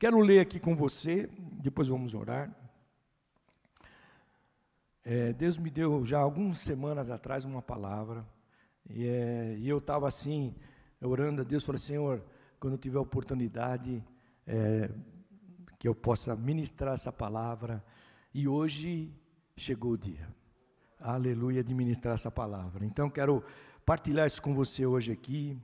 Quero 0.00 0.18
ler 0.18 0.40
aqui 0.40 0.58
com 0.58 0.74
você, 0.74 1.28
depois 1.62 1.86
vamos 1.86 2.14
orar. 2.14 2.50
É, 5.04 5.30
Deus 5.34 5.58
me 5.58 5.68
deu 5.68 6.06
já 6.06 6.18
algumas 6.18 6.56
semanas 6.56 7.10
atrás 7.10 7.44
uma 7.44 7.60
palavra, 7.60 8.26
e, 8.88 9.06
é, 9.06 9.56
e 9.58 9.68
eu 9.68 9.76
estava 9.76 10.08
assim, 10.08 10.54
orando 11.02 11.42
a 11.42 11.44
Deus, 11.44 11.64
falei, 11.64 11.78
Senhor, 11.78 12.24
quando 12.58 12.72
eu 12.72 12.78
tiver 12.78 12.98
oportunidade, 12.98 14.02
é, 14.46 14.90
que 15.78 15.86
eu 15.86 15.94
possa 15.94 16.34
ministrar 16.34 16.94
essa 16.94 17.12
palavra, 17.12 17.84
e 18.32 18.48
hoje 18.48 19.12
chegou 19.54 19.92
o 19.92 19.98
dia, 19.98 20.34
aleluia, 20.98 21.62
de 21.62 21.74
ministrar 21.74 22.14
essa 22.14 22.30
palavra. 22.30 22.86
Então 22.86 23.10
quero 23.10 23.44
partilhar 23.84 24.26
isso 24.26 24.40
com 24.40 24.54
você 24.54 24.86
hoje 24.86 25.12
aqui, 25.12 25.58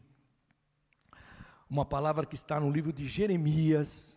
uma 1.70 1.86
palavra 1.86 2.26
que 2.26 2.34
está 2.34 2.60
no 2.60 2.70
livro 2.70 2.92
de 2.92 3.06
Jeremias, 3.06 4.15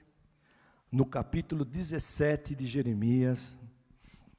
no 0.91 1.05
capítulo 1.05 1.63
17 1.63 2.55
de 2.55 2.65
Jeremias. 2.65 3.57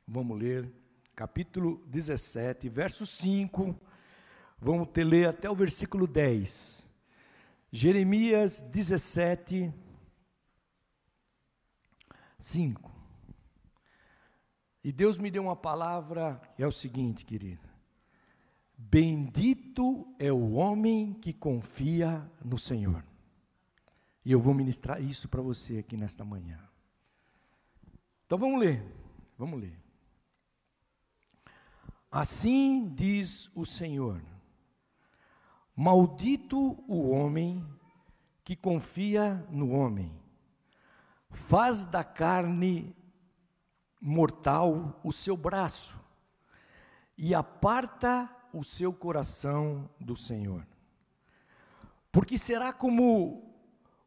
Vamos 0.07 0.39
ler, 0.39 0.73
capítulo 1.15 1.85
17, 1.87 2.69
verso 2.69 3.07
5. 3.07 3.79
Vamos 4.59 4.89
ter, 4.89 5.05
ler 5.05 5.29
até 5.29 5.49
o 5.49 5.55
versículo 5.55 6.07
10. 6.07 6.87
Jeremias 7.73 8.61
17, 8.61 9.73
5. 12.39 12.91
E 14.83 14.91
Deus 14.91 15.19
me 15.19 15.31
deu 15.31 15.43
uma 15.43 15.57
palavra, 15.57 16.41
é 16.59 16.67
o 16.67 16.73
seguinte, 16.73 17.25
querido. 17.25 17.69
Bendito 18.77 20.13
é 20.19 20.33
o 20.33 20.53
homem 20.53 21.13
que 21.13 21.33
confia 21.33 22.29
no 22.43 22.59
Senhor. 22.59 23.05
E 24.31 24.33
eu 24.33 24.39
vou 24.39 24.55
ministrar 24.55 25.03
isso 25.03 25.29
para 25.29 25.43
você 25.43 25.79
aqui 25.79 25.97
nesta 25.97 26.25
manhã. 26.25 26.57
Então 28.25 28.39
vamos 28.39 28.61
ler, 28.61 28.81
vamos 29.37 29.61
ler. 29.61 29.77
Assim 32.09 32.89
diz 32.95 33.51
o 33.57 33.67
Senhor: 33.67 34.23
Maldito 35.75 36.79
o 36.87 37.11
homem 37.11 37.67
que 38.45 38.55
confia 38.55 39.45
no 39.51 39.73
homem, 39.73 40.17
faz 41.33 41.85
da 41.85 42.05
carne 42.05 42.95
mortal 44.01 45.01
o 45.03 45.11
seu 45.11 45.37
braço 45.37 46.01
e 47.19 47.35
aparta 47.35 48.31
o 48.53 48.63
seu 48.63 48.93
coração 48.93 49.91
do 49.99 50.15
Senhor. 50.15 50.65
Porque 52.13 52.39
será 52.39 52.73
como 52.73 53.50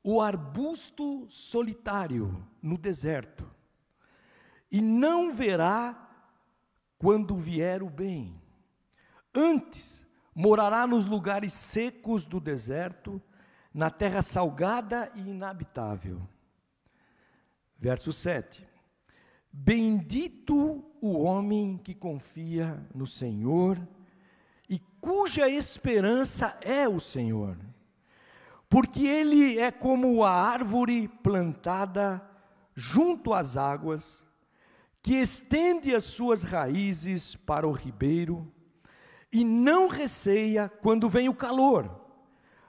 o 0.04 0.20
arbusto 0.20 1.26
solitário 1.30 2.46
no 2.62 2.78
deserto, 2.78 3.50
e 4.70 4.82
não 4.82 5.34
verá 5.34 6.10
quando 6.98 7.36
vier 7.36 7.82
o 7.82 7.90
bem. 7.90 8.40
Antes, 9.34 10.06
morará 10.36 10.86
nos 10.86 11.06
lugares 11.06 11.54
secos 11.54 12.26
do 12.26 12.40
deserto, 12.40 13.22
na 13.74 13.90
terra 13.90 14.22
salgada 14.22 15.12
e 15.16 15.22
inabitável. 15.22 16.22
Verso 17.80 18.14
7. 18.14 18.68
Bendito 19.52 20.84
o 21.02 21.20
homem 21.20 21.78
que 21.78 21.94
confia 21.94 22.88
no 22.94 23.06
Senhor 23.06 23.78
e 24.70 24.80
cuja 25.00 25.50
esperança 25.50 26.58
é 26.62 26.88
o 26.88 27.00
Senhor. 27.00 27.58
Porque 28.74 29.06
ele 29.06 29.60
é 29.60 29.70
como 29.70 30.24
a 30.24 30.32
árvore 30.32 31.08
plantada 31.08 32.28
junto 32.74 33.32
às 33.32 33.56
águas, 33.56 34.26
que 35.00 35.14
estende 35.14 35.94
as 35.94 36.06
suas 36.06 36.42
raízes 36.42 37.36
para 37.36 37.68
o 37.68 37.72
ribeiro 37.72 38.52
e 39.32 39.44
não 39.44 39.88
receia 39.88 40.68
quando 40.68 41.08
vem 41.08 41.30
o 41.30 41.36
calor, 41.36 42.04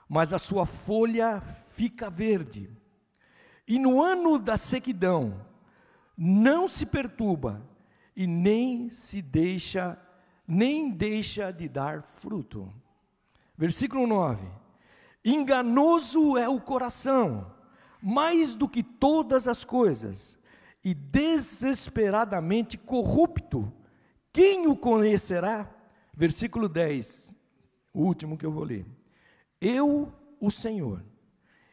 mas 0.07 0.31
a 0.31 0.37
sua 0.37 0.67
folha 0.67 1.41
fica 1.71 2.07
verde. 2.07 2.69
E 3.67 3.79
no 3.79 3.99
ano 3.99 4.37
da 4.37 4.57
sequidão, 4.57 5.43
não 6.15 6.67
se 6.67 6.85
perturba 6.85 7.67
e 8.15 8.27
nem 8.27 8.91
se 8.91 9.23
deixa 9.23 9.99
nem 10.47 10.91
deixa 10.91 11.51
de 11.51 11.67
dar 11.67 12.03
fruto. 12.03 12.71
Versículo 13.57 14.05
9: 14.05 14.64
Enganoso 15.25 16.37
é 16.37 16.47
o 16.47 16.61
coração, 16.61 17.51
mais 17.99 18.53
do 18.53 18.69
que 18.69 18.83
todas 18.83 19.47
as 19.47 19.65
coisas, 19.65 20.37
e 20.83 20.93
desesperadamente 20.93 22.77
corrupto. 22.77 23.73
Quem 24.31 24.67
o 24.67 24.75
conhecerá? 24.75 25.67
Versículo 26.13 26.69
10, 26.69 27.35
o 27.91 28.03
último 28.03 28.37
que 28.37 28.45
eu 28.45 28.51
vou 28.51 28.63
ler. 28.63 28.85
Eu, 29.59 30.13
o 30.39 30.51
Senhor, 30.51 31.03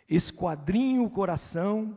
esquadrinho 0.08 1.04
o 1.04 1.10
coração, 1.10 1.94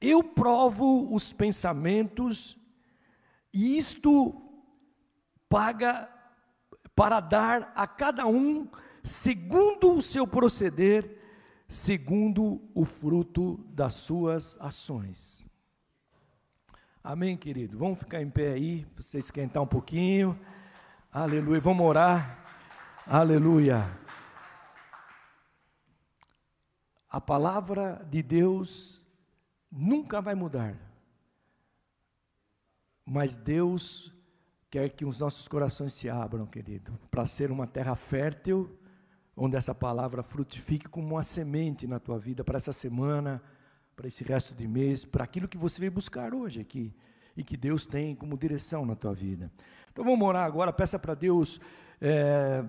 eu 0.00 0.24
provo 0.24 1.12
os 1.14 1.30
pensamentos, 1.30 2.58
e 3.52 3.76
isto 3.76 4.40
paga 5.46 6.08
para 6.94 7.20
dar 7.20 7.70
a 7.76 7.86
cada 7.86 8.26
um 8.26 8.66
segundo 9.02 9.94
o 9.94 10.02
seu 10.02 10.26
proceder, 10.26 11.18
segundo 11.68 12.62
o 12.74 12.84
fruto 12.84 13.56
das 13.70 13.94
suas 13.94 14.56
ações. 14.60 15.46
Amém, 17.02 17.36
querido? 17.36 17.78
Vamos 17.78 18.00
ficar 18.00 18.20
em 18.20 18.28
pé 18.28 18.52
aí, 18.52 18.84
para 18.94 19.02
você 19.02 19.18
esquentar 19.18 19.62
um 19.62 19.66
pouquinho. 19.66 20.38
Aleluia. 21.10 21.60
Vamos 21.60 21.86
orar. 21.86 22.44
Aleluia. 23.06 23.98
A 27.10 27.20
palavra 27.20 28.06
de 28.10 28.22
Deus 28.22 29.02
nunca 29.70 30.20
vai 30.20 30.34
mudar. 30.34 30.76
Mas 33.06 33.36
Deus 33.36 34.12
quer 34.70 34.90
que 34.90 35.06
os 35.06 35.18
nossos 35.18 35.48
corações 35.48 35.94
se 35.94 36.10
abram, 36.10 36.44
querido, 36.46 36.98
para 37.10 37.24
ser 37.24 37.50
uma 37.50 37.66
terra 37.66 37.96
fértil, 37.96 38.78
onde 39.38 39.56
essa 39.56 39.74
palavra 39.74 40.22
frutifique 40.22 40.88
como 40.88 41.14
uma 41.14 41.22
semente 41.22 41.86
na 41.86 42.00
tua 42.00 42.18
vida 42.18 42.42
para 42.42 42.56
essa 42.56 42.72
semana, 42.72 43.40
para 43.94 44.08
esse 44.08 44.24
resto 44.24 44.52
de 44.52 44.66
mês, 44.66 45.04
para 45.04 45.22
aquilo 45.22 45.46
que 45.46 45.56
você 45.56 45.78
veio 45.78 45.92
buscar 45.92 46.34
hoje 46.34 46.60
aqui 46.60 46.92
e 47.36 47.44
que 47.44 47.56
Deus 47.56 47.86
tem 47.86 48.16
como 48.16 48.36
direção 48.36 48.84
na 48.84 48.96
tua 48.96 49.14
vida. 49.14 49.50
Então 49.92 50.04
vamos 50.04 50.26
orar 50.26 50.44
agora, 50.44 50.72
peça 50.72 50.98
para 50.98 51.14
Deus 51.14 51.60
é, 52.00 52.64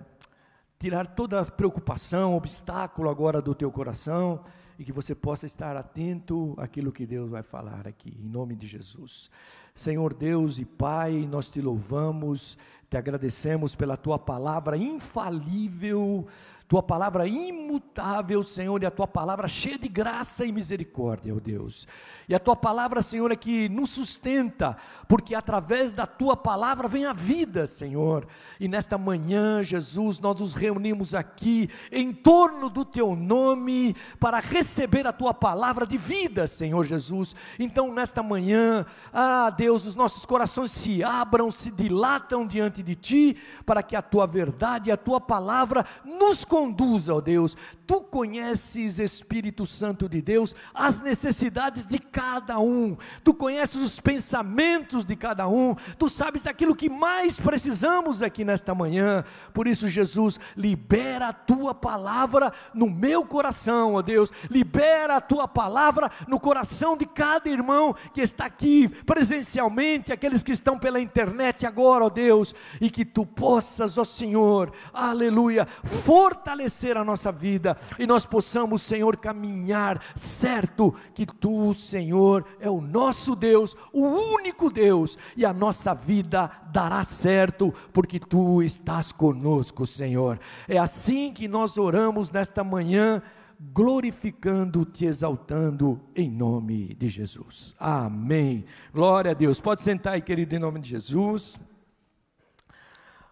tirar 0.77 1.07
toda 1.07 1.43
preocupação, 1.43 2.35
obstáculo 2.35 3.09
agora 3.09 3.41
do 3.41 3.55
teu 3.55 3.71
coração 3.71 4.43
e 4.77 4.85
que 4.85 4.93
você 4.93 5.15
possa 5.15 5.47
estar 5.47 5.75
atento 5.75 6.53
àquilo 6.57 6.91
que 6.91 7.05
Deus 7.05 7.31
vai 7.31 7.41
falar 7.43 7.87
aqui, 7.87 8.15
em 8.17 8.29
nome 8.29 8.55
de 8.55 8.67
Jesus. 8.67 9.29
Senhor 9.73 10.13
Deus 10.13 10.59
e 10.59 10.65
Pai, 10.65 11.27
nós 11.29 11.49
te 11.49 11.61
louvamos, 11.61 12.57
te 12.89 12.97
agradecemos 12.97 13.75
pela 13.75 13.95
tua 13.95 14.17
palavra 14.17 14.77
infalível 14.77 16.27
tua 16.69 16.83
palavra 16.83 17.27
imutável, 17.27 18.43
Senhor, 18.43 18.83
e 18.83 18.85
a 18.85 18.91
tua 18.91 19.07
palavra 19.07 19.47
cheia 19.47 19.75
de 19.75 19.87
graça 19.87 20.45
e 20.45 20.51
misericórdia, 20.51 21.33
ó 21.33 21.37
oh 21.37 21.39
Deus. 21.39 21.87
E 22.29 22.35
a 22.35 22.37
tua 22.37 22.55
palavra, 22.55 23.01
Senhor, 23.01 23.31
é 23.31 23.35
que 23.35 23.67
nos 23.69 23.89
sustenta, 23.89 24.77
porque 25.07 25.33
através 25.33 25.93
da 25.93 26.05
tua 26.05 26.37
palavra 26.37 26.87
vem 26.87 27.07
a 27.07 27.11
vida, 27.11 27.65
Senhor. 27.65 28.27
E 28.59 28.67
nesta 28.67 28.99
manhã, 28.99 29.63
Jesus, 29.63 30.19
nós 30.19 30.39
nos 30.39 30.53
reunimos 30.53 31.15
aqui 31.15 31.71
em 31.91 32.13
torno 32.13 32.69
do 32.69 32.85
teu 32.85 33.15
nome 33.15 33.95
para 34.19 34.39
receber 34.39 35.07
a 35.07 35.11
tua 35.11 35.33
palavra 35.33 35.87
de 35.87 35.97
vida, 35.97 36.45
Senhor 36.45 36.85
Jesus. 36.85 37.35
Então, 37.57 37.91
nesta 37.91 38.21
manhã, 38.21 38.85
ah, 39.11 39.49
Deus, 39.49 39.87
os 39.87 39.95
nossos 39.95 40.23
corações 40.23 40.69
se 40.69 41.03
abram, 41.03 41.49
se 41.49 41.71
dilatam 41.71 42.45
diante 42.45 42.83
de 42.83 42.93
ti, 42.93 43.37
para 43.65 43.81
que 43.81 43.95
a 43.95 44.03
tua 44.03 44.27
verdade 44.27 44.91
e 44.91 44.91
a 44.91 44.97
tua 44.97 45.19
palavra 45.19 45.83
nos 46.05 46.45
conduza, 46.59 47.13
ó 47.13 47.21
Deus. 47.21 47.55
Tu 47.87 48.01
conheces, 48.01 48.99
Espírito 48.99 49.65
Santo 49.65 50.09
de 50.09 50.21
Deus, 50.21 50.53
as 50.73 51.01
necessidades 51.01 51.87
de 51.87 51.97
cada 51.97 52.59
um. 52.59 52.97
Tu 53.23 53.33
conheces 53.33 53.81
os 53.81 53.99
pensamentos 53.99 55.05
de 55.05 55.15
cada 55.15 55.47
um. 55.47 55.73
Tu 55.97 56.09
sabes 56.09 56.45
aquilo 56.45 56.75
que 56.75 56.89
mais 56.89 57.39
precisamos 57.39 58.21
aqui 58.21 58.43
nesta 58.43 58.75
manhã. 58.75 59.23
Por 59.53 59.67
isso, 59.67 59.87
Jesus, 59.87 60.39
libera 60.55 61.29
a 61.29 61.33
tua 61.33 61.73
palavra 61.73 62.51
no 62.73 62.89
meu 62.89 63.25
coração, 63.25 63.95
ó 63.95 64.01
Deus. 64.01 64.31
Libera 64.49 65.15
a 65.15 65.21
tua 65.21 65.47
palavra 65.47 66.11
no 66.27 66.39
coração 66.39 66.97
de 66.97 67.05
cada 67.05 67.49
irmão 67.49 67.95
que 68.13 68.21
está 68.21 68.45
aqui 68.45 68.89
presencialmente, 69.05 70.11
aqueles 70.11 70.43
que 70.43 70.51
estão 70.51 70.77
pela 70.77 70.99
internet 70.99 71.65
agora, 71.65 72.05
ó 72.05 72.09
Deus, 72.09 72.53
e 72.81 72.89
que 72.89 73.05
tu 73.05 73.25
possas, 73.25 73.97
ó 73.97 74.03
Senhor, 74.03 74.71
aleluia, 74.93 75.65
fortalecer 76.03 76.48
a 76.51 77.03
nossa 77.03 77.31
vida 77.31 77.77
e 77.97 78.05
nós 78.05 78.25
possamos, 78.25 78.81
Senhor, 78.81 79.17
caminhar 79.17 80.01
certo 80.15 80.93
que 81.13 81.25
tu, 81.25 81.73
Senhor, 81.73 82.45
é 82.59 82.69
o 82.69 82.81
nosso 82.81 83.35
Deus, 83.35 83.75
o 83.93 84.01
único 84.01 84.69
Deus, 84.69 85.17
e 85.35 85.45
a 85.45 85.53
nossa 85.53 85.93
vida 85.93 86.49
dará 86.71 87.03
certo, 87.03 87.73
porque 87.93 88.19
tu 88.19 88.61
estás 88.61 89.11
conosco, 89.11 89.85
Senhor. 89.85 90.39
É 90.67 90.77
assim 90.77 91.31
que 91.33 91.47
nós 91.47 91.77
oramos 91.77 92.31
nesta 92.31 92.63
manhã 92.63 93.21
glorificando, 93.59 94.85
te 94.85 95.05
exaltando 95.05 95.99
em 96.15 96.29
nome 96.29 96.95
de 96.95 97.09
Jesus. 97.09 97.75
Amém. 97.77 98.63
Glória 98.93 99.31
a 99.31 99.33
Deus. 99.33 99.59
Pode 99.59 99.81
sentar 99.81 100.13
aí, 100.13 100.21
querido, 100.21 100.55
em 100.55 100.59
nome 100.59 100.79
de 100.79 100.89
Jesus. 100.89 101.59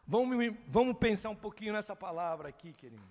Vamos, 0.07 0.55
vamos 0.67 0.97
pensar 0.97 1.29
um 1.29 1.35
pouquinho 1.35 1.73
nessa 1.73 1.93
palavra 1.93 2.47
aqui, 2.47 2.71
querido. 2.71 3.03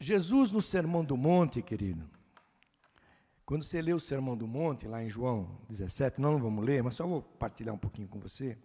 Jesus 0.00 0.50
no 0.50 0.62
Sermão 0.62 1.04
do 1.04 1.16
Monte, 1.16 1.62
querido. 1.62 2.08
Quando 3.44 3.62
você 3.62 3.82
lê 3.82 3.92
o 3.92 4.00
Sermão 4.00 4.34
do 4.34 4.46
Monte, 4.46 4.88
lá 4.88 5.02
em 5.02 5.10
João 5.10 5.58
17, 5.68 6.18
nós 6.18 6.32
não 6.32 6.40
vamos 6.40 6.64
ler, 6.64 6.82
mas 6.82 6.94
só 6.94 7.06
vou 7.06 7.22
partilhar 7.22 7.74
um 7.74 7.78
pouquinho 7.78 8.08
com 8.08 8.18
você. 8.18 8.56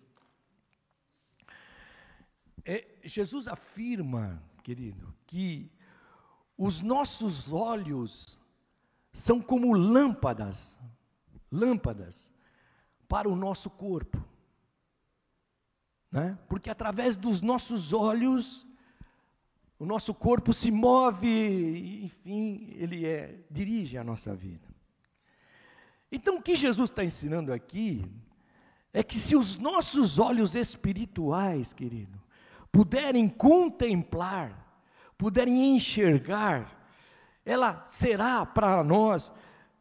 É, 2.66 2.88
Jesus 3.04 3.48
afirma, 3.50 4.42
querido, 4.64 5.14
que 5.28 5.70
os 6.58 6.82
nossos 6.82 7.52
olhos 7.52 8.40
são 9.12 9.42
como 9.42 9.74
lâmpadas, 9.74 10.80
lâmpadas 11.52 12.30
para 13.08 13.28
o 13.28 13.36
nosso 13.36 13.70
corpo. 13.70 14.24
Né? 16.12 16.38
Porque 16.48 16.70
através 16.70 17.16
dos 17.16 17.42
nossos 17.42 17.94
olhos, 17.94 18.68
o 19.78 19.86
nosso 19.86 20.14
corpo 20.14 20.54
se 20.54 20.72
move, 20.72 22.06
enfim, 22.06 22.74
ele 22.76 23.06
é, 23.06 23.40
dirige 23.50 23.98
a 23.98 24.04
nossa 24.04 24.36
vida. 24.36 24.68
Então, 26.12 26.38
o 26.38 26.42
que 26.42 26.56
Jesus 26.56 26.90
está 26.90 27.04
ensinando 27.04 27.54
aqui 27.54 28.04
é 28.92 29.04
que 29.04 29.18
se 29.18 29.36
os 29.36 29.58
nossos 29.58 30.18
olhos 30.18 30.56
espirituais, 30.56 31.72
querido, 31.72 32.20
puderem 32.72 33.30
contemplar, 33.30 34.84
puderem 35.18 35.76
enxergar, 35.76 36.76
ela 37.46 37.84
será 37.86 38.46
para 38.46 38.84
nós 38.84 39.32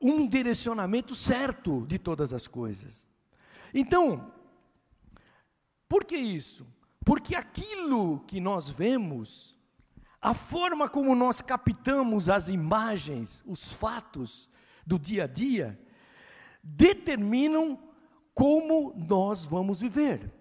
um 0.00 0.26
direcionamento 0.26 1.14
certo 1.14 1.86
de 1.86 1.98
todas 1.98 2.32
as 2.32 2.46
coisas. 2.46 3.08
Então, 3.74 4.32
por 5.88 6.04
que 6.04 6.16
isso? 6.16 6.66
Porque 7.04 7.34
aquilo 7.34 8.20
que 8.20 8.40
nós 8.40 8.68
vemos, 8.68 9.56
a 10.20 10.34
forma 10.34 10.88
como 10.88 11.14
nós 11.14 11.40
captamos 11.40 12.28
as 12.28 12.48
imagens, 12.48 13.42
os 13.46 13.72
fatos 13.72 14.48
do 14.86 14.98
dia 14.98 15.24
a 15.24 15.26
dia, 15.26 15.78
determinam 16.62 17.78
como 18.34 18.94
nós 18.96 19.44
vamos 19.44 19.80
viver 19.80 20.37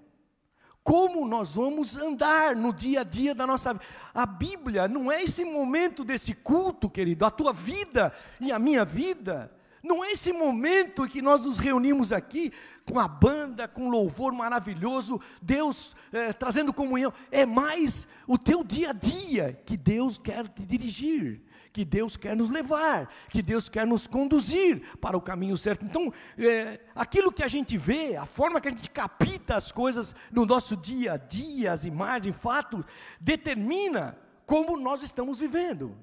como 0.88 1.28
nós 1.28 1.52
vamos 1.52 1.98
andar 1.98 2.56
no 2.56 2.72
dia 2.72 3.02
a 3.02 3.04
dia 3.04 3.36
da 3.36 3.46
nossa 3.46 3.74
vida. 3.74 3.86
A 4.14 4.26
Bíblia 4.26 4.88
não 4.88 5.12
é 5.12 5.22
esse 5.22 5.44
momento 5.44 6.02
desse 6.02 6.34
culto, 6.34 6.90
querido, 6.90 7.26
a 7.26 7.30
tua 7.30 7.52
vida 7.52 8.14
e 8.40 8.54
a 8.54 8.58
minha 8.58 8.86
vida. 8.86 9.52
Não 9.84 10.02
é 10.02 10.14
esse 10.14 10.32
momento 10.32 11.06
que 11.06 11.22
nós 11.22 11.46
nos 11.46 11.58
reunimos 11.58 12.14
aqui 12.14 12.54
com 12.86 12.98
a 12.98 13.06
banda, 13.06 13.68
com 13.68 13.90
louvor 13.90 14.32
maravilhoso, 14.32 15.20
Deus 15.42 15.94
é, 16.14 16.32
trazendo 16.32 16.72
comunhão. 16.72 17.12
É 17.30 17.46
mais 17.46 18.08
o 18.26 18.38
teu 18.38 18.64
dia 18.64 18.92
a 18.92 18.94
dia 18.94 19.62
que 19.66 19.76
Deus 19.76 20.18
quer 20.18 20.48
te 20.48 20.66
dirigir 20.66 21.42
que 21.72 21.86
Deus 21.86 22.18
quer 22.18 22.36
nos 22.36 22.50
levar, 22.50 23.12
que 23.30 23.42
Deus 23.42 23.70
quer 23.70 23.86
nos 23.86 24.08
conduzir 24.08 24.98
para 24.98 25.18
o 25.18 25.22
caminho 25.22 25.56
certo. 25.58 25.86
Então, 25.86 26.12
é, 26.38 26.80
aquilo 26.96 27.32
que 27.32 27.44
a 27.44 27.48
gente 27.48 27.78
vê, 27.78 28.16
a 28.16 28.26
forma 28.26 28.60
que 28.60 28.68
a 28.68 28.72
gente 28.72 28.90
capta 28.90 29.56
as 29.56 29.72
coisas 29.72 30.16
no 30.32 30.46
nosso 30.46 30.76
dia 30.76 31.14
a 31.14 31.18
dia, 31.18 31.72
as 31.72 31.86
imagens, 31.86 32.36
fatos, 32.36 32.86
determina 33.20 34.18
como 34.46 34.78
nós 34.78 35.04
estamos 35.04 35.40
vivendo. 35.40 35.98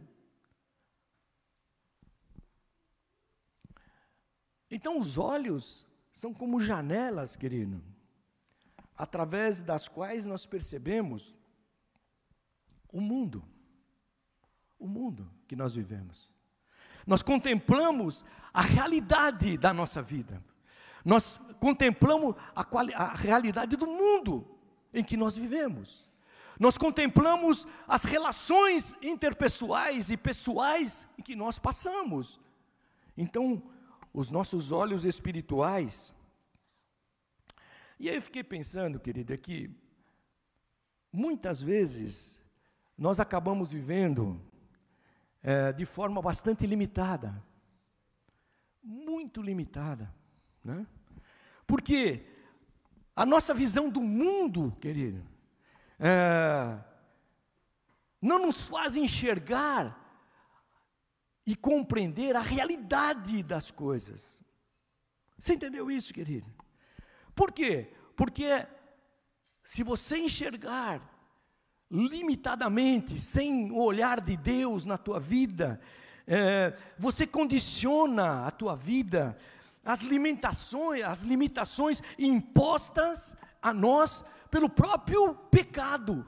Então, 4.70 4.99
os 4.99 5.19
olhos 5.19 5.87
são 6.12 6.34
como 6.34 6.61
janelas, 6.61 7.37
querido, 7.37 7.82
através 8.96 9.62
das 9.62 9.88
quais 9.88 10.26
nós 10.26 10.46
percebemos 10.46 11.34
o 12.93 13.00
mundo 13.00 13.44
o 14.85 14.89
mundo 14.89 15.27
que 15.49 15.57
nós 15.57 15.75
vivemos. 15.75 16.31
Nós 17.07 17.23
contemplamos 17.23 18.23
a 18.53 18.61
realidade 18.61 19.57
da 19.57 19.73
nossa 19.73 20.03
vida. 20.03 20.45
Nós 21.03 21.41
contemplamos 21.59 22.37
a, 22.55 22.67
a 23.03 23.15
realidade 23.15 23.77
do 23.77 23.87
mundo 23.87 24.47
em 24.93 25.03
que 25.03 25.17
nós 25.17 25.37
vivemos. 25.37 26.11
Nós 26.61 26.77
contemplamos 26.77 27.67
as 27.89 28.05
relações 28.05 28.95
interpessoais 29.03 30.11
e 30.11 30.19
pessoais 30.19 31.09
em 31.19 31.23
que 31.23 31.35
nós 31.35 31.59
passamos. 31.59 32.39
Então, 33.17 33.63
os 34.13 34.31
nossos 34.31 34.71
olhos 34.71 35.07
espirituais. 35.07 36.15
E 37.99 38.11
aí 38.11 38.17
eu 38.17 38.23
fiquei 38.23 38.45
pensando, 38.45 39.01
querida, 39.01 39.35
que 39.37 39.71
muitas 41.11 41.63
vezes 41.63 42.39
nós 42.99 43.19
acabamos 43.19 43.73
vivendo 43.73 44.41
é, 45.44 45.73
de 45.75 45.85
forma 45.85 46.23
bastante 46.23 46.67
limitada. 46.67 47.44
Muito 48.82 49.43
limitada. 49.43 50.12
Né? 50.64 50.87
Porque 51.67 52.25
a 53.14 53.26
nossa 53.26 53.52
visão 53.52 53.91
do 53.91 54.00
mundo, 54.00 54.75
querido, 54.81 55.23
é, 56.00 56.82
não 58.20 58.46
nos 58.46 58.67
faz 58.67 58.96
enxergar 58.96 60.00
e 61.47 61.55
compreender 61.55 62.35
a 62.35 62.40
realidade 62.40 63.43
das 63.43 63.70
coisas. 63.70 64.43
Você 65.38 65.52
entendeu 65.52 65.90
isso, 65.90 66.14
querido? 66.14 66.50
Por 67.35 67.52
quê? 67.52 67.93
Porque 68.17 68.67
se 69.62 69.82
você 69.82 70.17
enxergar 70.17 71.13
limitadamente, 71.94 73.20
sem 73.20 73.70
o 73.70 73.76
olhar 73.76 74.20
de 74.20 74.37
Deus 74.37 74.85
na 74.85 74.99
tua 74.99 75.21
vida, 75.21 75.80
é, 76.26 76.75
você 76.99 77.25
condiciona 77.25 78.45
a 78.47 78.50
tua 78.50 78.75
vida, 78.75 79.38
as 79.85 80.00
limitações, 80.00 81.04
as 81.04 81.23
limitações 81.23 82.02
impostas 82.19 83.37
a 83.62 83.73
nós 83.73 84.25
pelo 84.50 84.69
próprio 84.69 85.35
pecado. 85.50 86.26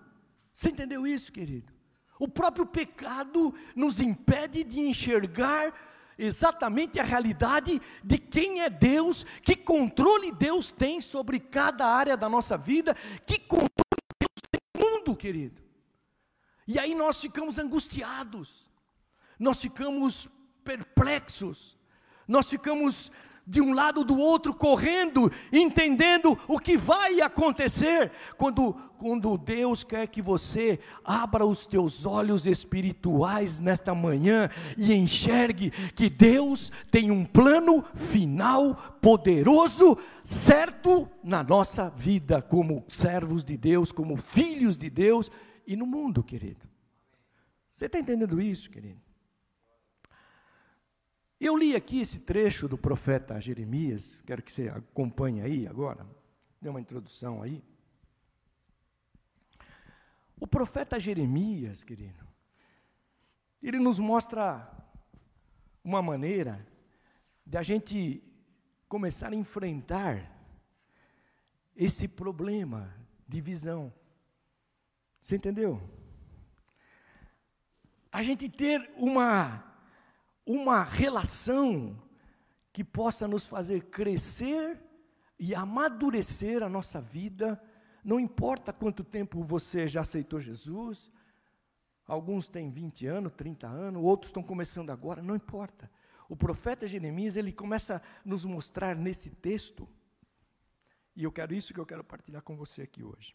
Você 0.55 0.69
entendeu 0.69 1.05
isso, 1.05 1.33
querido? 1.33 1.73
O 2.19 2.29
próprio 2.29 2.65
pecado 2.65 3.53
nos 3.75 4.01
impede 4.01 4.63
de 4.63 4.81
enxergar 4.81 5.75
exatamente 6.17 7.01
a 7.01 7.03
realidade 7.03 7.83
de 8.03 8.19
quem 8.19 8.63
é 8.63 8.71
Deus, 8.71 9.27
que 9.43 9.57
controle 9.57 10.33
Deus 10.33 10.71
tem 10.71 11.01
sobre 11.01 11.41
cada 11.41 11.87
área 11.87 12.17
da 12.17 12.29
nossa 12.29 12.57
vida, 12.57 12.95
que 13.27 13.39
controle 13.39 13.86
mundo, 15.07 15.17
querido. 15.17 15.63
E 16.67 16.79
aí 16.79 16.95
nós 16.95 17.21
ficamos 17.21 17.59
angustiados, 17.59 18.69
nós 19.39 19.61
ficamos 19.61 20.29
perplexos, 20.65 21.79
nós 22.27 22.49
ficamos 22.49 23.11
de 23.47 23.61
um 23.61 23.73
lado 23.73 24.03
do 24.03 24.19
outro 24.19 24.53
correndo, 24.53 25.31
entendendo 25.53 26.37
o 26.49 26.59
que 26.59 26.77
vai 26.77 27.21
acontecer 27.21 28.11
quando, 28.37 28.75
quando 28.99 29.39
Deus 29.39 29.85
quer 29.85 30.09
que 30.09 30.21
você 30.21 30.81
abra 31.05 31.47
os 31.47 31.65
teus 31.65 32.05
olhos 32.05 32.47
espirituais 32.47 33.61
nesta 33.61 33.95
manhã 33.95 34.51
e 34.77 34.93
enxergue 34.93 35.71
que 35.95 36.11
Deus 36.11 36.73
tem 36.91 37.11
um 37.13 37.25
plano 37.25 37.85
final 37.95 38.75
poderoso, 39.01 39.97
certo 40.25 41.09
na 41.23 41.45
nossa 41.45 41.89
vida 41.91 42.43
como 42.43 42.85
servos 42.89 43.45
de 43.45 43.57
Deus, 43.57 43.93
como 43.93 44.17
filhos 44.17 44.77
de 44.77 44.91
Deus 44.91 45.31
e 45.65 45.77
no 45.77 45.87
mundo, 45.87 46.25
querido. 46.25 46.67
Você 47.71 47.87
está 47.87 47.99
entendendo 47.99 48.41
isso, 48.41 48.71
querido? 48.71 49.06
Eu 51.39 51.57
li 51.57 51.77
aqui 51.77 52.01
esse 52.01 52.21
trecho 52.21 52.67
do 52.67 52.79
profeta 52.79 53.39
Jeremias, 53.41 54.23
quero 54.25 54.43
que 54.43 54.53
você 54.53 54.69
acompanhe 54.69 55.43
aí 55.43 55.67
agora, 55.67 56.07
dê 56.61 56.69
uma 56.69 56.81
introdução 56.81 57.43
aí. 57.43 57.63
O 60.39 60.47
profeta 60.47 60.99
Jeremias, 60.99 61.85
querido, 61.85 62.27
ele 63.63 63.79
nos 63.79 63.99
mostra 63.99 64.71
uma 65.85 66.01
maneira 66.01 66.67
de 67.45 67.57
a 67.57 67.63
gente 67.63 68.23
começar 68.89 69.33
a 69.33 69.37
enfrentar 69.37 70.33
esse 71.77 72.09
problema 72.09 72.95
de 73.29 73.41
visão. 73.41 73.93
Você 75.21 75.37
entendeu? 75.37 75.83
A 78.11 78.23
gente 78.23 78.49
ter 78.49 78.91
uma, 78.97 79.63
uma 80.47 80.85
relação 80.85 82.01
que 82.73 82.85
possa 82.85 83.27
nos 83.27 83.47
fazer 83.47 83.87
crescer 83.87 84.81
e 85.39 85.55
amadurecer 85.55 86.63
a 86.63 86.69
nossa 86.69 87.01
vida, 87.01 87.61
não 88.05 88.21
importa 88.21 88.73
quanto 88.73 89.03
tempo 89.03 89.43
você 89.43 89.89
já 89.89 90.03
aceitou 90.03 90.39
Jesus, 90.39 91.11
alguns 92.07 92.49
têm 92.49 92.71
20 92.71 93.07
anos, 93.07 93.33
30 93.33 93.67
anos, 93.67 94.03
outros 94.03 94.29
estão 94.29 94.43
começando 94.43 94.91
agora, 94.91 95.21
não 95.21 95.35
importa. 95.35 95.91
O 96.29 96.37
profeta 96.37 96.87
Jeremias, 96.87 97.37
ele 97.37 97.53
começa 97.53 97.97
a 97.97 98.01
nos 98.25 98.45
mostrar 98.45 98.95
nesse 98.95 99.31
texto, 99.31 99.89
e 101.17 101.25
eu 101.25 101.33
quero 101.33 101.55
isso 101.55 101.75
que 101.75 101.81
eu 101.81 101.87
quero 101.87 102.05
partilhar 102.05 102.43
com 102.43 102.57
você 102.57 102.83
aqui 102.83 103.03
hoje. 103.03 103.35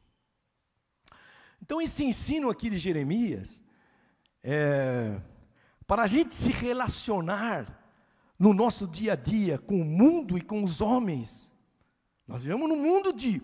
Então, 1.62 1.82
esse 1.82 2.04
ensino 2.04 2.50
aqui 2.50 2.70
de 2.70 2.78
Jeremias, 2.78 3.64
é, 4.44 5.22
para 5.92 6.04
a 6.04 6.08
gente 6.08 6.34
se 6.34 6.54
relacionar 6.54 7.68
no 8.40 8.54
nosso 8.54 8.88
dia 8.88 9.12
a 9.12 9.16
dia 9.18 9.58
com 9.58 9.82
o 9.82 9.84
mundo 9.84 10.38
e 10.38 10.42
com 10.42 10.64
os 10.64 10.80
homens, 10.80 11.52
nós 12.26 12.44
vivemos 12.44 12.70
num 12.70 12.82
mundo 12.82 13.12
de, 13.12 13.42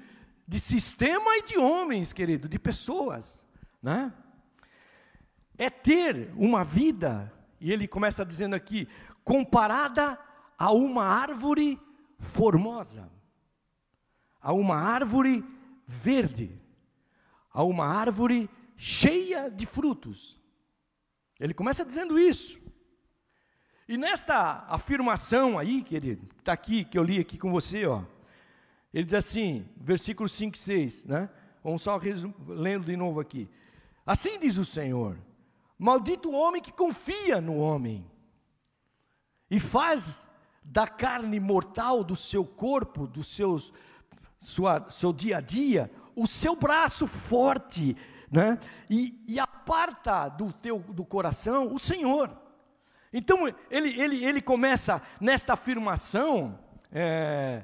de 0.48 0.58
sistema 0.58 1.36
e 1.40 1.44
de 1.44 1.58
homens, 1.58 2.14
querido, 2.14 2.48
de 2.48 2.58
pessoas, 2.58 3.46
né? 3.84 4.14
É 5.58 5.70
ter 5.70 6.32
uma 6.38 6.64
vida, 6.64 7.34
e 7.60 7.70
ele 7.70 7.86
começa 7.86 8.24
dizendo 8.24 8.56
aqui, 8.56 8.88
comparada 9.26 10.18
a 10.58 10.72
uma 10.72 11.04
árvore 11.04 11.78
formosa, 12.18 13.12
a 14.40 14.54
uma 14.54 14.78
árvore 14.78 15.44
verde, 15.86 16.58
a 17.52 17.62
uma 17.62 17.88
árvore 17.88 18.50
cheia 18.78 19.52
de 19.52 19.66
frutos. 19.66 20.40
Ele 21.40 21.54
começa 21.54 21.86
dizendo 21.86 22.18
isso. 22.18 22.60
E 23.88 23.96
nesta 23.98 24.66
afirmação 24.68 25.58
aí, 25.58 25.82
querido, 25.82 26.28
que 26.28 26.42
está 26.42 26.54
aqui, 26.54 26.84
que 26.84 26.98
eu 26.98 27.04
li 27.04 27.20
aqui 27.20 27.38
com 27.38 27.52
você, 27.52 27.86
ó, 27.86 28.04
ele 28.94 29.06
diz 29.06 29.14
assim, 29.14 29.68
versículos 29.78 30.32
5 30.34 30.56
e 30.56 30.60
6, 30.60 31.04
né? 31.06 31.30
Vamos 31.64 31.82
só 31.82 32.00
lendo 32.48 32.86
de 32.86 32.96
novo 32.98 33.20
aqui. 33.20 33.50
Assim 34.06 34.40
diz 34.40 34.58
o 34.58 34.66
Senhor: 34.66 35.18
Maldito 35.78 36.30
o 36.30 36.34
homem 36.34 36.62
que 36.62 36.72
confia 36.72 37.40
no 37.40 37.58
homem 37.58 38.10
e 39.50 39.60
faz 39.60 40.28
da 40.64 40.88
carne 40.88 41.40
mortal 41.40 42.04
do 42.04 42.16
seu 42.16 42.46
corpo, 42.46 43.08
do 43.08 43.24
seus, 43.24 43.72
sua, 44.38 44.90
seu 44.90 45.14
dia 45.14 45.38
a 45.38 45.42
dia, 45.42 45.92
o 46.16 46.26
seu 46.28 46.56
braço 46.56 47.08
forte, 47.08 47.96
né? 48.32 48.60
E, 48.90 49.24
e 49.28 49.40
aparta 49.40 50.30
do 50.30 50.52
teu 50.52 50.80
do 50.80 51.06
coração 51.06 51.74
o 51.74 51.80
Senhor. 51.80 52.36
Então 53.12 53.48
ele, 53.70 54.00
ele, 54.00 54.26
ele 54.26 54.42
começa 54.42 55.02
nesta 55.20 55.54
afirmação. 55.54 56.60
É, 56.92 57.64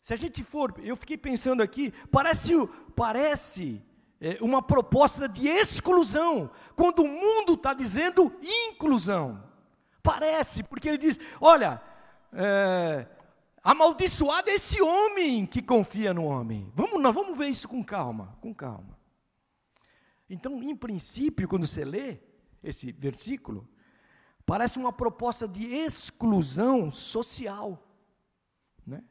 se 0.00 0.12
a 0.12 0.16
gente 0.16 0.42
for, 0.42 0.74
eu 0.82 0.96
fiquei 0.96 1.16
pensando 1.16 1.62
aqui, 1.62 1.92
parece, 2.10 2.52
parece 2.94 3.82
é, 4.20 4.38
uma 4.40 4.62
proposta 4.62 5.28
de 5.28 5.46
exclusão, 5.48 6.50
quando 6.74 7.00
o 7.00 7.08
mundo 7.08 7.54
está 7.54 7.74
dizendo 7.74 8.34
inclusão. 8.42 9.42
Parece, 10.02 10.62
porque 10.62 10.88
ele 10.88 10.98
diz: 10.98 11.18
olha, 11.40 11.80
é, 12.32 13.06
amaldiçoado 13.62 14.50
é 14.50 14.54
esse 14.54 14.80
homem 14.82 15.46
que 15.46 15.62
confia 15.62 16.12
no 16.12 16.24
homem. 16.24 16.70
Vamos, 16.74 17.00
nós 17.00 17.14
vamos 17.14 17.36
ver 17.36 17.48
isso 17.48 17.68
com 17.68 17.82
calma, 17.82 18.36
com 18.40 18.54
calma. 18.54 19.03
Então, 20.28 20.62
em 20.62 20.74
princípio, 20.74 21.48
quando 21.48 21.66
você 21.66 21.84
lê 21.84 22.18
esse 22.62 22.92
versículo, 22.92 23.68
parece 24.46 24.78
uma 24.78 24.92
proposta 24.92 25.46
de 25.46 25.64
exclusão 25.64 26.90
social. 26.90 27.86
Né? 28.86 29.02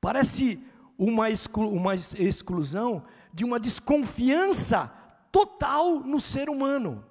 Parece 0.00 0.60
uma, 0.96 1.30
exclu, 1.30 1.70
uma 1.70 1.94
exclusão 1.94 3.04
de 3.32 3.44
uma 3.44 3.60
desconfiança 3.60 4.92
total 5.30 6.00
no 6.00 6.20
ser 6.20 6.48
humano. 6.48 7.04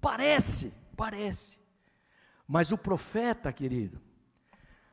Parece, 0.00 0.72
parece. 0.96 1.58
Mas 2.46 2.70
o 2.70 2.78
profeta, 2.78 3.52
querido, 3.52 4.00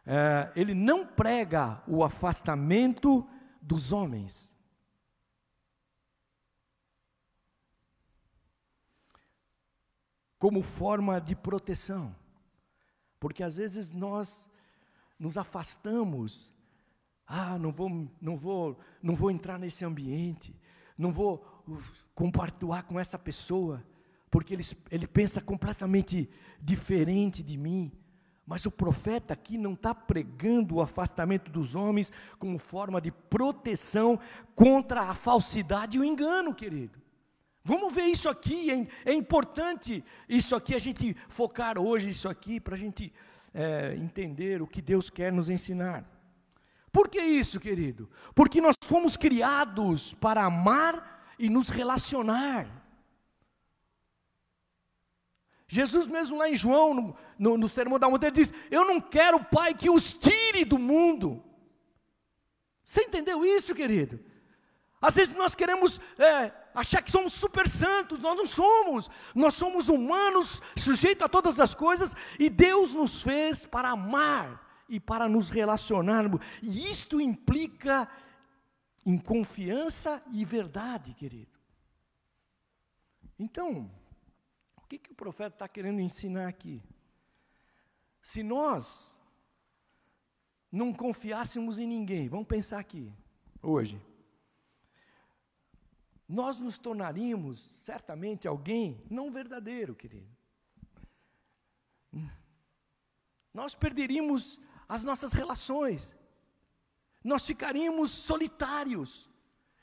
é, 0.05 0.51
ele 0.55 0.73
não 0.73 1.05
prega 1.05 1.83
o 1.87 2.03
afastamento 2.03 3.27
dos 3.61 3.91
homens. 3.91 4.55
Como 10.39 10.63
forma 10.63 11.21
de 11.21 11.35
proteção. 11.35 12.15
Porque 13.19 13.43
às 13.43 13.57
vezes 13.57 13.91
nós 13.91 14.49
nos 15.19 15.37
afastamos. 15.37 16.51
Ah, 17.27 17.59
não 17.59 17.71
vou, 17.71 18.09
não 18.19 18.35
vou, 18.35 18.79
não 19.03 19.15
vou 19.15 19.29
entrar 19.29 19.59
nesse 19.59 19.85
ambiente. 19.85 20.55
Não 20.97 21.11
vou 21.11 21.45
compartilhar 22.15 22.83
com 22.83 22.99
essa 22.99 23.19
pessoa 23.19 23.85
porque 24.29 24.53
ele, 24.53 24.63
ele 24.91 25.07
pensa 25.07 25.41
completamente 25.41 26.29
diferente 26.61 27.41
de 27.41 27.57
mim. 27.57 27.91
Mas 28.45 28.65
o 28.65 28.71
profeta 28.71 29.33
aqui 29.33 29.57
não 29.57 29.73
está 29.73 29.93
pregando 29.93 30.75
o 30.75 30.81
afastamento 30.81 31.51
dos 31.51 31.75
homens 31.75 32.11
como 32.39 32.57
forma 32.57 32.99
de 32.99 33.11
proteção 33.11 34.19
contra 34.55 35.01
a 35.03 35.15
falsidade 35.15 35.97
e 35.97 35.99
o 35.99 36.03
engano, 36.03 36.53
querido. 36.53 36.99
Vamos 37.69 37.93
ver 37.93 38.05
isso 38.05 38.27
aqui, 38.27 38.71
é, 38.71 39.11
é 39.11 39.13
importante 39.13 40.03
isso 40.27 40.55
aqui, 40.55 40.73
a 40.73 40.79
gente 40.79 41.15
focar 41.27 41.77
hoje 41.77 42.09
isso 42.09 42.27
aqui, 42.27 42.59
para 42.59 42.73
a 42.73 42.77
gente 42.77 43.13
é, 43.53 43.93
entender 43.95 44.59
o 44.59 44.65
que 44.65 44.81
Deus 44.81 45.07
quer 45.07 45.31
nos 45.31 45.51
ensinar. 45.51 46.03
Por 46.91 47.07
que 47.07 47.21
isso, 47.21 47.59
querido? 47.59 48.09
Porque 48.33 48.59
nós 48.59 48.73
fomos 48.83 49.15
criados 49.15 50.15
para 50.15 50.45
amar 50.45 51.35
e 51.37 51.47
nos 51.47 51.69
relacionar. 51.69 52.65
Jesus 55.67 56.07
mesmo 56.07 56.39
lá 56.39 56.49
em 56.49 56.55
João, 56.55 56.95
no, 56.95 57.15
no, 57.37 57.55
no 57.55 57.69
Sermão 57.69 57.99
da 57.99 58.09
Montanha, 58.09 58.31
diz: 58.31 58.51
Eu 58.71 58.83
não 58.83 58.99
quero, 58.99 59.43
Pai, 59.43 59.75
que 59.75 59.91
os 59.91 60.11
tire 60.15 60.65
do 60.65 60.79
mundo. 60.79 61.43
Você 62.83 63.03
entendeu 63.03 63.45
isso, 63.45 63.75
querido? 63.75 64.19
Às 64.99 65.13
vezes 65.13 65.35
nós 65.35 65.53
queremos 65.53 66.01
é, 66.17 66.51
achar 66.73 67.01
que 67.01 67.11
somos 67.11 67.33
super 67.33 67.67
santos, 67.67 68.19
nós 68.19 68.37
não 68.37 68.45
somos. 68.45 69.09
Nós 69.35 69.53
somos 69.53 69.89
humanos, 69.89 70.61
sujeitos 70.75 71.25
a 71.25 71.29
todas 71.29 71.59
as 71.59 71.73
coisas, 71.75 72.15
e 72.39 72.49
Deus 72.49 72.93
nos 72.93 73.21
fez 73.23 73.65
para 73.65 73.89
amar 73.89 74.83
e 74.87 74.99
para 74.99 75.27
nos 75.27 75.49
relacionarmos. 75.49 76.41
E 76.61 76.89
isto 76.89 77.19
implica 77.21 78.09
em 79.05 79.17
confiança 79.17 80.21
e 80.31 80.43
verdade, 80.45 81.13
querido. 81.13 81.57
Então, 83.37 83.89
que, 84.89 84.97
que 84.97 85.11
o 85.11 85.15
profeta 85.15 85.55
está 85.55 85.67
querendo 85.67 86.01
ensinar 86.01 86.47
aqui? 86.47 86.81
Se 88.21 88.41
nós 88.41 89.15
não 90.71 90.91
confiássemos 90.91 91.77
em 91.77 91.87
ninguém, 91.87 92.27
vamos 92.27 92.47
pensar 92.47 92.79
aqui, 92.79 93.13
hoje, 93.61 94.01
nós 96.29 96.59
nos 96.59 96.77
tornaríamos 96.77 97.59
certamente 97.83 98.47
alguém 98.47 99.03
não 99.09 99.31
verdadeiro, 99.31 99.95
querido. 99.95 100.29
Nós 103.51 103.73
perderíamos 103.73 104.61
as 104.87 105.03
nossas 105.03 105.33
relações, 105.33 106.15
nós 107.23 107.43
ficaríamos 107.45 108.11
solitários, 108.11 109.27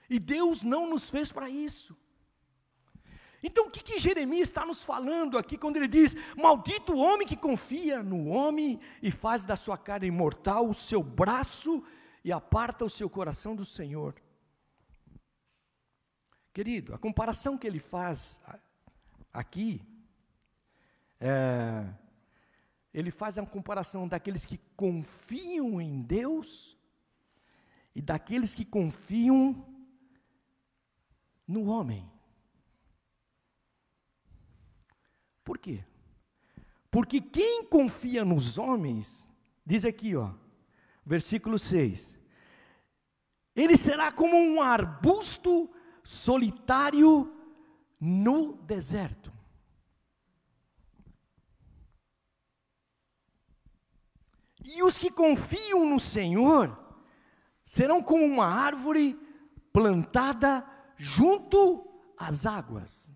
e 0.09 0.21
Deus 0.21 0.62
não 0.62 0.88
nos 0.88 1.11
fez 1.11 1.33
para 1.33 1.50
isso. 1.50 1.97
Então, 3.43 3.67
o 3.67 3.71
que, 3.71 3.83
que 3.83 3.99
Jeremias 3.99 4.49
está 4.49 4.65
nos 4.65 4.83
falando 4.83 5.37
aqui 5.37 5.59
quando 5.59 5.76
ele 5.76 5.88
diz: 5.88 6.15
Maldito 6.37 6.95
o 6.95 6.99
homem 6.99 7.26
que 7.26 7.37
confia 7.37 8.05
no 8.05 8.29
homem 8.29 8.79
e 9.03 9.11
faz 9.11 9.45
da 9.45 9.57
sua 9.57 9.76
carne 9.76 10.07
imortal 10.07 10.69
o 10.69 10.75
seu 10.75 11.03
braço 11.03 11.83
e 12.25 12.33
aparta 12.33 12.85
o 12.85 12.91
seu 12.91 13.11
coração 13.11 13.55
do 13.55 13.65
Senhor. 13.65 14.15
Querido, 16.56 16.94
a 16.94 16.98
comparação 16.98 17.58
que 17.58 17.66
ele 17.66 17.78
faz 17.78 18.40
aqui, 19.30 19.82
é, 21.20 21.86
ele 22.94 23.10
faz 23.10 23.36
a 23.36 23.44
comparação 23.44 24.08
daqueles 24.08 24.46
que 24.46 24.58
confiam 24.75 25.78
em 25.82 26.00
Deus 26.00 26.75
e 27.94 28.00
daqueles 28.00 28.54
que 28.54 28.64
confiam 28.64 29.66
no 31.46 31.66
homem. 31.66 32.10
Por 35.44 35.58
quê? 35.58 35.84
Porque 36.90 37.20
quem 37.20 37.66
confia 37.66 38.25
nos 38.25 38.56
homens, 38.56 39.30
diz 39.62 39.84
aqui, 39.84 40.16
ó, 40.16 40.32
versículo 41.04 41.58
6, 41.58 42.18
Ele 43.54 43.76
será 43.76 44.10
como 44.10 44.34
um 44.34 44.62
arbusto 44.62 45.70
solitário 46.06 47.34
no 48.00 48.54
deserto. 48.62 49.32
E 54.64 54.84
os 54.84 54.96
que 54.96 55.10
confiam 55.10 55.84
no 55.84 55.98
Senhor 55.98 56.78
serão 57.64 58.00
como 58.00 58.25
uma 58.25 58.46
árvore 58.46 59.18
plantada 59.72 60.64
junto 60.96 61.84
às 62.16 62.46
águas. 62.46 63.12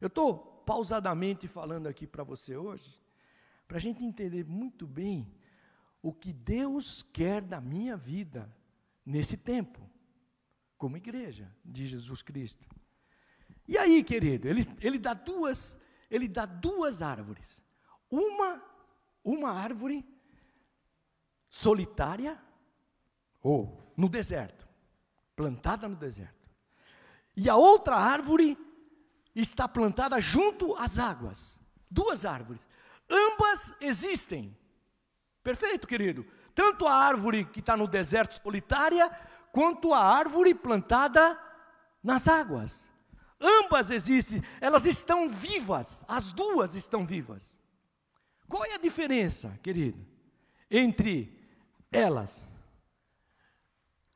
Eu 0.00 0.08
estou 0.08 0.36
pausadamente 0.66 1.46
falando 1.46 1.86
aqui 1.86 2.08
para 2.08 2.24
você 2.24 2.56
hoje, 2.56 3.00
para 3.68 3.76
a 3.76 3.80
gente 3.80 4.04
entender 4.04 4.44
muito 4.44 4.84
bem 4.84 5.32
o 6.02 6.12
que 6.12 6.32
Deus 6.32 7.02
quer 7.02 7.40
da 7.40 7.60
minha 7.60 7.96
vida 7.96 8.52
nesse 9.06 9.36
tempo, 9.36 9.93
como 10.84 10.98
igreja 10.98 11.50
de 11.64 11.86
Jesus 11.86 12.20
Cristo. 12.20 12.68
E 13.66 13.78
aí, 13.78 14.04
querido, 14.04 14.46
ele, 14.46 14.68
ele 14.82 14.98
dá 14.98 15.14
duas, 15.14 15.78
ele 16.10 16.28
dá 16.28 16.44
duas 16.44 17.00
árvores. 17.00 17.62
Uma, 18.10 18.62
uma 19.24 19.50
árvore 19.50 20.06
solitária 21.48 22.38
ou 23.40 23.82
no 23.96 24.10
deserto, 24.10 24.68
plantada 25.34 25.88
no 25.88 25.96
deserto. 25.96 26.50
E 27.34 27.48
a 27.48 27.56
outra 27.56 27.96
árvore 27.96 28.58
está 29.34 29.66
plantada 29.66 30.20
junto 30.20 30.74
às 30.74 30.98
águas. 30.98 31.58
Duas 31.90 32.26
árvores. 32.26 32.60
Ambas 33.08 33.72
existem. 33.80 34.54
Perfeito, 35.42 35.86
querido. 35.86 36.26
Tanto 36.54 36.86
a 36.86 36.94
árvore 36.94 37.46
que 37.46 37.60
está 37.60 37.74
no 37.74 37.88
deserto 37.88 38.34
solitária, 38.34 39.10
quanto 39.54 39.94
a 39.94 40.00
árvore 40.00 40.52
plantada 40.52 41.40
nas 42.02 42.26
águas. 42.26 42.90
Ambas 43.40 43.88
existem, 43.88 44.42
elas 44.60 44.84
estão 44.84 45.28
vivas, 45.28 46.02
as 46.08 46.32
duas 46.32 46.74
estão 46.74 47.06
vivas. 47.06 47.60
Qual 48.48 48.64
é 48.64 48.74
a 48.74 48.78
diferença, 48.78 49.56
querido, 49.62 50.04
entre 50.68 51.40
elas 51.92 52.44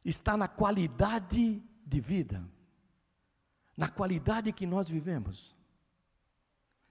está 0.05 0.37
na 0.37 0.49
qualidade 0.49 1.63
de 1.87 2.01
vida, 2.01 2.45
na 3.77 3.89
qualidade 3.89 4.53
que 4.53 4.67
nós 4.67 4.89
vivemos, 4.89 5.57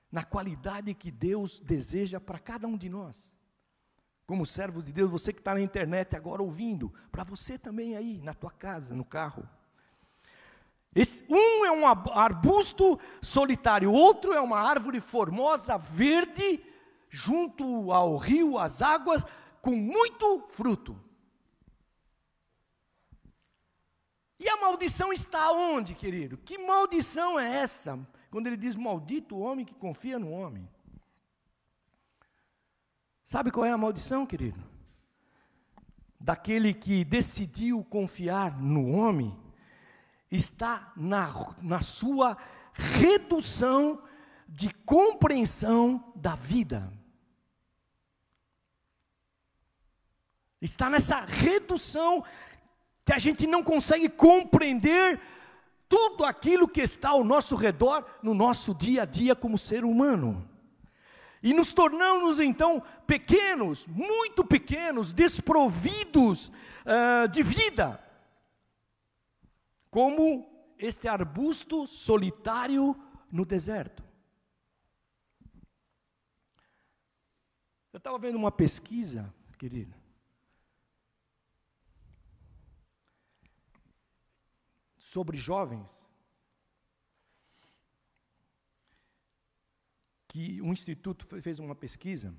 na 0.09 0.23
qualidade 0.23 0.93
que 0.93 1.11
Deus 1.11 1.59
deseja 1.59 2.17
para 2.17 2.39
cada 2.39 2.65
um 2.65 2.77
de 2.77 2.87
nós. 2.87 3.35
Como 4.27 4.45
servo 4.45 4.83
de 4.83 4.91
Deus, 4.91 5.09
você 5.09 5.31
que 5.31 5.39
está 5.39 5.53
na 5.53 5.61
internet 5.61 6.13
agora 6.13 6.43
ouvindo, 6.43 6.93
para 7.09 7.23
você 7.23 7.57
também 7.57 7.95
aí, 7.95 8.21
na 8.21 8.33
tua 8.33 8.51
casa, 8.51 8.93
no 8.93 9.05
carro. 9.05 9.47
Esse, 10.93 11.23
um 11.29 11.65
é 11.65 11.71
um 11.71 11.87
arbusto 11.87 12.99
solitário, 13.21 13.89
outro 13.89 14.33
é 14.33 14.41
uma 14.41 14.59
árvore 14.59 14.99
formosa, 14.99 15.77
verde, 15.77 16.61
junto 17.09 17.89
ao 17.93 18.17
rio, 18.17 18.57
às 18.57 18.81
águas, 18.81 19.23
com 19.61 19.71
muito 19.71 20.45
fruto. 20.49 20.99
E 24.37 24.49
a 24.49 24.57
maldição 24.57 25.13
está 25.13 25.53
onde, 25.53 25.95
querido? 25.95 26.37
Que 26.37 26.57
maldição 26.57 27.39
é 27.39 27.59
essa? 27.59 27.97
Quando 28.29 28.47
ele 28.47 28.57
diz 28.57 28.75
maldito 28.75 29.35
o 29.35 29.39
homem 29.39 29.63
que 29.63 29.73
confia 29.73 30.19
no 30.19 30.31
homem. 30.31 30.69
Sabe 33.27 33.51
qual 33.51 33.65
é 33.65 33.71
a 33.71 33.77
maldição, 33.77 34.25
querido? 34.25 34.63
Daquele 36.17 36.73
que 36.73 37.03
decidiu 37.03 37.83
confiar 37.83 38.57
no 38.57 38.89
homem, 38.93 39.37
está 40.31 40.93
na, 40.95 41.29
na 41.61 41.81
sua 41.81 42.37
redução 42.71 44.01
de 44.47 44.73
compreensão 44.85 46.13
da 46.15 46.35
vida. 46.35 46.89
Está 50.61 50.89
nessa 50.89 51.19
redução 51.19 52.23
que 53.03 53.11
a 53.11 53.17
gente 53.17 53.45
não 53.45 53.61
consegue 53.61 54.07
compreender 54.07 55.19
tudo 55.89 56.23
aquilo 56.23 56.65
que 56.65 56.79
está 56.79 57.09
ao 57.09 57.25
nosso 57.25 57.57
redor 57.57 58.05
no 58.23 58.33
nosso 58.33 58.73
dia 58.73 59.01
a 59.01 59.05
dia 59.05 59.35
como 59.35 59.57
ser 59.57 59.83
humano. 59.83 60.49
E 61.41 61.53
nos 61.53 61.71
tornamos 61.71 62.39
então 62.39 62.81
pequenos, 63.05 63.85
muito 63.87 64.43
pequenos, 64.43 65.13
desprovidos 65.13 66.47
uh, 66.47 67.27
de 67.29 67.43
vida, 67.43 68.03
como 69.89 70.73
este 70.77 71.07
arbusto 71.07 71.85
solitário 71.85 72.95
no 73.31 73.45
deserto. 73.45 74.03
Eu 77.93 77.97
estava 77.97 78.17
vendo 78.19 78.35
uma 78.35 78.51
pesquisa, 78.51 79.33
querido, 79.57 79.95
sobre 84.97 85.37
jovens, 85.37 86.06
que 90.37 90.61
um 90.61 90.71
instituto 90.71 91.25
fez 91.41 91.57
uma 91.57 91.73
pesquisa 91.73 92.31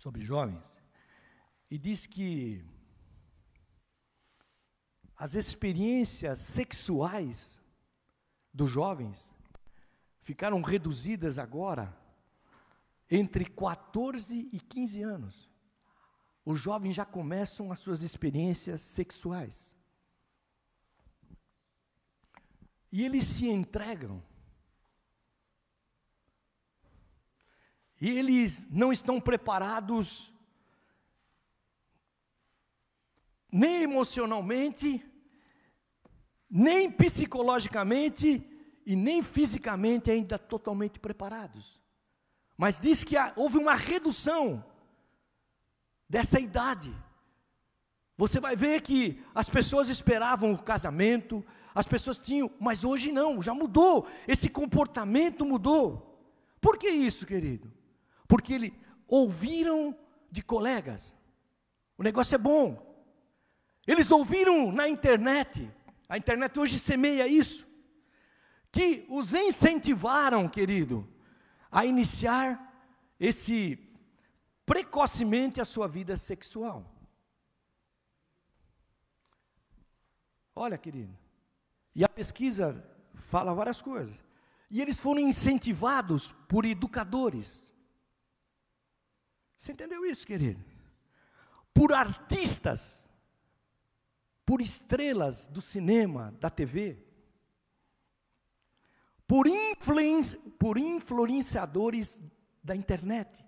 sobre 0.00 0.24
jovens 0.24 0.80
e 1.70 1.76
diz 1.76 2.06
que 2.06 2.64
as 5.14 5.34
experiências 5.34 6.38
sexuais 6.38 7.60
dos 8.50 8.70
jovens 8.70 9.30
ficaram 10.22 10.62
reduzidas 10.62 11.36
agora 11.36 11.94
entre 13.10 13.44
14 13.44 14.48
e 14.50 14.58
15 14.58 15.02
anos. 15.02 15.50
Os 16.46 16.58
jovens 16.58 16.94
já 16.94 17.04
começam 17.04 17.70
as 17.70 17.78
suas 17.78 18.00
experiências 18.02 18.80
sexuais. 18.80 19.76
E 22.90 23.04
eles 23.04 23.26
se 23.26 23.48
entregam. 23.48 24.22
E 28.00 28.10
eles 28.10 28.66
não 28.70 28.92
estão 28.92 29.20
preparados 29.20 30.32
nem 33.50 33.82
emocionalmente, 33.82 35.02
nem 36.50 36.90
psicologicamente 36.90 38.46
e 38.84 38.94
nem 38.94 39.22
fisicamente 39.22 40.10
ainda 40.10 40.38
totalmente 40.38 41.00
preparados. 41.00 41.80
Mas 42.56 42.78
diz 42.78 43.02
que 43.02 43.16
houve 43.34 43.58
uma 43.58 43.74
redução 43.74 44.64
dessa 46.08 46.38
idade. 46.38 46.94
Você 48.16 48.40
vai 48.40 48.56
ver 48.56 48.80
que 48.80 49.22
as 49.34 49.48
pessoas 49.48 49.88
esperavam 49.90 50.52
o 50.52 50.62
casamento, 50.62 51.44
as 51.74 51.86
pessoas 51.86 52.18
tinham, 52.18 52.50
mas 52.58 52.84
hoje 52.84 53.12
não, 53.12 53.42
já 53.42 53.52
mudou, 53.52 54.06
esse 54.26 54.48
comportamento 54.48 55.44
mudou. 55.44 56.18
Por 56.60 56.78
que 56.78 56.88
isso, 56.88 57.26
querido? 57.26 57.75
Porque 58.28 58.54
eles 58.54 58.72
ouviram 59.06 59.96
de 60.30 60.42
colegas, 60.42 61.16
o 61.96 62.02
negócio 62.02 62.34
é 62.34 62.38
bom. 62.38 62.84
Eles 63.86 64.10
ouviram 64.10 64.72
na 64.72 64.88
internet, 64.88 65.70
a 66.08 66.16
internet 66.16 66.58
hoje 66.58 66.78
semeia 66.78 67.26
isso, 67.26 67.66
que 68.72 69.06
os 69.08 69.32
incentivaram, 69.32 70.48
querido, 70.48 71.06
a 71.70 71.86
iniciar 71.86 72.62
esse 73.18 73.78
precocemente 74.64 75.60
a 75.60 75.64
sua 75.64 75.86
vida 75.86 76.16
sexual. 76.16 76.92
Olha, 80.54 80.76
querido, 80.76 81.16
e 81.94 82.04
a 82.04 82.08
pesquisa 82.08 82.84
fala 83.14 83.54
várias 83.54 83.80
coisas. 83.80 84.24
E 84.70 84.82
eles 84.82 84.98
foram 84.98 85.20
incentivados 85.20 86.32
por 86.48 86.64
educadores. 86.64 87.72
Você 89.56 89.72
entendeu 89.72 90.04
isso, 90.04 90.26
querido? 90.26 90.62
Por 91.72 91.92
artistas, 91.92 93.08
por 94.44 94.60
estrelas 94.60 95.46
do 95.48 95.60
cinema, 95.60 96.32
da 96.40 96.48
TV, 96.48 96.98
por, 99.26 99.46
por 100.58 100.78
influenciadores 100.78 102.20
da 102.62 102.76
internet. 102.76 103.44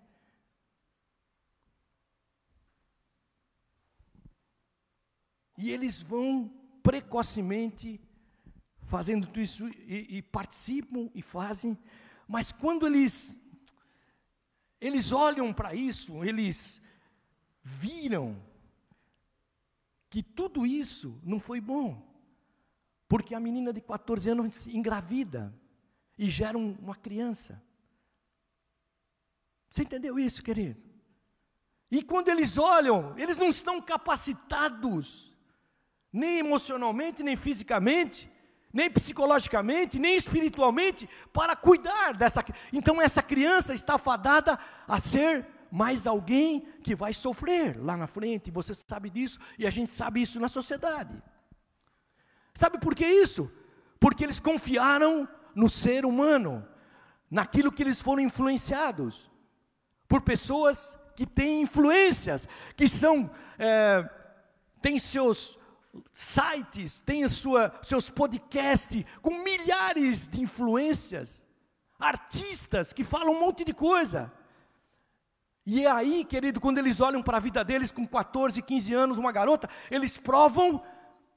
E 5.57 5.71
eles 5.71 6.01
vão 6.01 6.49
precocemente 6.83 8.01
fazendo 8.87 9.27
tudo 9.27 9.40
isso 9.40 9.68
e, 9.68 10.18
e 10.18 10.23
participam 10.23 11.11
e 11.14 11.21
fazem, 11.21 11.77
mas 12.27 12.53
quando 12.53 12.87
eles 12.87 13.35
eles 14.80 15.12
olham 15.12 15.52
para 15.52 15.74
isso, 15.74 16.24
eles 16.24 16.80
viram 17.62 18.40
que 20.08 20.22
tudo 20.22 20.66
isso 20.66 21.20
não 21.22 21.38
foi 21.38 21.60
bom. 21.60 22.06
Porque 23.08 23.34
a 23.34 23.40
menina 23.40 23.72
de 23.72 23.80
14 23.80 24.30
anos 24.30 24.66
engravida 24.66 25.54
e 26.16 26.28
gera 26.28 26.56
um, 26.56 26.72
uma 26.80 26.94
criança. 26.94 27.62
Você 29.70 29.82
entendeu 29.82 30.18
isso, 30.18 30.42
querido? 30.42 30.80
E 31.90 32.02
quando 32.02 32.28
eles 32.28 32.58
olham, 32.58 33.18
eles 33.18 33.36
não 33.36 33.48
estão 33.48 33.80
capacitados, 33.80 35.32
nem 36.12 36.38
emocionalmente, 36.38 37.22
nem 37.22 37.36
fisicamente, 37.36 38.30
nem 38.78 38.88
psicologicamente, 38.88 39.98
nem 39.98 40.14
espiritualmente, 40.14 41.10
para 41.32 41.56
cuidar 41.56 42.14
dessa. 42.14 42.44
Então, 42.72 43.02
essa 43.02 43.20
criança 43.20 43.74
está 43.74 43.98
fadada 43.98 44.56
a 44.86 45.00
ser 45.00 45.44
mais 45.68 46.06
alguém 46.06 46.60
que 46.84 46.94
vai 46.94 47.12
sofrer 47.12 47.76
lá 47.76 47.96
na 47.96 48.06
frente, 48.06 48.52
você 48.52 48.72
sabe 48.72 49.10
disso, 49.10 49.40
e 49.58 49.66
a 49.66 49.70
gente 49.70 49.90
sabe 49.90 50.22
isso 50.22 50.38
na 50.38 50.46
sociedade. 50.46 51.20
Sabe 52.54 52.78
por 52.78 52.94
que 52.94 53.04
isso? 53.04 53.50
Porque 53.98 54.22
eles 54.22 54.38
confiaram 54.38 55.28
no 55.56 55.68
ser 55.68 56.06
humano, 56.06 56.64
naquilo 57.28 57.72
que 57.72 57.82
eles 57.82 58.00
foram 58.00 58.22
influenciados 58.22 59.28
por 60.06 60.20
pessoas 60.22 60.96
que 61.16 61.26
têm 61.26 61.62
influências, 61.62 62.46
que 62.76 62.86
são, 62.86 63.28
é, 63.58 64.08
têm 64.80 65.00
seus 65.00 65.58
sites, 66.11 67.00
têm 67.00 67.28
sua, 67.28 67.72
seus 67.82 68.08
podcasts 68.11 69.04
com 69.20 69.42
milhares 69.42 70.28
de 70.28 70.40
influências, 70.40 71.44
artistas 71.98 72.92
que 72.92 73.04
falam 73.04 73.34
um 73.34 73.40
monte 73.40 73.64
de 73.64 73.72
coisa. 73.72 74.32
E 75.66 75.84
é 75.84 75.90
aí, 75.90 76.24
querido, 76.24 76.61
quando 76.61 76.78
eles 76.78 77.00
olham 77.00 77.22
para 77.22 77.37
a 77.37 77.40
vida 77.40 77.62
deles 77.62 77.92
com 77.92 78.06
14, 78.06 78.62
15 78.62 78.94
anos, 78.94 79.18
uma 79.18 79.30
garota, 79.30 79.68
eles 79.90 80.16
provam 80.16 80.82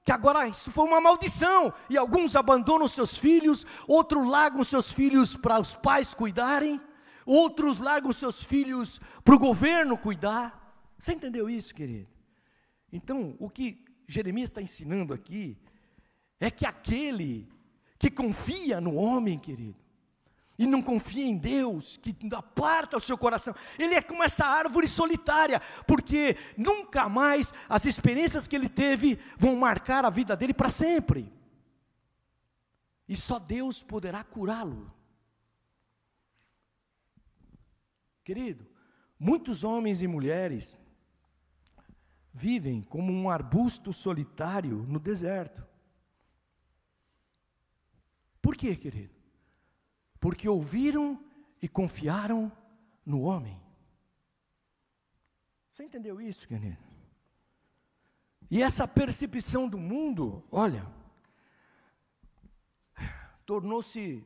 que 0.03 0.11
agora 0.11 0.47
isso 0.47 0.71
foi 0.71 0.85
uma 0.85 0.99
maldição, 0.99 1.73
e 1.89 1.97
alguns 1.97 2.35
abandonam 2.35 2.87
seus 2.87 3.17
filhos, 3.17 3.65
outros 3.87 4.27
largam 4.27 4.63
seus 4.63 4.91
filhos 4.91 5.35
para 5.35 5.59
os 5.59 5.75
pais 5.75 6.13
cuidarem, 6.13 6.81
outros 7.25 7.79
largam 7.79 8.11
seus 8.11 8.43
filhos 8.43 8.99
para 9.23 9.35
o 9.35 9.39
governo 9.39 9.97
cuidar. 9.97 10.75
Você 10.97 11.13
entendeu 11.13 11.49
isso, 11.49 11.75
querido? 11.75 12.07
Então, 12.91 13.35
o 13.39 13.49
que 13.49 13.83
Jeremias 14.11 14.49
está 14.49 14.61
ensinando 14.61 15.13
aqui 15.13 15.57
é 16.39 16.51
que 16.51 16.65
aquele 16.65 17.47
que 17.97 18.09
confia 18.09 18.81
no 18.81 18.95
homem, 18.95 19.37
querido, 19.37 19.79
e 20.57 20.67
não 20.67 20.81
confia 20.81 21.25
em 21.25 21.37
Deus, 21.37 21.97
que 21.97 22.15
aparta 22.33 22.97
o 22.97 22.99
seu 22.99 23.17
coração. 23.17 23.55
Ele 23.79 23.95
é 23.95 24.01
como 24.01 24.23
essa 24.23 24.45
árvore 24.45 24.87
solitária, 24.87 25.61
porque 25.87 26.35
nunca 26.57 27.07
mais 27.07 27.53
as 27.69 27.85
experiências 27.85 28.47
que 28.47 28.55
ele 28.55 28.69
teve 28.69 29.19
vão 29.37 29.55
marcar 29.55 30.03
a 30.03 30.09
vida 30.09 30.35
dele 30.35 30.53
para 30.53 30.69
sempre. 30.69 31.31
E 33.07 33.15
só 33.15 33.39
Deus 33.39 33.81
poderá 33.81 34.23
curá-lo. 34.23 34.91
Querido, 38.23 38.67
muitos 39.17 39.63
homens 39.63 40.01
e 40.01 40.07
mulheres 40.07 40.77
vivem 42.33 42.81
como 42.81 43.11
um 43.11 43.29
arbusto 43.29 43.91
solitário 43.91 44.85
no 44.87 44.99
deserto. 44.99 45.65
Por 48.41 48.55
quê, 48.55 48.75
querido? 48.75 49.21
porque 50.21 50.47
ouviram 50.47 51.19
e 51.59 51.67
confiaram 51.67 52.51
no 53.03 53.21
homem. 53.21 53.59
Você 55.71 55.83
entendeu 55.83 56.21
isso, 56.21 56.47
querido? 56.47 56.77
E 58.49 58.61
essa 58.61 58.87
percepção 58.87 59.67
do 59.67 59.79
mundo, 59.79 60.43
olha, 60.51 60.85
tornou-se 63.47 64.23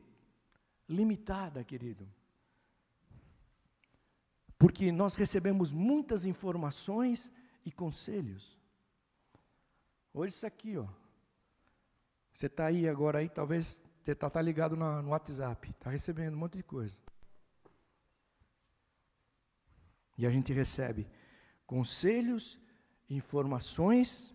limitada, 0.86 1.64
querido. 1.64 2.06
Porque 4.58 4.92
nós 4.92 5.14
recebemos 5.14 5.72
muitas 5.72 6.26
informações 6.26 7.32
e 7.66 7.72
conselhos. 7.72 8.56
Hoje 10.12 10.34
isso 10.34 10.46
aqui, 10.46 10.76
ó. 10.76 10.86
Você 12.32 12.46
está 12.46 12.66
aí 12.66 12.88
agora 12.88 13.18
aí, 13.18 13.28
talvez 13.28 13.82
você 14.00 14.12
está 14.12 14.30
tá 14.30 14.40
ligado 14.40 14.76
no, 14.76 15.02
no 15.02 15.10
WhatsApp, 15.10 15.70
está 15.70 15.90
recebendo 15.90 16.34
um 16.34 16.38
monte 16.38 16.56
de 16.56 16.62
coisa. 16.62 16.98
E 20.18 20.26
a 20.26 20.30
gente 20.30 20.52
recebe 20.52 21.06
conselhos, 21.66 22.58
informações. 23.08 24.34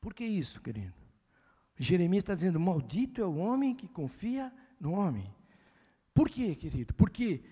Por 0.00 0.14
que 0.14 0.24
isso, 0.24 0.60
querido? 0.60 0.94
Jeremias 1.76 2.22
está 2.22 2.34
dizendo: 2.34 2.60
Maldito 2.60 3.20
é 3.20 3.26
o 3.26 3.36
homem 3.36 3.74
que 3.74 3.88
confia 3.88 4.52
no 4.80 4.92
homem. 4.92 5.34
Por 6.14 6.28
quê, 6.28 6.54
querido? 6.54 6.94
Porque 6.94 7.42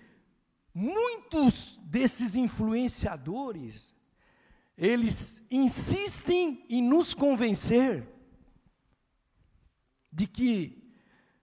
muitos 0.73 1.77
desses 1.83 2.35
influenciadores, 2.35 3.95
eles 4.77 5.43
insistem 5.49 6.65
em 6.69 6.81
nos 6.81 7.13
convencer 7.13 8.07
de 10.11 10.27
que 10.27 10.81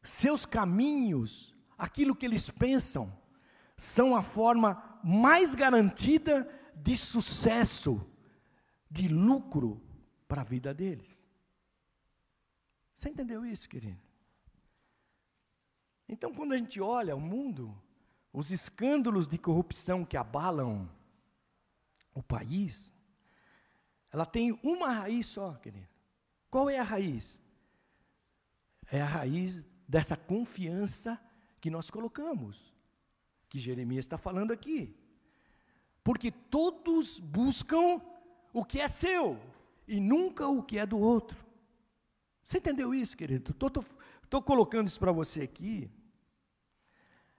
seus 0.02 0.44
caminhos, 0.46 1.54
aquilo 1.76 2.14
que 2.14 2.26
eles 2.26 2.50
pensam, 2.50 3.16
são 3.76 4.16
a 4.16 4.22
forma 4.22 5.00
mais 5.04 5.54
garantida 5.54 6.48
de 6.74 6.96
sucesso, 6.96 8.04
de 8.90 9.08
lucro 9.08 9.82
para 10.26 10.42
a 10.42 10.44
vida 10.44 10.74
deles. 10.74 11.26
Você 12.94 13.10
entendeu 13.10 13.46
isso, 13.46 13.68
querido? 13.68 14.00
Então, 16.08 16.32
quando 16.34 16.52
a 16.52 16.56
gente 16.56 16.80
olha 16.80 17.14
o 17.14 17.20
mundo, 17.20 17.80
os 18.32 18.50
escândalos 18.50 19.26
de 19.26 19.38
corrupção 19.38 20.04
que 20.04 20.16
abalam 20.16 20.88
o 22.14 22.22
país, 22.22 22.92
ela 24.10 24.26
tem 24.26 24.58
uma 24.62 24.90
raiz 24.90 25.26
só, 25.26 25.54
querido. 25.54 25.88
Qual 26.50 26.68
é 26.68 26.78
a 26.78 26.82
raiz? 26.82 27.40
é 28.90 29.00
a 29.00 29.06
raiz 29.06 29.64
dessa 29.86 30.16
confiança 30.16 31.20
que 31.60 31.70
nós 31.70 31.90
colocamos, 31.90 32.74
que 33.48 33.58
Jeremias 33.58 34.04
está 34.04 34.16
falando 34.16 34.52
aqui. 34.52 34.96
Porque 36.02 36.30
todos 36.30 37.18
buscam 37.18 38.00
o 38.52 38.64
que 38.64 38.80
é 38.80 38.88
seu 38.88 39.38
e 39.86 40.00
nunca 40.00 40.48
o 40.48 40.62
que 40.62 40.78
é 40.78 40.86
do 40.86 40.98
outro. 40.98 41.38
Você 42.42 42.58
entendeu 42.58 42.94
isso, 42.94 43.16
querido? 43.16 43.50
Estou 43.50 44.42
colocando 44.42 44.88
isso 44.88 44.98
para 44.98 45.12
você 45.12 45.42
aqui. 45.42 45.90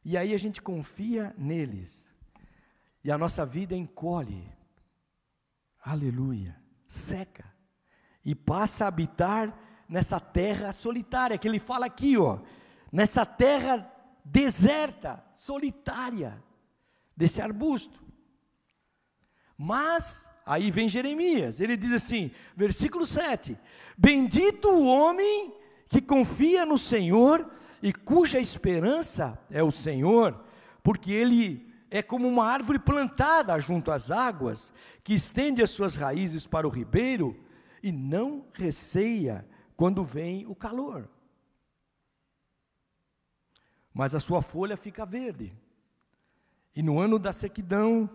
E 0.09 0.17
aí 0.17 0.33
a 0.33 0.39
gente 0.39 0.59
confia 0.59 1.35
neles. 1.37 2.09
E 3.03 3.11
a 3.11 3.17
nossa 3.17 3.45
vida 3.45 3.75
encolhe. 3.75 4.51
Aleluia. 5.79 6.59
Seca. 6.87 7.45
E 8.25 8.33
passa 8.33 8.85
a 8.85 8.87
habitar 8.87 9.55
nessa 9.87 10.19
terra 10.19 10.71
solitária, 10.71 11.37
que 11.37 11.47
ele 11.47 11.59
fala 11.59 11.85
aqui, 11.85 12.17
ó, 12.17 12.39
nessa 12.91 13.23
terra 13.23 13.87
deserta, 14.25 15.23
solitária, 15.35 16.43
desse 17.15 17.39
arbusto. 17.39 18.03
Mas, 19.55 20.27
aí 20.43 20.71
vem 20.71 20.89
Jeremias, 20.89 21.59
ele 21.59 21.77
diz 21.77 21.93
assim, 21.93 22.31
versículo 22.55 23.05
7: 23.05 23.55
Bendito 23.95 24.69
o 24.69 24.87
homem 24.87 25.53
que 25.87 26.01
confia 26.01 26.65
no 26.65 26.79
Senhor 26.79 27.58
e 27.81 27.93
cuja 27.93 28.39
esperança 28.39 29.39
é 29.49 29.63
o 29.63 29.71
Senhor, 29.71 30.43
porque 30.83 31.11
ele 31.11 31.69
é 31.89 32.01
como 32.01 32.27
uma 32.27 32.45
árvore 32.45 32.79
plantada 32.79 33.59
junto 33.59 33.91
às 33.91 34.11
águas, 34.11 34.71
que 35.03 35.13
estende 35.13 35.61
as 35.61 35.69
suas 35.69 35.95
raízes 35.95 36.45
para 36.45 36.67
o 36.67 36.71
ribeiro 36.71 37.43
e 37.81 37.91
não 37.91 38.45
receia 38.53 39.47
quando 39.75 40.03
vem 40.03 40.45
o 40.45 40.53
calor. 40.53 41.09
Mas 43.93 44.13
a 44.13 44.19
sua 44.19 44.41
folha 44.41 44.77
fica 44.77 45.05
verde. 45.05 45.53
E 46.75 46.83
no 46.83 46.99
ano 46.99 47.17
da 47.17 47.31
sequidão 47.31 48.09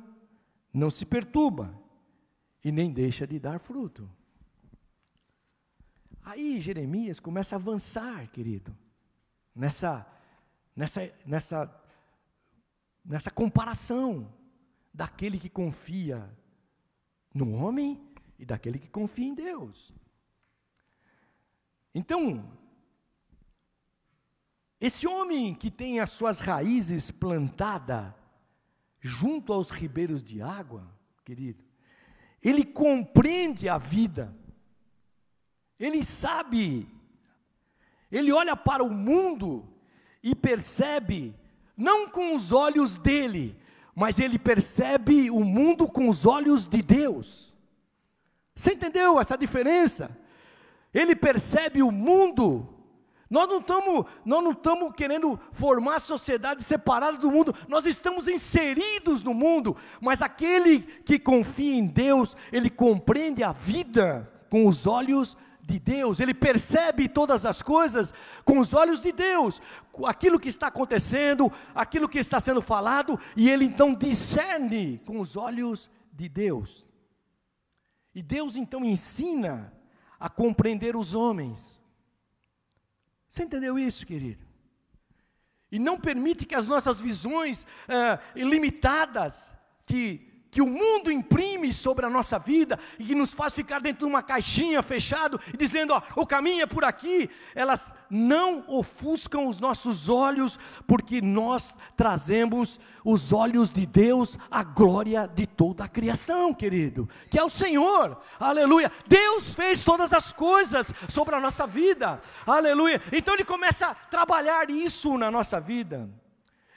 não 0.72 0.88
se 0.90 1.04
perturba 1.04 1.78
e 2.64 2.70
nem 2.70 2.92
deixa 2.92 3.26
de 3.26 3.38
dar 3.38 3.58
fruto. 3.58 4.08
Aí 6.22 6.60
Jeremias 6.60 7.20
começa 7.20 7.56
a 7.56 7.58
avançar, 7.58 8.30
querido, 8.30 8.74
nessa, 9.54 10.06
nessa, 10.74 11.12
nessa, 11.24 11.82
nessa 13.04 13.30
comparação 13.30 14.32
daquele 14.92 15.38
que 15.38 15.48
confia 15.48 16.28
no 17.32 17.52
homem 17.52 18.00
e 18.38 18.44
daquele 18.44 18.78
que 18.78 18.88
confia 18.88 19.26
em 19.26 19.34
Deus. 19.34 19.92
Então, 21.94 22.50
esse 24.80 25.06
homem 25.06 25.54
que 25.54 25.70
tem 25.70 26.00
as 26.00 26.10
suas 26.10 26.40
raízes 26.40 27.10
plantadas 27.10 28.12
junto 29.00 29.52
aos 29.52 29.70
ribeiros 29.70 30.22
de 30.22 30.42
água, 30.42 30.90
querido, 31.24 31.62
ele 32.42 32.64
compreende 32.64 33.68
a 33.68 33.78
vida, 33.78 34.36
ele 35.78 36.02
sabe, 36.04 36.88
ele 38.16 38.32
olha 38.32 38.56
para 38.56 38.82
o 38.82 38.90
mundo 38.90 39.68
e 40.22 40.34
percebe, 40.34 41.34
não 41.76 42.08
com 42.08 42.34
os 42.34 42.52
olhos 42.52 42.96
dele, 42.96 43.56
mas 43.94 44.20
ele 44.20 44.38
percebe 44.38 45.30
o 45.30 45.40
mundo 45.40 45.88
com 45.88 46.08
os 46.08 46.24
olhos 46.24 46.66
de 46.66 46.80
Deus. 46.80 47.52
Você 48.54 48.72
entendeu 48.72 49.20
essa 49.20 49.36
diferença? 49.36 50.16
Ele 50.92 51.16
percebe 51.16 51.82
o 51.82 51.90
mundo. 51.90 52.68
Nós 53.28 53.48
não 53.48 53.58
estamos, 53.58 54.06
nós 54.24 54.44
não 54.44 54.52
estamos 54.52 54.94
querendo 54.94 55.40
formar 55.50 55.98
sociedade 55.98 56.62
separada 56.62 57.18
do 57.18 57.32
mundo. 57.32 57.52
Nós 57.68 57.84
estamos 57.84 58.28
inseridos 58.28 59.24
no 59.24 59.34
mundo, 59.34 59.76
mas 60.00 60.22
aquele 60.22 60.80
que 60.80 61.18
confia 61.18 61.74
em 61.74 61.86
Deus, 61.86 62.36
ele 62.52 62.70
compreende 62.70 63.42
a 63.42 63.50
vida 63.50 64.32
com 64.48 64.68
os 64.68 64.86
olhos 64.86 65.36
de 65.66 65.78
Deus, 65.78 66.20
ele 66.20 66.34
percebe 66.34 67.08
todas 67.08 67.46
as 67.46 67.62
coisas 67.62 68.12
com 68.44 68.58
os 68.58 68.74
olhos 68.74 69.00
de 69.00 69.12
Deus, 69.12 69.62
aquilo 70.04 70.38
que 70.38 70.48
está 70.48 70.66
acontecendo, 70.66 71.50
aquilo 71.74 72.08
que 72.08 72.18
está 72.18 72.38
sendo 72.38 72.60
falado, 72.60 73.18
e 73.34 73.48
ele 73.48 73.64
então 73.64 73.94
discerne 73.94 75.00
com 75.06 75.20
os 75.20 75.36
olhos 75.36 75.90
de 76.12 76.28
Deus. 76.28 76.86
E 78.14 78.22
Deus 78.22 78.56
então 78.56 78.84
ensina 78.84 79.72
a 80.20 80.28
compreender 80.28 80.96
os 80.96 81.14
homens. 81.14 81.80
Você 83.26 83.42
entendeu 83.42 83.78
isso, 83.78 84.06
querido? 84.06 84.44
E 85.72 85.78
não 85.78 85.98
permite 85.98 86.46
que 86.46 86.54
as 86.54 86.68
nossas 86.68 87.00
visões 87.00 87.66
é, 87.88 88.18
ilimitadas, 88.36 89.52
que 89.84 90.33
que 90.54 90.62
o 90.62 90.66
mundo 90.68 91.10
imprime 91.10 91.72
sobre 91.72 92.06
a 92.06 92.08
nossa 92.08 92.38
vida 92.38 92.78
e 92.96 93.04
que 93.04 93.14
nos 93.14 93.34
faz 93.34 93.52
ficar 93.52 93.80
dentro 93.80 94.06
de 94.06 94.10
uma 94.12 94.22
caixinha 94.22 94.84
fechado 94.84 95.40
e 95.52 95.56
dizendo, 95.56 95.92
ó, 95.92 96.00
o 96.14 96.24
caminho 96.24 96.62
é 96.62 96.66
por 96.66 96.84
aqui, 96.84 97.28
elas 97.56 97.92
não 98.08 98.62
ofuscam 98.68 99.48
os 99.48 99.58
nossos 99.58 100.08
olhos, 100.08 100.56
porque 100.86 101.20
nós 101.20 101.74
trazemos 101.96 102.78
os 103.04 103.32
olhos 103.32 103.68
de 103.68 103.84
Deus 103.84 104.38
à 104.48 104.62
glória 104.62 105.26
de 105.26 105.44
toda 105.44 105.82
a 105.82 105.88
criação, 105.88 106.54
querido, 106.54 107.08
que 107.28 107.36
é 107.36 107.42
o 107.42 107.50
Senhor. 107.50 108.16
Aleluia. 108.38 108.92
Deus 109.08 109.54
fez 109.54 109.82
todas 109.82 110.12
as 110.12 110.32
coisas 110.32 110.94
sobre 111.08 111.34
a 111.34 111.40
nossa 111.40 111.66
vida. 111.66 112.20
Aleluia. 112.46 113.02
Então 113.10 113.34
ele 113.34 113.44
começa 113.44 113.88
a 113.88 113.94
trabalhar 113.94 114.70
isso 114.70 115.18
na 115.18 115.32
nossa 115.32 115.60
vida. 115.60 116.08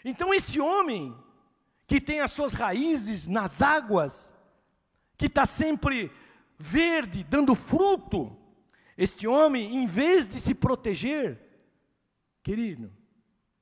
Então 0.03 0.33
esse 0.33 0.59
homem 0.59 1.15
que 1.87 2.01
tem 2.01 2.19
as 2.19 2.33
suas 2.33 2.53
raízes 2.53 3.27
nas 3.27 3.61
águas, 3.61 4.33
que 5.15 5.27
está 5.27 5.45
sempre 5.45 6.11
verde, 6.59 7.23
dando 7.23 7.55
fruto. 7.55 8.37
Este 8.97 9.25
homem, 9.25 9.77
em 9.77 9.87
vez 9.87 10.27
de 10.27 10.39
se 10.41 10.53
proteger, 10.53 11.41
querido, 12.43 12.91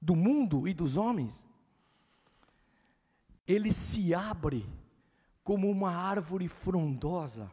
do 0.01 0.15
mundo 0.15 0.67
e 0.67 0.73
dos 0.73 0.97
homens, 0.97 1.45
ele 3.47 3.71
se 3.71 4.13
abre 4.13 4.67
como 5.43 5.69
uma 5.69 5.91
árvore 5.91 6.47
frondosa. 6.47 7.51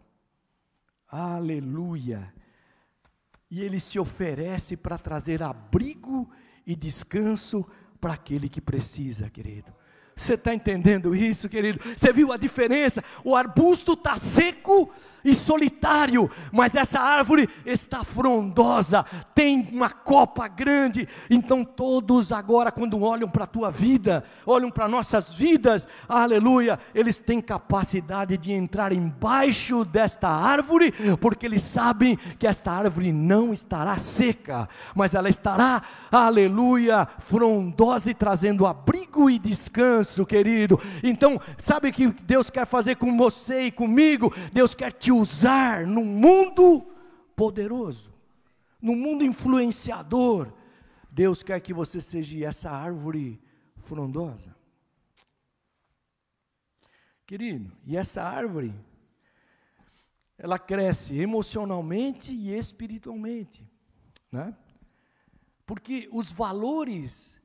Aleluia! 1.07 2.33
E 3.51 3.61
ele 3.61 3.79
se 3.79 3.99
oferece 3.99 4.75
para 4.75 4.97
trazer 4.97 5.43
abrigo 5.43 6.31
e 6.67 6.75
descanso 6.75 7.67
para 8.01 8.15
aquele 8.15 8.49
que 8.49 8.63
precisa, 8.63 9.29
querido. 9.29 9.75
Você 10.23 10.35
está 10.35 10.55
entendendo 10.55 11.15
isso, 11.15 11.49
querido? 11.49 11.81
Você 11.97 12.13
viu 12.13 12.33
a 12.33 12.37
diferença? 12.37 13.03
O 13.25 13.35
arbusto 13.35 13.95
está 13.95 14.17
seco 14.17 14.93
e 15.25 15.35
solitário, 15.35 16.31
mas 16.51 16.75
essa 16.75 17.01
árvore 17.01 17.49
está 17.65 18.03
frondosa, 18.05 19.05
tem 19.35 19.69
uma 19.73 19.91
copa 19.91 20.49
grande. 20.49 21.09
Então, 21.31 21.65
todos 21.65 22.33
agora, 22.33 22.73
quando 22.73 23.01
olham 23.03 23.29
para 23.29 23.45
a 23.45 23.47
tua 23.47 23.71
vida, 23.71 24.25
olham 24.45 24.71
para 24.71 24.89
nossas 24.89 25.33
vidas, 25.33 25.87
aleluia, 26.09 26.79
eles 26.95 27.19
têm 27.19 27.41
capacidade 27.41 28.37
de 28.37 28.53
entrar 28.53 28.93
embaixo 28.93 29.85
desta 29.85 30.29
árvore, 30.29 30.93
porque 31.21 31.47
eles 31.47 31.63
sabem 31.63 32.17
que 32.39 32.47
esta 32.47 32.73
árvore 32.73 33.13
não 33.13 33.53
estará 33.53 33.97
seca, 33.99 34.69
mas 34.95 35.15
ela 35.15 35.29
estará, 35.29 35.83
aleluia, 36.11 37.07
frondosa 37.19 38.11
e 38.11 38.15
trazendo 38.15 38.67
abrigo 38.67 39.31
e 39.31 39.39
querido. 40.27 40.79
Então, 41.03 41.41
sabe 41.59 41.89
o 41.89 41.93
que 41.93 42.09
Deus 42.09 42.51
quer 42.51 42.67
fazer 42.67 42.97
com 42.97 43.17
você 43.17 43.65
e 43.65 43.73
comigo? 43.73 44.33
Deus 44.53 44.75
quer 44.75 44.93
te 44.93 45.11
usar 45.11 45.87
num 45.87 46.05
mundo 46.05 46.87
poderoso, 47.35 48.13
num 48.81 48.97
mundo 48.97 49.25
influenciador. 49.25 50.53
Deus 51.11 51.43
quer 51.43 51.61
que 51.61 51.75
você 51.75 52.01
seja 52.01 52.47
essa 52.47 52.71
árvore 52.71 53.41
frondosa. 53.79 54.55
Querido, 57.27 57.73
e 57.87 57.97
essa 57.97 58.23
árvore, 58.23 58.75
ela 60.37 60.59
cresce 60.59 61.17
emocionalmente 61.19 62.33
e 62.33 62.57
espiritualmente, 62.57 63.67
né? 64.31 64.55
Porque 65.65 66.09
os 66.13 66.31
valores 66.31 67.41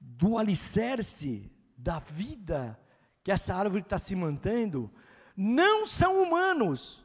do 0.00 0.38
alicerce 0.38 1.50
da 1.86 2.00
vida 2.00 2.76
que 3.22 3.30
essa 3.30 3.54
árvore 3.54 3.82
está 3.82 3.96
se 3.96 4.16
mantendo, 4.16 4.90
não 5.36 5.86
são 5.86 6.20
humanos, 6.20 7.04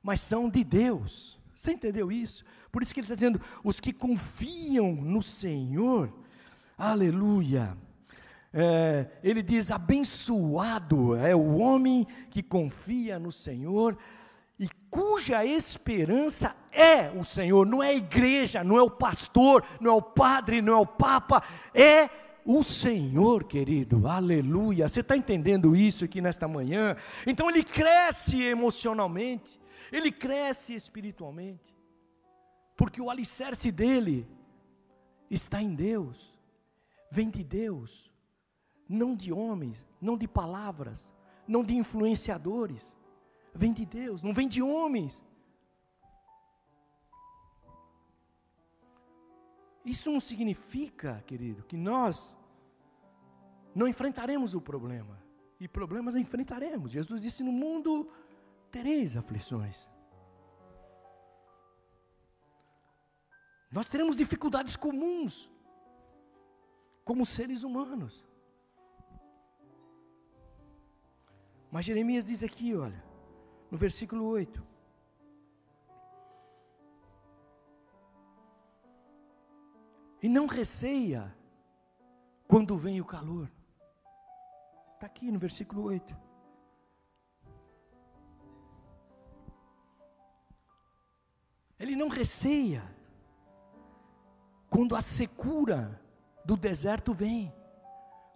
mas 0.00 0.20
são 0.20 0.48
de 0.48 0.62
Deus. 0.62 1.36
Você 1.52 1.72
entendeu 1.72 2.12
isso? 2.12 2.44
Por 2.70 2.82
isso 2.82 2.94
que 2.94 3.00
ele 3.00 3.06
está 3.06 3.16
dizendo: 3.16 3.40
os 3.64 3.80
que 3.80 3.92
confiam 3.92 4.94
no 4.94 5.20
Senhor, 5.20 6.12
aleluia. 6.78 7.76
É, 8.52 9.08
ele 9.24 9.42
diz: 9.42 9.72
abençoado 9.72 11.16
é 11.16 11.34
o 11.34 11.56
homem 11.56 12.06
que 12.30 12.44
confia 12.44 13.18
no 13.18 13.32
Senhor 13.32 13.98
e 14.56 14.68
cuja 14.88 15.44
esperança 15.44 16.54
é 16.70 17.10
o 17.10 17.24
Senhor, 17.24 17.66
não 17.66 17.82
é 17.82 17.88
a 17.88 17.94
igreja, 17.94 18.62
não 18.62 18.78
é 18.78 18.82
o 18.82 18.90
pastor, 18.90 19.64
não 19.80 19.90
é 19.90 19.94
o 19.94 20.02
padre, 20.02 20.62
não 20.62 20.74
é 20.74 20.76
o 20.76 20.86
papa, 20.86 21.42
é 21.74 22.08
o 22.44 22.62
Senhor, 22.62 23.44
querido, 23.44 24.06
aleluia. 24.06 24.88
Você 24.88 25.00
está 25.00 25.16
entendendo 25.16 25.76
isso 25.76 26.04
aqui 26.04 26.20
nesta 26.20 26.48
manhã? 26.48 26.96
Então 27.26 27.48
ele 27.48 27.62
cresce 27.62 28.42
emocionalmente, 28.42 29.60
ele 29.90 30.10
cresce 30.10 30.74
espiritualmente, 30.74 31.76
porque 32.76 33.00
o 33.00 33.10
alicerce 33.10 33.70
dele 33.70 34.26
está 35.30 35.62
em 35.62 35.74
Deus, 35.74 36.36
vem 37.10 37.30
de 37.30 37.44
Deus, 37.44 38.10
não 38.88 39.14
de 39.14 39.32
homens, 39.32 39.86
não 40.00 40.16
de 40.16 40.26
palavras, 40.26 41.10
não 41.46 41.62
de 41.62 41.74
influenciadores, 41.74 42.96
vem 43.54 43.72
de 43.72 43.86
Deus, 43.86 44.22
não 44.22 44.34
vem 44.34 44.48
de 44.48 44.62
homens. 44.62 45.22
Isso 49.84 50.10
não 50.10 50.20
significa, 50.20 51.22
querido, 51.26 51.64
que 51.64 51.76
nós 51.76 52.36
não 53.74 53.88
enfrentaremos 53.88 54.54
o 54.54 54.60
problema. 54.60 55.20
E 55.58 55.68
problemas 55.68 56.16
enfrentaremos. 56.16 56.90
Jesus 56.90 57.20
disse: 57.20 57.42
No 57.42 57.52
mundo 57.52 58.10
tereis 58.70 59.16
aflições. 59.16 59.88
Nós 63.70 63.88
teremos 63.88 64.16
dificuldades 64.16 64.76
comuns, 64.76 65.50
como 67.04 67.24
seres 67.24 67.62
humanos. 67.64 68.24
Mas 71.70 71.86
Jeremias 71.86 72.26
diz 72.26 72.42
aqui, 72.42 72.74
olha, 72.74 73.02
no 73.70 73.78
versículo 73.78 74.26
8: 74.26 74.62
E 80.22 80.28
não 80.28 80.46
receia 80.46 81.36
quando 82.46 82.78
vem 82.78 83.00
o 83.00 83.04
calor. 83.04 83.50
Está 84.94 85.06
aqui 85.06 85.32
no 85.32 85.38
versículo 85.38 85.82
8. 85.82 86.16
Ele 91.78 91.96
não 91.96 92.08
receia 92.08 92.82
quando 94.70 94.94
a 94.94 95.02
secura 95.02 96.00
do 96.44 96.56
deserto 96.56 97.12
vem, 97.12 97.52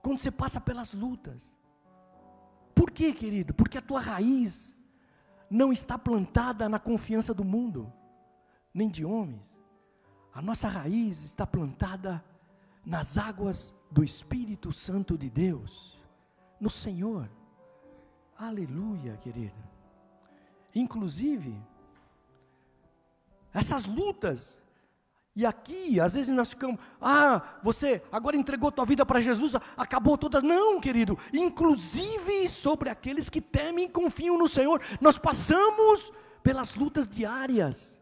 quando 0.02 0.18
você 0.18 0.30
passa 0.30 0.60
pelas 0.60 0.92
lutas. 0.92 1.56
Por 2.74 2.90
quê, 2.90 3.12
querido? 3.12 3.54
Porque 3.54 3.78
a 3.78 3.82
tua 3.82 4.00
raiz 4.00 4.76
não 5.48 5.72
está 5.72 5.96
plantada 5.96 6.68
na 6.68 6.80
confiança 6.80 7.32
do 7.32 7.44
mundo, 7.44 7.92
nem 8.74 8.88
de 8.88 9.04
homens. 9.04 9.55
A 10.36 10.42
nossa 10.42 10.68
raiz 10.68 11.24
está 11.24 11.46
plantada 11.46 12.22
nas 12.84 13.16
águas 13.16 13.74
do 13.90 14.04
Espírito 14.04 14.70
Santo 14.70 15.16
de 15.16 15.30
Deus, 15.30 15.98
no 16.60 16.68
Senhor. 16.68 17.26
Aleluia, 18.38 19.16
querido. 19.16 19.56
inclusive, 20.74 21.58
essas 23.54 23.86
lutas. 23.86 24.62
E 25.34 25.46
aqui, 25.46 25.98
às 25.98 26.12
vezes 26.12 26.34
nós 26.34 26.50
ficamos, 26.50 26.78
ah, 27.00 27.58
você 27.62 28.02
agora 28.12 28.36
entregou 28.36 28.70
tua 28.70 28.84
vida 28.84 29.06
para 29.06 29.20
Jesus, 29.20 29.54
acabou 29.74 30.18
toda. 30.18 30.42
Não, 30.42 30.78
querido, 30.78 31.18
inclusive 31.32 32.46
sobre 32.46 32.90
aqueles 32.90 33.30
que 33.30 33.40
temem 33.40 33.86
e 33.86 33.90
confiam 33.90 34.36
no 34.36 34.48
Senhor, 34.48 34.82
nós 35.00 35.16
passamos 35.16 36.12
pelas 36.42 36.74
lutas 36.74 37.08
diárias, 37.08 37.98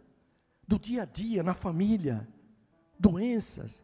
do 0.67 0.79
dia 0.79 1.03
a 1.03 1.05
dia, 1.05 1.43
na 1.43 1.55
família, 1.55 2.27
doenças, 2.99 3.83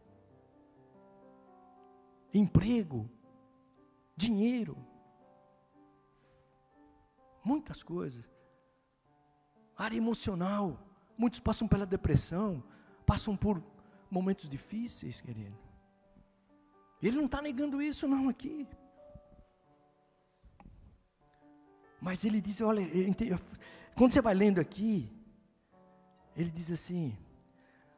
emprego, 2.33 3.09
dinheiro, 4.15 4.77
muitas 7.43 7.83
coisas, 7.83 8.29
área 9.75 9.97
emocional. 9.97 10.87
Muitos 11.17 11.39
passam 11.39 11.67
pela 11.67 11.85
depressão, 11.85 12.63
passam 13.05 13.35
por 13.35 13.61
momentos 14.09 14.49
difíceis, 14.49 15.21
querido. 15.21 15.57
Ele 17.01 17.17
não 17.17 17.25
está 17.25 17.41
negando 17.41 17.81
isso, 17.81 18.07
não, 18.07 18.29
aqui. 18.29 18.67
Mas 21.99 22.23
ele 22.25 22.41
diz: 22.41 22.61
olha, 22.61 22.83
quando 23.95 24.13
você 24.13 24.21
vai 24.21 24.33
lendo 24.33 24.59
aqui, 24.59 25.09
ele 26.35 26.49
diz 26.49 26.71
assim, 26.71 27.17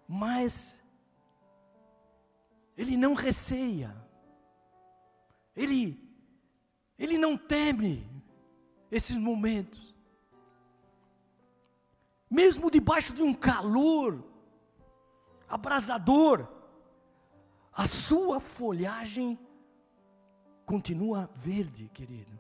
mas 0.08 0.82
ele 2.78 2.98
não 2.98 3.14
receia, 3.14 3.96
ele, 5.56 6.00
ele 6.98 7.18
não 7.18 7.38
teme 7.38 8.10
esses 8.92 9.16
momentos 9.16 9.94
mesmo 12.34 12.72
debaixo 12.72 13.14
de 13.14 13.22
um 13.22 13.32
calor 13.32 14.24
abrasador, 15.48 16.48
a 17.72 17.86
sua 17.86 18.40
folhagem 18.40 19.38
continua 20.66 21.30
verde, 21.36 21.92
querido. 21.94 22.40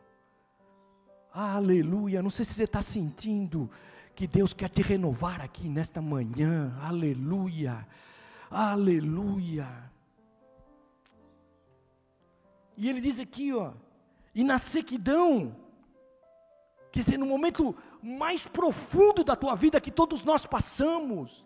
Aleluia. 1.31 2.23
Não 2.23 2.31
sei 2.31 2.43
se 2.43 2.55
você 2.55 2.63
está 2.63 2.81
sentindo 2.81 3.69
que 4.15 4.27
Deus 4.27 4.53
quer 4.53 4.69
te 4.69 4.81
renovar 4.81 5.41
aqui 5.41 5.67
nesta 5.67 6.01
manhã. 6.01 6.77
Aleluia. 6.81 7.87
Aleluia. 8.49 9.91
E 12.77 12.89
ele 12.89 13.01
diz 13.01 13.19
aqui, 13.19 13.53
ó, 13.53 13.73
e 14.33 14.43
na 14.43 14.57
sequidão, 14.57 15.55
quer 16.91 16.99
dizer, 16.99 17.17
no 17.17 17.25
momento 17.25 17.75
mais 18.01 18.47
profundo 18.47 19.23
da 19.23 19.35
tua 19.35 19.55
vida 19.55 19.81
que 19.81 19.91
todos 19.91 20.23
nós 20.23 20.45
passamos, 20.45 21.45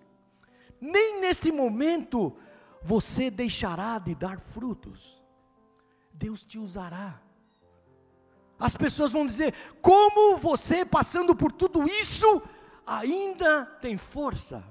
nem 0.80 1.20
neste 1.20 1.52
momento 1.52 2.36
você 2.82 3.30
deixará 3.30 4.00
de 4.00 4.16
dar 4.16 4.40
frutos. 4.40 5.22
Deus 6.14 6.44
te 6.44 6.58
usará. 6.58 7.22
As 8.60 8.76
pessoas 8.76 9.12
vão 9.12 9.26
dizer: 9.26 9.54
como 9.82 10.38
você, 10.38 10.84
passando 10.86 11.36
por 11.36 11.52
tudo 11.52 11.84
isso, 11.84 12.42
ainda 12.88 13.66
tem 13.66 13.98
força? 13.98 14.64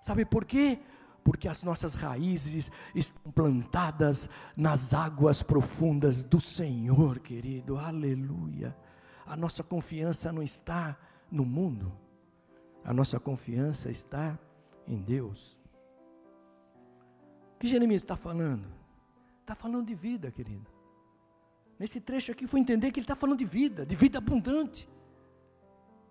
Sabe 0.00 0.24
por 0.24 0.44
quê? 0.44 0.78
Porque 1.22 1.48
as 1.48 1.62
nossas 1.62 1.94
raízes 1.94 2.70
estão 2.94 3.32
plantadas 3.32 4.28
nas 4.54 4.92
águas 4.92 5.42
profundas 5.42 6.22
do 6.22 6.40
Senhor, 6.40 7.20
querido. 7.20 7.78
Aleluia. 7.78 8.76
A 9.24 9.36
nossa 9.36 9.62
confiança 9.62 10.30
não 10.30 10.42
está 10.42 10.98
no 11.30 11.44
mundo, 11.44 11.90
a 12.84 12.92
nossa 12.92 13.18
confiança 13.18 13.90
está 13.90 14.38
em 14.86 15.00
Deus. 15.00 15.56
O 17.54 17.58
que 17.58 17.66
Jeremias 17.66 18.02
está 18.02 18.16
falando? 18.16 18.68
Está 19.40 19.54
falando 19.54 19.86
de 19.86 19.94
vida, 19.94 20.30
querido. 20.30 20.70
Nesse 21.78 22.00
trecho 22.00 22.32
aqui 22.32 22.46
foi 22.46 22.60
entender 22.60 22.92
que 22.92 23.00
ele 23.00 23.04
está 23.04 23.16
falando 23.16 23.38
de 23.38 23.44
vida, 23.44 23.86
de 23.86 23.96
vida 23.96 24.18
abundante, 24.18 24.88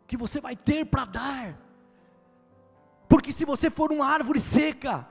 que 0.08 0.18
você 0.18 0.39
vai 0.42 0.56
ter 0.56 0.86
para 0.86 1.06
dar. 1.06 1.58
Porque 3.08 3.32
se 3.32 3.46
você 3.46 3.70
for 3.70 3.92
uma 3.92 4.06
árvore 4.06 4.39
seca, 4.39 5.08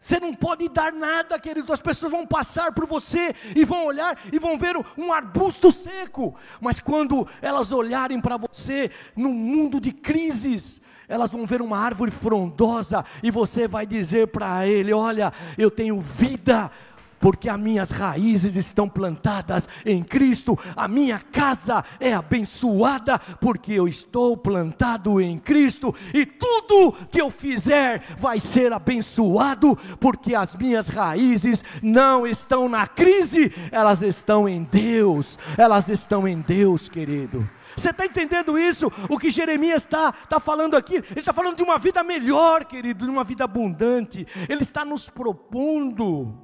você 0.00 0.20
não 0.20 0.32
pode 0.32 0.68
dar 0.68 0.92
nada, 0.92 1.38
querido. 1.38 1.72
As 1.72 1.80
pessoas 1.80 2.12
vão 2.12 2.26
passar 2.26 2.72
por 2.72 2.86
você 2.86 3.34
e 3.54 3.64
vão 3.64 3.86
olhar 3.86 4.18
e 4.32 4.38
vão 4.38 4.56
ver 4.56 4.76
um 4.96 5.12
arbusto 5.12 5.70
seco. 5.70 6.36
Mas 6.60 6.80
quando 6.80 7.26
elas 7.42 7.72
olharem 7.72 8.20
para 8.20 8.36
você 8.36 8.90
num 9.16 9.32
mundo 9.32 9.80
de 9.80 9.92
crises, 9.92 10.80
elas 11.08 11.30
vão 11.30 11.44
ver 11.44 11.60
uma 11.60 11.78
árvore 11.78 12.10
frondosa 12.10 13.04
e 13.22 13.30
você 13.30 13.66
vai 13.66 13.86
dizer 13.86 14.28
para 14.28 14.66
ele: 14.66 14.92
Olha, 14.92 15.32
eu 15.56 15.70
tenho 15.70 16.00
vida, 16.00 16.70
porque 17.18 17.48
as 17.48 17.58
minhas 17.58 17.90
raízes 17.90 18.56
estão 18.56 18.88
plantadas 18.88 19.68
em 19.84 20.02
Cristo, 20.02 20.58
a 20.76 20.88
minha 20.88 21.18
casa 21.18 21.84
é 22.00 22.12
abençoada, 22.12 23.18
porque 23.40 23.72
eu 23.72 23.88
estou 23.88 24.36
plantado 24.36 25.20
em 25.20 25.38
Cristo, 25.38 25.94
e 26.12 26.24
tudo 26.24 26.92
que 27.10 27.20
eu 27.20 27.30
fizer 27.30 28.02
vai 28.18 28.40
ser 28.40 28.72
abençoado, 28.72 29.76
porque 30.00 30.34
as 30.34 30.54
minhas 30.54 30.88
raízes 30.88 31.64
não 31.82 32.26
estão 32.26 32.68
na 32.68 32.86
crise, 32.86 33.52
elas 33.70 34.02
estão 34.02 34.48
em 34.48 34.62
Deus, 34.64 35.38
elas 35.56 35.88
estão 35.88 36.26
em 36.26 36.40
Deus, 36.40 36.88
querido. 36.88 37.48
Você 37.76 37.90
está 37.90 38.06
entendendo 38.06 38.58
isso? 38.58 38.90
O 39.08 39.18
que 39.18 39.30
Jeremias 39.30 39.82
está 39.82 40.10
tá 40.10 40.40
falando 40.40 40.76
aqui? 40.76 40.96
Ele 40.96 41.20
está 41.20 41.32
falando 41.32 41.56
de 41.56 41.62
uma 41.62 41.78
vida 41.78 42.02
melhor, 42.02 42.64
querido, 42.64 43.04
de 43.04 43.10
uma 43.10 43.22
vida 43.22 43.44
abundante. 43.44 44.26
Ele 44.48 44.62
está 44.62 44.84
nos 44.84 45.08
propondo 45.08 46.34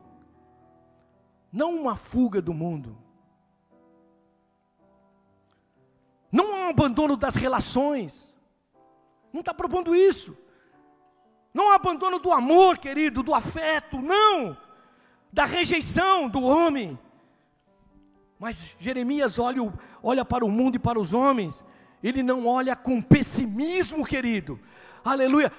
não 1.55 1.73
uma 1.73 1.95
fuga 1.95 2.43
do 2.43 2.53
mundo, 2.53 2.99
não 6.31 6.51
um 6.51 6.69
abandono 6.69 7.17
das 7.17 7.37
relações, 7.37 8.35
não 9.33 9.39
está 9.39 9.55
propondo 9.55 9.95
isso, 9.95 10.37
não 11.55 11.69
um 11.69 11.73
abandono 11.73 12.19
do 12.19 12.33
amor, 12.33 12.79
querido, 12.79 13.23
do 13.23 13.33
afeto, 13.33 14.03
não, 14.03 14.57
da 15.33 15.45
rejeição 15.45 16.29
do 16.29 16.43
homem. 16.43 16.99
Mas 18.37 18.75
Jeremias 18.81 19.39
olha, 19.39 19.61
olha 20.03 20.25
para 20.25 20.45
o 20.45 20.51
mundo 20.51 20.75
e 20.75 20.81
para 20.81 20.99
os 20.99 21.15
homens, 21.15 21.65
ele 22.03 22.25
não 22.25 22.49
olha 22.49 22.75
com 22.75 23.01
pessimismo, 23.01 24.05
querido, 24.05 24.59
aleluia 25.05 25.53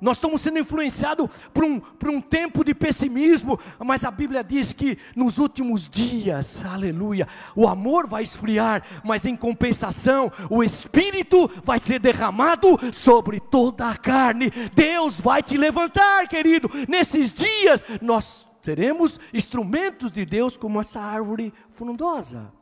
nós 0.00 0.16
estamos 0.16 0.40
sendo 0.40 0.58
influenciados 0.58 1.28
por 1.54 1.64
um, 1.64 1.78
por 1.78 2.10
um 2.10 2.20
tempo 2.20 2.64
de 2.64 2.74
pessimismo, 2.74 3.58
mas 3.78 4.04
a 4.04 4.10
Bíblia 4.10 4.42
diz 4.42 4.72
que 4.72 4.98
nos 5.14 5.38
últimos 5.38 5.88
dias, 5.88 6.62
aleluia, 6.64 7.28
o 7.54 7.68
amor 7.68 8.06
vai 8.06 8.22
esfriar, 8.22 8.82
mas 9.04 9.26
em 9.26 9.36
compensação, 9.36 10.30
o 10.50 10.62
Espírito 10.62 11.48
vai 11.64 11.78
ser 11.78 12.00
derramado 12.00 12.78
sobre 12.92 13.38
toda 13.38 13.88
a 13.88 13.96
carne. 13.96 14.50
Deus 14.74 15.20
vai 15.20 15.42
te 15.42 15.56
levantar, 15.56 16.26
querido. 16.28 16.68
Nesses 16.88 17.32
dias, 17.32 17.82
nós 18.00 18.48
seremos 18.60 19.20
instrumentos 19.32 20.10
de 20.10 20.24
Deus 20.24 20.56
como 20.56 20.80
essa 20.80 21.00
árvore 21.00 21.52
frondosa. 21.70 22.52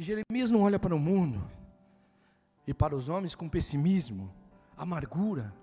E 0.00 0.02
Jeremias 0.02 0.50
não 0.50 0.62
olha 0.62 0.78
para 0.78 0.96
o 0.96 0.98
mundo 0.98 1.46
e 2.66 2.72
para 2.72 2.96
os 2.96 3.10
homens 3.10 3.34
com 3.34 3.50
pessimismo, 3.50 4.32
amargura. 4.74 5.54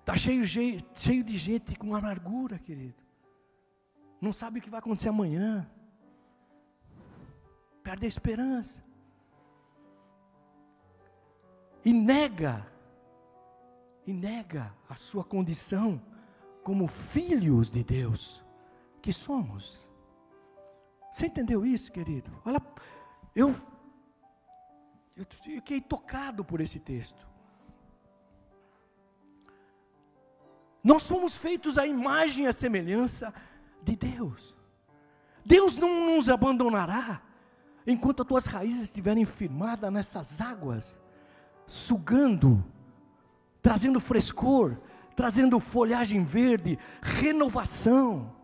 Está 0.00 0.14
cheio, 0.14 0.44
cheio 0.44 1.24
de 1.24 1.38
gente 1.38 1.74
com 1.74 1.94
amargura, 1.94 2.58
querido. 2.58 3.02
Não 4.20 4.30
sabe 4.30 4.58
o 4.58 4.62
que 4.62 4.68
vai 4.68 4.78
acontecer 4.78 5.08
amanhã. 5.08 5.66
Perde 7.82 8.04
a 8.04 8.08
esperança. 8.08 8.84
E 11.82 11.94
nega, 11.94 12.70
e 14.06 14.12
nega 14.12 14.74
a 14.86 14.96
sua 14.96 15.24
condição 15.24 15.98
como 16.62 16.88
filhos 16.88 17.70
de 17.70 17.82
Deus 17.82 18.44
que 19.00 19.14
somos. 19.14 19.87
Você 21.18 21.26
entendeu 21.26 21.66
isso, 21.66 21.90
querido? 21.90 22.30
Olha, 22.44 22.62
eu, 23.34 23.52
eu 25.16 25.26
fiquei 25.42 25.80
tocado 25.80 26.44
por 26.44 26.60
esse 26.60 26.78
texto. 26.78 27.26
Nós 30.80 31.02
somos 31.02 31.36
feitos 31.36 31.76
à 31.76 31.84
imagem 31.84 32.44
e 32.44 32.46
à 32.46 32.52
semelhança 32.52 33.34
de 33.82 33.96
Deus. 33.96 34.54
Deus 35.44 35.74
não 35.74 36.14
nos 36.14 36.30
abandonará 36.30 37.20
enquanto 37.84 38.22
as 38.22 38.28
tuas 38.28 38.46
raízes 38.46 38.84
estiverem 38.84 39.24
firmadas 39.24 39.92
nessas 39.92 40.40
águas, 40.40 40.96
sugando, 41.66 42.64
trazendo 43.60 43.98
frescor, 43.98 44.76
trazendo 45.16 45.58
folhagem 45.58 46.22
verde, 46.22 46.78
renovação. 47.02 48.37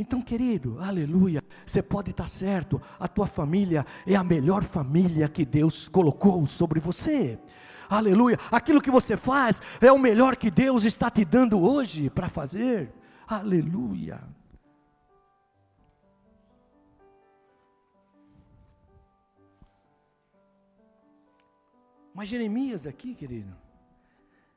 Então, 0.00 0.22
querido, 0.22 0.78
aleluia, 0.80 1.44
você 1.66 1.82
pode 1.82 2.10
estar 2.10 2.26
certo, 2.26 2.80
a 2.98 3.06
tua 3.06 3.26
família 3.26 3.84
é 4.06 4.16
a 4.16 4.24
melhor 4.24 4.64
família 4.64 5.28
que 5.28 5.44
Deus 5.44 5.90
colocou 5.90 6.46
sobre 6.46 6.80
você. 6.80 7.38
Aleluia, 7.86 8.38
aquilo 8.50 8.80
que 8.80 8.90
você 8.90 9.14
faz 9.14 9.60
é 9.78 9.92
o 9.92 9.98
melhor 9.98 10.36
que 10.36 10.50
Deus 10.50 10.84
está 10.84 11.10
te 11.10 11.22
dando 11.22 11.60
hoje 11.60 12.08
para 12.08 12.30
fazer. 12.30 12.90
Aleluia. 13.28 14.22
Mas 22.14 22.30
Jeremias 22.30 22.86
aqui, 22.86 23.14
querido, 23.14 23.54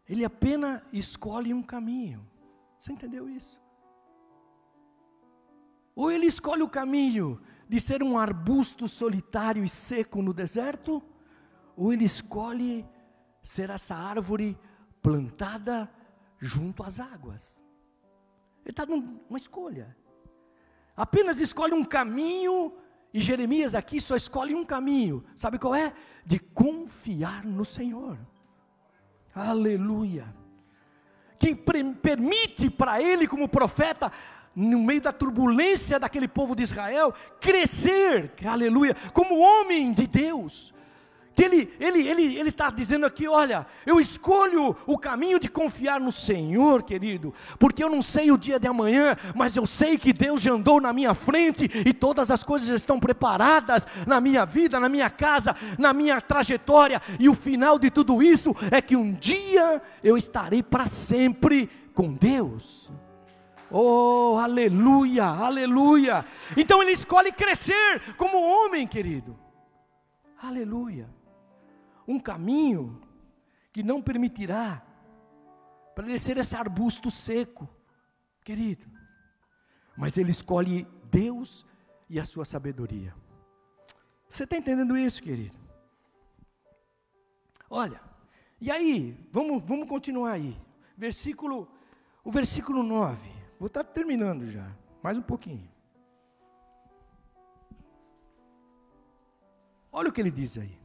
ele 0.08 0.24
apenas 0.24 0.82
escolhe 0.94 1.54
um 1.54 1.62
caminho. 1.62 2.26
Você 2.78 2.94
entendeu 2.94 3.30
isso? 3.30 3.62
Ou 5.96 6.12
ele 6.12 6.26
escolhe 6.26 6.64
o 6.64 6.70
caminho 6.70 7.40
de 7.68 7.80
ser 7.80 8.04
um 8.04 8.18
arbusto 8.18 8.88
solitário 8.88 9.64
e 9.64 9.70
seco 9.70 10.22
no 10.22 10.34
deserto, 10.34 11.02
ou 11.76 11.92
ele 11.92 12.06
escolhe 12.06 12.86
ser 13.42 13.70
essa 13.70 13.96
árvore 13.96 14.58
plantada 15.02 15.90
junto 16.40 16.84
às 16.84 17.00
águas. 17.00 17.64
Ele 18.64 18.72
está 18.72 18.86
dando 18.86 19.20
uma 19.30 19.40
escolha. 19.40 19.96
Apenas 20.96 21.40
escolhe 21.40 21.74
um 21.74 21.84
caminho 21.84 22.74
e 23.14 23.22
Jeremias 23.22 23.76
aqui 23.76 24.02
só 24.02 24.16
escolhe 24.16 24.56
um 24.56 24.66
caminho, 24.66 25.24
sabe 25.36 25.60
qual 25.60 25.76
é? 25.76 25.94
De 26.26 26.40
confiar 26.40 27.46
no 27.46 27.64
Senhor. 27.64 28.18
Aleluia. 29.36 30.34
Que 31.38 31.56
permite 31.56 32.70
para 32.70 33.02
ele, 33.02 33.28
como 33.28 33.48
profeta, 33.48 34.12
no 34.56 34.80
meio 34.80 35.02
da 35.02 35.12
turbulência 35.12 36.00
daquele 36.00 36.28
povo 36.28 36.56
de 36.56 36.64
Israel, 36.64 37.14
crescer, 37.40 38.32
aleluia, 38.46 38.96
como 39.14 39.40
homem 39.40 39.92
de 39.94 40.08
Deus 40.08 40.74
que 41.36 41.44
ele 41.44 41.74
ele 41.80 42.08
ele 42.08 42.36
ele 42.38 42.50
está 42.50 42.70
dizendo 42.70 43.06
aqui, 43.06 43.28
olha, 43.28 43.66
eu 43.86 44.00
escolho 44.00 44.76
o 44.86 44.98
caminho 44.98 45.40
de 45.40 45.48
confiar 45.48 46.00
no 46.00 46.12
Senhor, 46.12 46.84
querido, 46.84 47.34
porque 47.58 47.84
eu 47.84 47.90
não 47.90 48.02
sei 48.02 48.32
o 48.32 48.38
dia 48.38 48.60
de 48.60 48.68
amanhã, 48.68 49.16
mas 49.36 49.56
eu 49.56 49.66
sei 49.66 49.98
que 49.98 50.14
Deus 50.14 50.42
já 50.42 50.54
andou 50.54 50.80
na 50.80 50.94
minha 50.94 51.14
frente 51.14 51.70
e 51.86 51.94
todas 51.94 52.30
as 52.30 52.44
coisas 52.44 52.70
estão 52.70 53.00
preparadas 53.00 53.88
na 54.06 54.22
minha 54.22 54.46
vida, 54.46 54.80
na 54.80 54.90
minha 54.90 55.10
casa, 55.10 55.56
na 55.78 55.94
minha 55.94 56.22
trajetória 56.22 57.02
e 57.20 57.28
o 57.28 57.34
final 57.34 57.80
de 57.80 57.90
tudo 57.90 58.22
isso 58.22 58.56
é 58.72 58.82
que 58.82 58.96
um 58.96 59.14
dia 59.14 59.82
eu 60.04 60.18
estarei 60.18 60.62
para 60.62 60.88
sempre 60.88 61.70
com 61.94 62.14
Deus. 62.14 62.92
Oh, 63.74 64.38
aleluia, 64.38 65.26
aleluia. 65.26 66.24
Então 66.56 66.82
ele 66.82 66.92
escolhe 66.92 67.32
crescer 67.32 68.16
como 68.16 68.38
homem, 68.38 68.88
querido. 68.88 69.38
Aleluia 70.42 71.10
um 72.08 72.20
caminho 72.20 73.02
que 73.72 73.84
não 73.84 74.02
permitirá 74.02 74.86
para 75.96 76.08
ele 76.08 76.20
ser 76.20 76.38
esse 76.38 76.56
arbusto 76.56 77.10
seco, 77.10 77.68
querido. 78.44 78.86
Mas 79.96 80.18
ele 80.18 80.32
escolhe 80.32 80.88
Deus 81.10 81.66
e 82.10 82.20
a 82.20 82.26
sua 82.26 82.46
sabedoria. 82.46 83.16
Você 84.28 84.44
está 84.44 84.58
entendendo 84.58 84.98
isso, 84.98 85.22
querido? 85.22 85.58
Olha, 87.70 88.02
e 88.60 88.72
aí, 88.72 89.18
vamos, 89.32 89.64
vamos 89.64 89.88
continuar 89.88 90.32
aí. 90.32 90.60
Versículo, 90.98 91.68
o 92.24 92.32
versículo 92.32 92.84
9. 92.84 93.32
Vou 93.60 93.68
estar 93.68 93.84
terminando 93.84 94.46
já, 94.46 94.76
mais 95.02 95.18
um 95.18 95.22
pouquinho. 95.22 95.70
Olha 99.92 100.10
o 100.10 100.12
que 100.12 100.20
ele 100.20 100.32
diz 100.32 100.58
aí. 100.58 100.78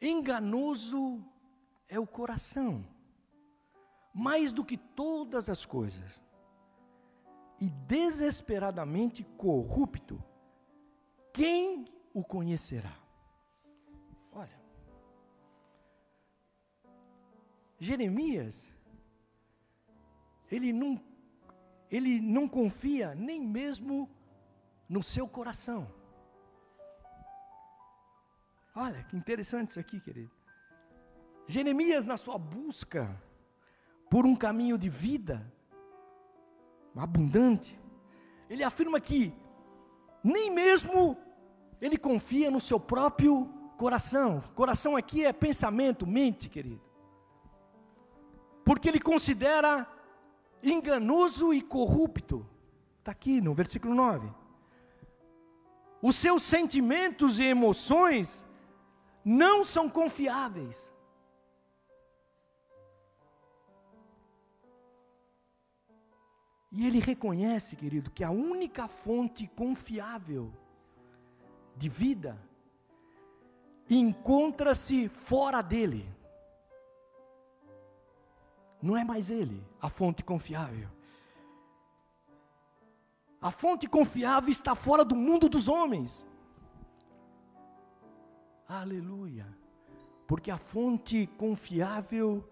Enganoso 0.00 1.24
é 1.88 1.98
o 1.98 2.06
coração, 2.06 2.84
mais 4.12 4.52
do 4.52 4.64
que 4.64 4.76
todas 4.76 5.48
as 5.48 5.64
coisas, 5.64 6.20
e 7.60 7.70
desesperadamente 7.70 9.22
corrupto, 9.22 10.22
quem 11.32 11.84
o 12.12 12.24
conhecerá? 12.24 12.92
Olha, 14.32 14.60
Jeremias, 17.78 18.66
ele 20.50 20.72
não, 20.72 21.00
ele 21.92 22.20
não 22.20 22.48
confia 22.48 23.14
nem 23.14 23.38
mesmo 23.38 24.08
no 24.88 25.02
seu 25.02 25.28
coração. 25.28 25.86
Olha 28.74 29.04
que 29.04 29.14
interessante 29.14 29.68
isso 29.68 29.78
aqui, 29.78 30.00
querido. 30.00 30.32
Jeremias, 31.46 32.06
na 32.06 32.16
sua 32.16 32.38
busca 32.38 33.14
por 34.08 34.24
um 34.24 34.34
caminho 34.34 34.78
de 34.78 34.88
vida 34.88 35.46
abundante, 36.96 37.78
ele 38.48 38.64
afirma 38.64 38.98
que 38.98 39.34
nem 40.24 40.50
mesmo 40.50 41.18
ele 41.78 41.98
confia 41.98 42.50
no 42.50 42.60
seu 42.60 42.80
próprio 42.80 43.46
coração. 43.76 44.40
Coração 44.54 44.96
aqui 44.96 45.26
é 45.26 45.32
pensamento, 45.32 46.06
mente, 46.06 46.48
querido. 46.48 46.80
Porque 48.64 48.88
ele 48.88 49.00
considera 49.00 49.86
enganoso 50.62 51.52
e 51.52 51.60
corrupto. 51.60 52.46
Está 52.98 53.12
aqui 53.12 53.40
no 53.40 53.54
versículo 53.54 53.94
9. 53.94 54.28
Os 56.00 56.16
seus 56.16 56.42
sentimentos 56.42 57.38
e 57.38 57.44
emoções 57.44 58.46
não 59.24 59.64
são 59.64 59.88
confiáveis. 59.88 60.92
E 66.72 66.86
ele 66.86 67.00
reconhece, 67.00 67.76
querido, 67.76 68.10
que 68.10 68.24
a 68.24 68.30
única 68.30 68.88
fonte 68.88 69.46
confiável 69.46 70.50
de 71.76 71.88
vida 71.88 72.40
encontra-se 73.90 75.08
fora 75.08 75.60
dele. 75.60 76.08
Não 78.82 78.96
é 78.96 79.04
mais 79.04 79.30
ele 79.30 79.64
a 79.80 79.88
fonte 79.88 80.24
confiável. 80.24 80.88
A 83.40 83.50
fonte 83.50 83.86
confiável 83.88 84.50
está 84.50 84.74
fora 84.74 85.04
do 85.04 85.14
mundo 85.14 85.48
dos 85.48 85.68
homens. 85.68 86.26
Aleluia. 88.68 89.46
Porque 90.26 90.50
a 90.50 90.58
fonte 90.58 91.26
confiável 91.38 92.48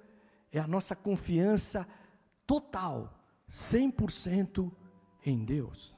é 0.53 0.59
a 0.59 0.67
nossa 0.67 0.95
confiança 0.95 1.87
total, 2.47 3.13
100% 3.49 4.71
em 5.25 5.45
Deus. 5.45 5.97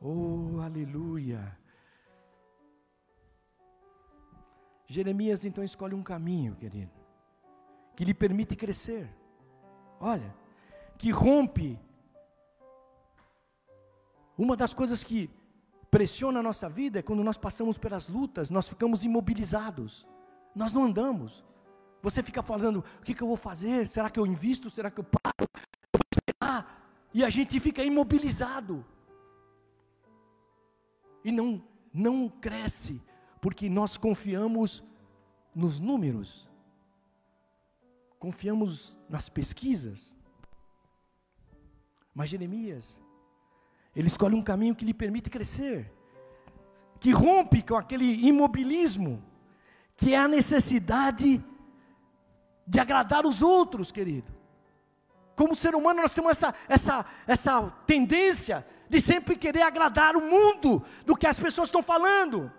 Oh, 0.00 0.60
aleluia. 0.62 1.56
Jeremias 4.86 5.44
então 5.44 5.62
escolhe 5.62 5.94
um 5.94 6.02
caminho, 6.02 6.54
querido, 6.54 6.97
que 7.98 8.04
lhe 8.04 8.14
permite 8.14 8.54
crescer. 8.54 9.12
Olha, 9.98 10.32
que 10.96 11.10
rompe. 11.10 11.76
Uma 14.38 14.56
das 14.56 14.72
coisas 14.72 15.02
que 15.02 15.28
pressiona 15.90 16.38
a 16.38 16.42
nossa 16.44 16.68
vida 16.68 17.00
é 17.00 17.02
quando 17.02 17.24
nós 17.24 17.36
passamos 17.36 17.76
pelas 17.76 18.06
lutas, 18.06 18.50
nós 18.50 18.68
ficamos 18.68 19.04
imobilizados, 19.04 20.06
nós 20.54 20.72
não 20.72 20.84
andamos. 20.84 21.44
Você 22.00 22.22
fica 22.22 22.40
falando: 22.40 22.84
o 23.00 23.02
que, 23.02 23.12
que 23.12 23.20
eu 23.20 23.26
vou 23.26 23.36
fazer? 23.36 23.88
Será 23.88 24.08
que 24.08 24.20
eu 24.20 24.28
invisto? 24.28 24.70
Será 24.70 24.92
que 24.92 25.00
eu 25.00 25.04
paro? 25.04 25.34
Eu 25.40 25.98
vou 25.98 26.04
esperar. 26.12 26.80
E 27.12 27.24
a 27.24 27.28
gente 27.28 27.58
fica 27.58 27.82
imobilizado. 27.82 28.86
E 31.24 31.32
não, 31.32 31.60
não 31.92 32.28
cresce, 32.28 33.02
porque 33.40 33.68
nós 33.68 33.96
confiamos 33.96 34.84
nos 35.52 35.80
números, 35.80 36.47
confiamos 38.18 38.98
nas 39.08 39.28
pesquisas. 39.28 40.16
Mas 42.14 42.30
Jeremias, 42.30 42.98
ele 43.94 44.08
escolhe 44.08 44.34
um 44.34 44.42
caminho 44.42 44.74
que 44.74 44.84
lhe 44.84 44.94
permite 44.94 45.30
crescer, 45.30 45.92
que 46.98 47.12
rompe 47.12 47.62
com 47.62 47.76
aquele 47.76 48.26
imobilismo, 48.26 49.22
que 49.96 50.14
é 50.14 50.18
a 50.18 50.28
necessidade 50.28 51.44
de 52.66 52.80
agradar 52.80 53.24
os 53.24 53.40
outros, 53.40 53.92
querido. 53.92 54.30
Como 55.36 55.54
ser 55.54 55.74
humano, 55.76 56.02
nós 56.02 56.12
temos 56.12 56.32
essa, 56.32 56.52
essa, 56.68 57.06
essa 57.26 57.70
tendência 57.86 58.66
de 58.90 59.00
sempre 59.00 59.36
querer 59.36 59.62
agradar 59.62 60.16
o 60.16 60.20
mundo 60.20 60.84
do 61.06 61.16
que 61.16 61.26
as 61.26 61.38
pessoas 61.38 61.68
estão 61.68 61.82
falando. 61.82 62.52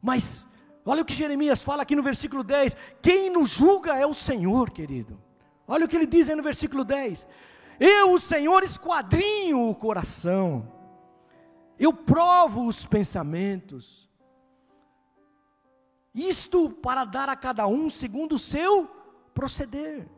Mas, 0.00 0.47
olha 0.88 1.02
o 1.02 1.04
que 1.04 1.14
Jeremias 1.14 1.62
fala 1.62 1.82
aqui 1.82 1.94
no 1.94 2.02
versículo 2.02 2.42
10: 2.42 2.76
quem 3.02 3.30
nos 3.30 3.50
julga 3.50 3.94
é 3.94 4.06
o 4.06 4.14
Senhor, 4.14 4.70
querido. 4.70 5.20
Olha 5.66 5.84
o 5.84 5.88
que 5.88 5.94
ele 5.94 6.06
diz 6.06 6.28
aí 6.28 6.34
no 6.34 6.42
versículo 6.42 6.82
10: 6.82 7.28
Eu, 7.78 8.12
o 8.12 8.18
Senhor, 8.18 8.62
esquadrinho 8.62 9.68
o 9.68 9.74
coração. 9.74 10.72
Eu 11.78 11.92
provo 11.92 12.66
os 12.66 12.86
pensamentos. 12.86 14.08
Isto 16.14 16.70
para 16.70 17.04
dar 17.04 17.28
a 17.28 17.36
cada 17.36 17.66
um 17.66 17.88
segundo 17.88 18.34
o 18.34 18.38
seu 18.38 18.90
proceder, 19.34 20.08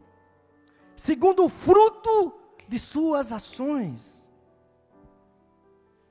segundo 0.96 1.44
o 1.44 1.48
fruto 1.48 2.32
de 2.66 2.78
suas 2.78 3.32
ações. 3.32 4.30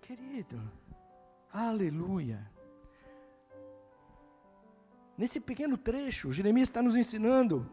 Querido, 0.02 0.62
aleluia. 1.52 2.59
Nesse 5.20 5.38
pequeno 5.38 5.78
trecho, 5.78 6.32
Jeremias 6.32 6.70
está 6.70 6.82
nos 6.82 6.96
ensinando 6.96 7.70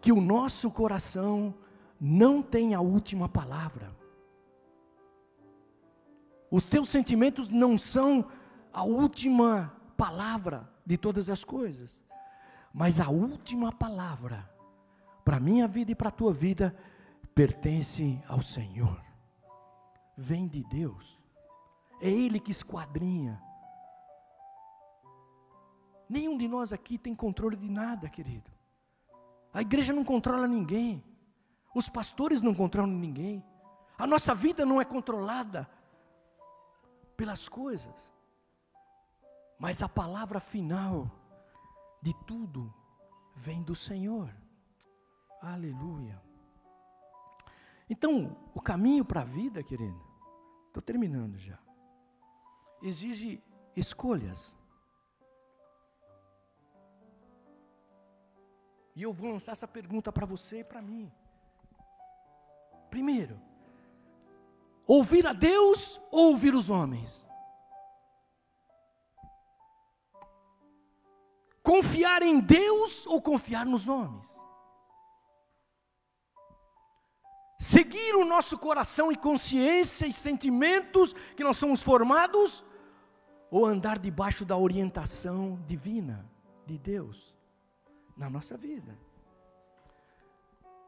que 0.00 0.12
o 0.12 0.20
nosso 0.20 0.70
coração 0.70 1.52
não 2.00 2.40
tem 2.40 2.74
a 2.74 2.80
última 2.80 3.28
palavra. 3.28 3.92
Os 6.48 6.62
teus 6.62 6.88
sentimentos 6.88 7.48
não 7.48 7.76
são 7.76 8.30
a 8.72 8.84
última 8.84 9.74
palavra 9.96 10.72
de 10.86 10.96
todas 10.96 11.28
as 11.28 11.42
coisas, 11.42 12.00
mas 12.72 13.00
a 13.00 13.08
última 13.08 13.72
palavra 13.72 14.48
para 15.24 15.38
a 15.38 15.40
minha 15.40 15.66
vida 15.66 15.90
e 15.90 15.96
para 15.96 16.10
a 16.10 16.18
tua 16.20 16.32
vida 16.32 16.72
pertence 17.34 18.22
ao 18.28 18.42
Senhor. 18.42 19.02
Vem 20.16 20.46
de 20.46 20.62
Deus. 20.62 21.18
É 22.00 22.08
Ele 22.08 22.38
que 22.38 22.52
esquadrinha. 22.52 23.42
Nenhum 26.08 26.36
de 26.36 26.46
nós 26.46 26.72
aqui 26.72 26.96
tem 26.96 27.14
controle 27.14 27.56
de 27.56 27.68
nada, 27.68 28.08
querido. 28.08 28.50
A 29.52 29.60
igreja 29.60 29.92
não 29.92 30.04
controla 30.04 30.46
ninguém. 30.46 31.02
Os 31.74 31.88
pastores 31.88 32.40
não 32.40 32.54
controlam 32.54 32.92
ninguém. 32.92 33.44
A 33.98 34.06
nossa 34.06 34.34
vida 34.34 34.64
não 34.64 34.80
é 34.80 34.84
controlada 34.84 35.68
pelas 37.16 37.48
coisas. 37.48 38.14
Mas 39.58 39.82
a 39.82 39.88
palavra 39.88 40.38
final 40.40 41.10
de 42.02 42.14
tudo 42.26 42.72
vem 43.34 43.62
do 43.62 43.74
Senhor. 43.74 44.34
Aleluia. 45.40 46.22
Então, 47.88 48.36
o 48.54 48.60
caminho 48.60 49.04
para 49.04 49.20
a 49.20 49.24
vida, 49.24 49.62
querido, 49.62 50.00
estou 50.66 50.82
terminando 50.82 51.38
já, 51.38 51.58
exige 52.82 53.42
escolhas. 53.76 54.55
E 58.96 59.02
eu 59.02 59.12
vou 59.12 59.30
lançar 59.30 59.52
essa 59.52 59.68
pergunta 59.68 60.10
para 60.10 60.26
você 60.26 60.60
e 60.60 60.64
para 60.64 60.82
mim. 60.82 61.12
Primeiro, 62.90 63.38
Ouvir 64.86 65.26
a 65.26 65.32
Deus 65.32 66.00
ou 66.12 66.30
ouvir 66.30 66.54
os 66.54 66.70
homens? 66.70 67.26
Confiar 71.60 72.22
em 72.22 72.38
Deus 72.38 73.04
ou 73.06 73.20
confiar 73.20 73.66
nos 73.66 73.88
homens? 73.88 74.32
Seguir 77.58 78.14
o 78.14 78.24
nosso 78.24 78.56
coração 78.56 79.10
e 79.10 79.16
consciência 79.16 80.06
e 80.06 80.12
sentimentos 80.12 81.12
que 81.34 81.42
nós 81.42 81.56
somos 81.56 81.82
formados 81.82 82.62
ou 83.50 83.66
andar 83.66 83.98
debaixo 83.98 84.44
da 84.44 84.56
orientação 84.56 85.60
divina 85.66 86.30
de 86.64 86.78
Deus 86.78 87.35
na 88.16 88.30
nossa 88.30 88.56
vida? 88.56 88.96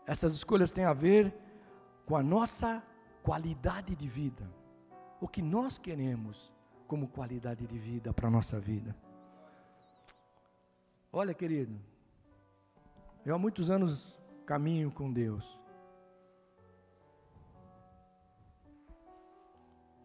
Essas 0.07 0.33
escolhas 0.35 0.71
têm 0.71 0.85
a 0.85 0.95
ver 0.95 1.35
com 2.07 2.17
a 2.17 2.23
nossa 2.23 2.83
qualidade 3.23 3.95
de 3.95 4.09
vida. 4.09 4.49
O 5.21 5.29
que 5.29 5.43
nós 5.43 5.79
queremos 5.79 6.51
como 6.89 7.07
qualidade 7.07 7.67
de 7.67 7.79
vida 7.79 8.13
para 8.15 8.29
a 8.29 8.31
nossa 8.31 8.59
vida. 8.59 8.97
Olha, 11.13 11.35
querido, 11.35 11.79
eu 13.25 13.35
há 13.35 13.39
muitos 13.39 13.69
anos 13.69 14.19
caminho 14.47 14.91
com 14.91 15.13
Deus. 15.13 15.59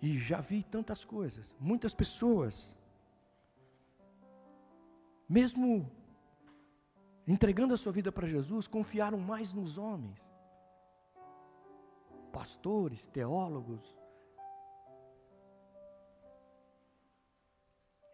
E 0.01 0.17
já 0.17 0.41
vi 0.41 0.61
tantas 0.61 1.05
coisas, 1.05 1.55
muitas 1.57 1.93
pessoas, 1.93 2.75
mesmo 5.29 5.89
entregando 7.27 7.73
a 7.73 7.77
sua 7.77 7.91
vida 7.91 8.11
para 8.11 8.27
Jesus, 8.27 8.67
confiaram 8.67 9.17
mais 9.17 9.53
nos 9.53 9.77
homens 9.77 10.33
pastores, 12.33 13.05
teólogos, 13.05 13.95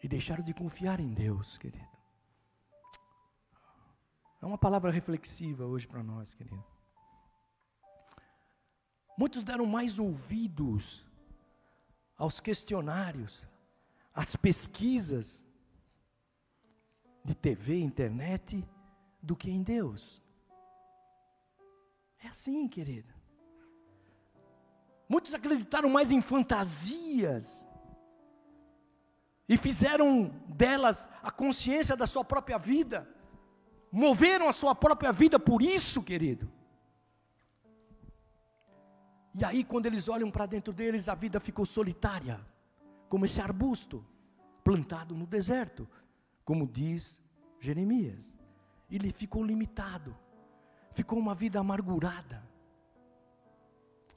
e 0.03 0.07
deixaram 0.07 0.43
de 0.43 0.53
confiar 0.53 0.99
em 0.99 1.13
Deus, 1.13 1.57
querido. 1.57 1.97
É 4.41 4.45
uma 4.45 4.57
palavra 4.57 4.91
reflexiva 4.91 5.65
hoje 5.65 5.87
para 5.87 6.03
nós, 6.03 6.33
querido. 6.33 6.63
Muitos 9.17 9.43
deram 9.43 9.65
mais 9.65 9.99
ouvidos 9.99 11.05
aos 12.17 12.39
questionários, 12.39 13.45
às 14.13 14.35
pesquisas 14.35 15.45
de 17.23 17.35
TV, 17.35 17.79
internet, 17.79 18.65
do 19.21 19.35
que 19.35 19.49
em 19.49 19.61
Deus. 19.61 20.21
É 22.23 22.27
assim, 22.27 22.67
querido. 22.67 23.13
Muitos 25.07 25.33
acreditaram 25.33 25.89
mais 25.89 26.11
em 26.11 26.21
fantasias 26.21 27.67
e 29.47 29.57
fizeram 29.57 30.27
delas 30.47 31.09
a 31.23 31.31
consciência 31.31 31.95
da 31.97 32.05
sua 32.05 32.23
própria 32.23 32.59
vida, 32.59 33.09
moveram 33.91 34.47
a 34.47 34.53
sua 34.53 34.75
própria 34.75 35.11
vida 35.11 35.39
por 35.39 35.61
isso, 35.61 36.03
querido. 36.03 36.51
E 39.33 39.43
aí, 39.43 39.63
quando 39.63 39.87
eles 39.87 40.07
olham 40.07 40.29
para 40.29 40.45
dentro 40.45 40.71
deles, 40.71 41.09
a 41.09 41.15
vida 41.15 41.39
ficou 41.39 41.65
solitária, 41.65 42.39
como 43.07 43.25
esse 43.25 43.41
arbusto 43.41 44.05
plantado 44.63 45.15
no 45.15 45.25
deserto, 45.25 45.89
como 46.45 46.67
diz 46.67 47.19
Jeremias. 47.59 48.38
Ele 48.89 49.11
ficou 49.11 49.43
limitado, 49.43 50.15
ficou 50.91 51.19
uma 51.19 51.35
vida 51.35 51.59
amargurada. 51.59 52.43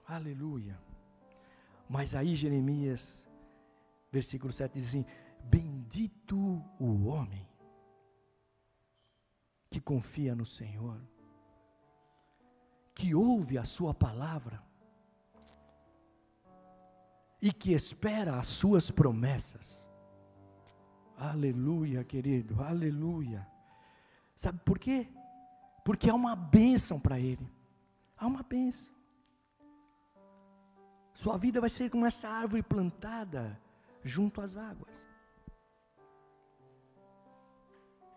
Aleluia. 0.06 0.78
Mas 1.88 2.14
aí 2.14 2.34
Jeremias, 2.34 3.28
versículo 4.10 4.52
7 4.52 4.72
diz 4.72 4.88
assim: 4.88 5.04
Bendito 5.44 6.36
o 6.78 7.06
homem 7.06 7.46
que 9.68 9.80
confia 9.80 10.34
no 10.34 10.46
Senhor, 10.46 11.00
que 12.94 13.14
ouve 13.14 13.58
a 13.58 13.64
Sua 13.64 13.92
palavra 13.92 14.62
e 17.40 17.52
que 17.52 17.72
espera 17.72 18.38
as 18.38 18.48
Suas 18.48 18.90
promessas. 18.90 19.90
Aleluia, 21.16 22.02
querido, 22.04 22.62
aleluia. 22.62 23.51
Sabe 24.43 24.59
por 24.64 24.76
quê? 24.76 25.07
Porque 25.84 26.11
há 26.11 26.14
uma 26.14 26.34
bênção 26.34 26.99
para 26.99 27.16
ele. 27.16 27.49
Há 28.16 28.26
uma 28.26 28.43
bênção. 28.43 28.93
Sua 31.14 31.38
vida 31.38 31.61
vai 31.61 31.70
ser 31.70 31.88
como 31.88 32.07
essa 32.07 32.28
árvore 32.28 32.61
plantada 32.61 33.57
junto 34.03 34.40
às 34.40 34.57
águas. 34.57 35.09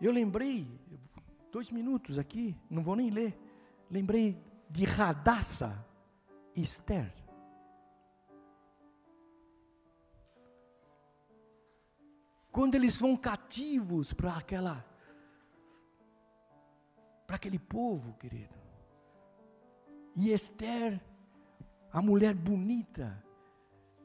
Eu 0.00 0.10
lembrei, 0.10 0.66
dois 1.52 1.70
minutos 1.70 2.18
aqui, 2.18 2.56
não 2.68 2.82
vou 2.82 2.96
nem 2.96 3.08
ler. 3.08 3.38
Lembrei 3.88 4.36
de 4.68 4.84
Radassa 4.84 5.86
Esther. 6.56 7.14
Quando 12.50 12.74
eles 12.74 13.00
vão 13.00 13.16
cativos 13.16 14.12
para 14.12 14.36
aquela, 14.36 14.84
para 17.26 17.36
aquele 17.36 17.58
povo, 17.58 18.14
querido. 18.14 18.54
E 20.14 20.32
Esther 20.32 21.00
a 21.92 22.02
mulher 22.02 22.34
bonita, 22.34 23.22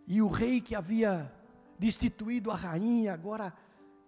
e 0.07 0.21
o 0.21 0.27
rei 0.27 0.61
que 0.61 0.75
havia 0.75 1.29
destituído 1.77 2.49
a 2.49 2.55
rainha, 2.55 3.13
agora 3.13 3.53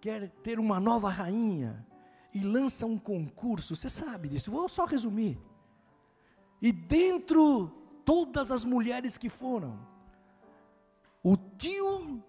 quer 0.00 0.30
ter 0.42 0.58
uma 0.58 0.80
nova 0.80 1.10
rainha, 1.10 1.86
e 2.32 2.40
lança 2.40 2.86
um 2.86 2.98
concurso, 2.98 3.76
você 3.76 3.90
sabe 3.90 4.28
disso, 4.28 4.50
vou 4.50 4.68
só 4.68 4.86
resumir. 4.86 5.38
E 6.62 6.72
dentro 6.72 7.68
todas 8.06 8.50
as 8.50 8.64
mulheres 8.64 9.18
que 9.18 9.28
foram, 9.28 9.78
o 11.22 11.36
tio 11.36 12.22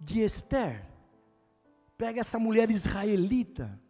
de 0.00 0.22
Esther 0.22 0.84
pega 1.96 2.20
essa 2.20 2.38
mulher 2.38 2.70
israelita 2.70 3.80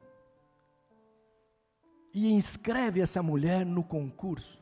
e 2.16 2.32
inscreve 2.32 3.02
essa 3.02 3.22
mulher 3.22 3.66
no 3.66 3.84
concurso. 3.84 4.58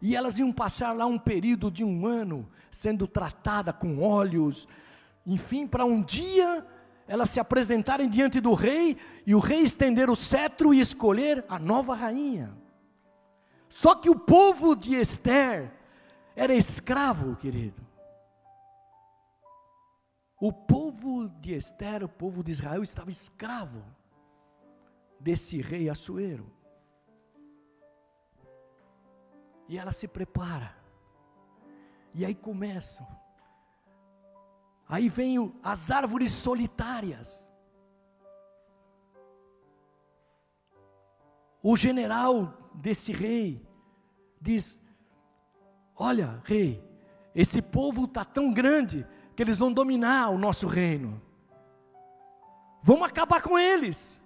E 0.00 0.14
elas 0.14 0.38
iam 0.38 0.52
passar 0.52 0.92
lá 0.92 1.06
um 1.06 1.18
período 1.18 1.72
de 1.72 1.82
um 1.82 2.06
ano, 2.06 2.48
sendo 2.70 3.08
tratada 3.08 3.72
com 3.72 4.00
óleos, 4.00 4.68
enfim, 5.26 5.66
para 5.66 5.84
um 5.84 6.00
dia 6.00 6.64
elas 7.08 7.30
se 7.30 7.40
apresentarem 7.40 8.08
diante 8.08 8.40
do 8.40 8.54
rei 8.54 8.96
e 9.26 9.34
o 9.34 9.40
rei 9.40 9.62
estender 9.62 10.08
o 10.08 10.14
cetro 10.14 10.72
e 10.72 10.78
escolher 10.78 11.44
a 11.48 11.58
nova 11.58 11.96
rainha. 11.96 12.56
Só 13.68 13.96
que 13.96 14.08
o 14.08 14.14
povo 14.16 14.76
de 14.76 14.94
Esther 14.94 15.68
era 16.36 16.54
escravo, 16.54 17.34
querido. 17.34 17.84
O 20.40 20.52
povo 20.52 21.28
de 21.40 21.54
Esther, 21.54 22.04
o 22.04 22.08
povo 22.08 22.44
de 22.44 22.52
Israel, 22.52 22.84
estava 22.84 23.10
escravo 23.10 23.82
desse 25.22 25.60
rei 25.60 25.88
Assuero. 25.88 26.50
E 29.68 29.78
ela 29.78 29.92
se 29.92 30.08
prepara. 30.08 30.76
E 32.12 32.24
aí 32.24 32.34
começam. 32.34 33.06
Aí 34.86 35.08
vem 35.08 35.54
as 35.62 35.90
árvores 35.90 36.32
solitárias. 36.32 37.50
O 41.62 41.76
general 41.76 42.70
desse 42.74 43.12
rei 43.12 43.66
diz: 44.40 44.78
Olha, 45.96 46.42
rei, 46.44 46.84
esse 47.34 47.62
povo 47.62 48.04
está 48.04 48.24
tão 48.24 48.52
grande 48.52 49.06
que 49.34 49.42
eles 49.42 49.58
vão 49.58 49.72
dominar 49.72 50.30
o 50.30 50.38
nosso 50.38 50.66
reino. 50.66 51.22
Vamos 52.82 53.08
acabar 53.08 53.40
com 53.40 53.56
eles. 53.58 54.20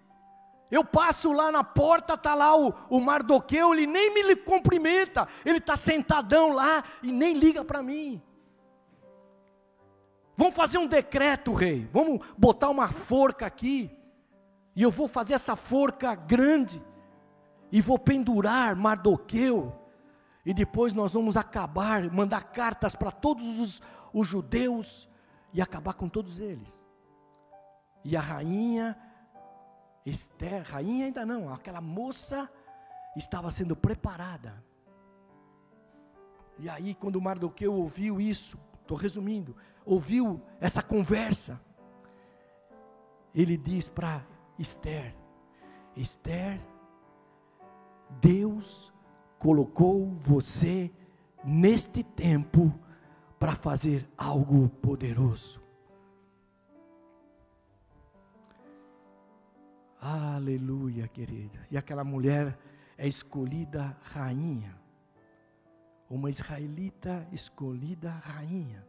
Eu 0.70 0.84
passo 0.84 1.32
lá 1.32 1.52
na 1.52 1.62
porta, 1.62 2.14
está 2.14 2.34
lá 2.34 2.56
o, 2.56 2.74
o 2.90 3.00
Mardoqueu, 3.00 3.72
ele 3.72 3.86
nem 3.86 4.12
me 4.12 4.34
cumprimenta, 4.34 5.28
ele 5.44 5.58
está 5.58 5.76
sentadão 5.76 6.52
lá 6.52 6.82
e 7.02 7.12
nem 7.12 7.34
liga 7.34 7.64
para 7.64 7.82
mim. 7.82 8.20
Vamos 10.36 10.54
fazer 10.54 10.78
um 10.78 10.86
decreto, 10.86 11.52
rei. 11.52 11.88
Vamos 11.92 12.26
botar 12.36 12.68
uma 12.68 12.88
forca 12.88 13.46
aqui. 13.46 13.90
E 14.74 14.82
eu 14.82 14.90
vou 14.90 15.08
fazer 15.08 15.34
essa 15.34 15.56
forca 15.56 16.14
grande. 16.14 16.82
E 17.72 17.80
vou 17.80 17.98
pendurar 17.98 18.76
Mardoqueu. 18.76 19.74
E 20.44 20.52
depois 20.52 20.92
nós 20.92 21.14
vamos 21.14 21.36
acabar, 21.36 22.02
mandar 22.12 22.44
cartas 22.52 22.94
para 22.94 23.10
todos 23.10 23.58
os, 23.58 23.82
os 24.12 24.28
judeus 24.28 25.08
e 25.52 25.60
acabar 25.62 25.94
com 25.94 26.08
todos 26.08 26.38
eles. 26.38 26.84
E 28.04 28.14
a 28.16 28.20
rainha 28.20 28.96
Esther, 30.06 30.62
rainha 30.62 31.06
ainda 31.06 31.26
não, 31.26 31.52
aquela 31.52 31.80
moça 31.80 32.48
estava 33.16 33.50
sendo 33.50 33.74
preparada. 33.74 34.64
E 36.58 36.68
aí, 36.68 36.94
quando 36.94 37.20
Mardoqueu 37.20 37.74
ouviu 37.74 38.20
isso, 38.20 38.56
estou 38.80 38.96
resumindo, 38.96 39.56
ouviu 39.84 40.40
essa 40.60 40.80
conversa, 40.80 41.60
ele 43.34 43.56
diz 43.56 43.88
para 43.88 44.24
Esther: 44.58 45.14
Esther, 45.96 46.60
Deus 48.20 48.92
colocou 49.38 50.06
você 50.12 50.90
neste 51.44 52.02
tempo 52.02 52.72
para 53.38 53.56
fazer 53.56 54.08
algo 54.16 54.68
poderoso. 54.68 55.65
Aleluia, 60.00 61.08
querida. 61.08 61.66
E 61.70 61.76
aquela 61.76 62.04
mulher 62.04 62.58
é 62.96 63.06
escolhida 63.06 63.96
rainha. 64.02 64.76
Uma 66.08 66.30
israelita 66.30 67.26
escolhida 67.32 68.10
rainha. 68.10 68.86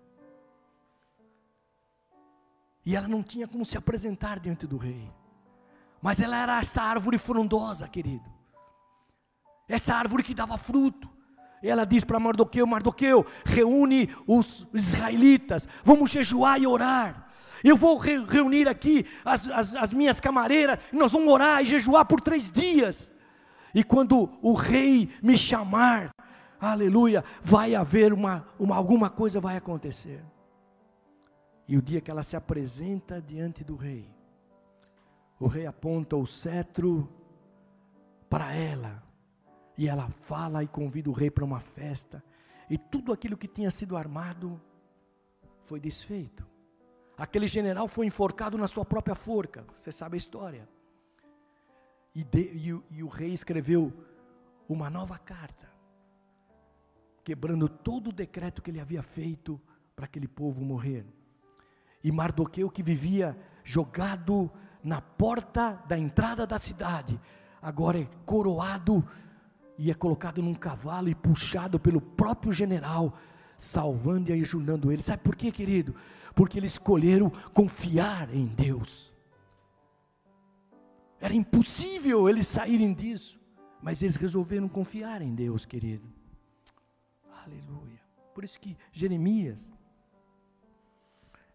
E 2.86 2.96
ela 2.96 3.08
não 3.08 3.24
tinha 3.24 3.48
como 3.48 3.66
se 3.66 3.78
apresentar 3.78 4.40
diante 4.40 4.66
do 4.66 4.78
rei. 4.78 5.12
Mas 6.02 6.20
ela 6.20 6.38
era 6.38 6.60
essa 6.60 6.82
árvore 6.82 7.18
frondosa, 7.18 7.88
querido. 7.88 8.32
Essa 9.68 9.96
árvore 9.96 10.24
que 10.24 10.34
dava 10.34 10.58
fruto. 10.58 11.10
E 11.62 11.68
ela 11.68 11.86
diz 11.86 12.04
para 12.04 12.20
Mardoqueu: 12.20 12.66
Mardoqueu, 12.68 13.26
reúne 13.44 14.16
os 14.26 14.68
israelitas, 14.74 15.68
vamos 15.84 16.12
jejuar 16.12 16.62
e 16.62 16.68
orar. 16.68 17.27
Eu 17.64 17.76
vou 17.76 17.98
re 17.98 18.24
reunir 18.24 18.68
aqui 18.68 19.06
as, 19.24 19.48
as, 19.50 19.74
as 19.76 19.94
minhas 19.94 20.20
camareiras, 20.20 20.80
nós 20.92 21.12
vamos 21.12 21.32
orar 21.32 21.62
e 21.62 21.66
jejuar 21.66 22.06
por 22.06 22.22
três 22.22 22.52
dias. 22.52 23.12
E 23.74 23.84
quando 23.84 24.32
o 24.42 24.54
rei 24.54 25.10
me 25.22 25.38
chamar, 25.38 26.10
aleluia, 26.60 27.24
vai 27.44 27.76
haver 27.76 28.14
uma, 28.14 28.46
uma 28.58 28.76
alguma 28.76 29.10
coisa 29.10 29.40
vai 29.40 29.58
acontecer. 29.58 30.24
E 31.68 31.78
o 31.78 31.82
dia 31.82 32.00
que 32.00 32.10
ela 32.10 32.24
se 32.24 32.36
apresenta 32.36 33.22
diante 33.22 33.64
do 33.64 33.76
rei, 33.76 34.10
o 35.40 35.48
rei 35.48 35.66
aponta 35.66 36.16
o 36.16 36.26
cetro 36.26 37.08
para 38.30 38.54
ela, 38.54 39.04
e 39.78 39.88
ela 39.88 40.10
fala 40.10 40.64
e 40.64 40.68
convida 40.68 41.10
o 41.10 41.14
rei 41.14 41.30
para 41.30 41.46
uma 41.46 41.60
festa, 41.60 42.24
e 42.70 42.78
tudo 42.78 43.14
aquilo 43.14 43.38
que 43.38 43.48
tinha 43.48 43.70
sido 43.70 43.96
armado 43.96 44.60
foi 45.66 45.80
desfeito. 45.80 46.46
Aquele 47.18 47.48
general 47.48 47.88
foi 47.88 48.06
enforcado 48.06 48.58
na 48.58 48.68
sua 48.68 48.86
própria 48.86 49.16
forca, 49.16 49.66
você 49.76 49.92
sabe 49.92 50.16
a 50.16 50.18
história. 50.18 50.70
E, 52.14 52.24
de, 52.24 52.40
e, 52.40 52.98
e 52.98 53.04
o 53.04 53.08
rei 53.08 53.34
escreveu 53.34 53.92
uma 54.70 54.90
nova 54.90 55.18
carta, 55.18 55.68
quebrando 57.24 57.68
todo 57.68 58.10
o 58.10 58.14
decreto 58.14 58.62
que 58.62 58.70
ele 58.70 58.80
havia 58.80 59.02
feito 59.02 59.60
para 59.96 60.06
aquele 60.06 60.28
povo 60.28 60.64
morrer. 60.64 61.06
E 62.04 62.12
Mardoqueu, 62.12 62.70
que 62.70 62.84
vivia 62.84 63.36
jogado 63.64 64.52
na 64.84 65.02
porta 65.02 65.84
da 65.88 65.98
entrada 65.98 66.46
da 66.46 66.60
cidade, 66.60 67.20
agora 67.60 68.00
é 68.00 68.08
coroado 68.26 69.04
e 69.78 69.90
é 69.90 69.94
colocado 69.96 70.42
num 70.42 70.54
cavalo 70.54 71.10
e 71.10 71.16
puxado 71.16 71.80
pelo 71.80 72.00
próprio 72.00 72.54
general, 72.54 73.18
salvando 73.58 74.30
e 74.30 74.40
ajudando 74.40 74.92
ele. 74.92 75.02
Sabe 75.02 75.24
por 75.24 75.36
quê, 75.36 75.52
querido? 75.52 75.96
Porque 76.38 76.60
eles 76.60 76.74
escolheram 76.74 77.32
confiar 77.52 78.32
em 78.32 78.46
Deus. 78.46 79.12
Era 81.20 81.34
impossível 81.34 82.30
eles 82.30 82.46
saírem 82.46 82.94
disso, 82.94 83.40
mas 83.82 84.04
eles 84.04 84.16
resolveram 84.16 84.70
confiar 84.70 85.24
em 85.24 85.34
Deus, 85.34 85.66
querido. 85.66 86.08
Aleluia. 87.44 88.00
Por 88.36 88.44
isso 88.44 88.60
que 88.60 88.78
Jeremias 88.92 89.68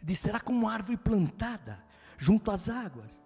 diz: 0.02 0.18
será 0.18 0.40
como 0.40 0.68
árvore 0.68 0.96
plantada 0.96 1.78
junto 2.18 2.50
às 2.50 2.68
águas, 2.68 3.22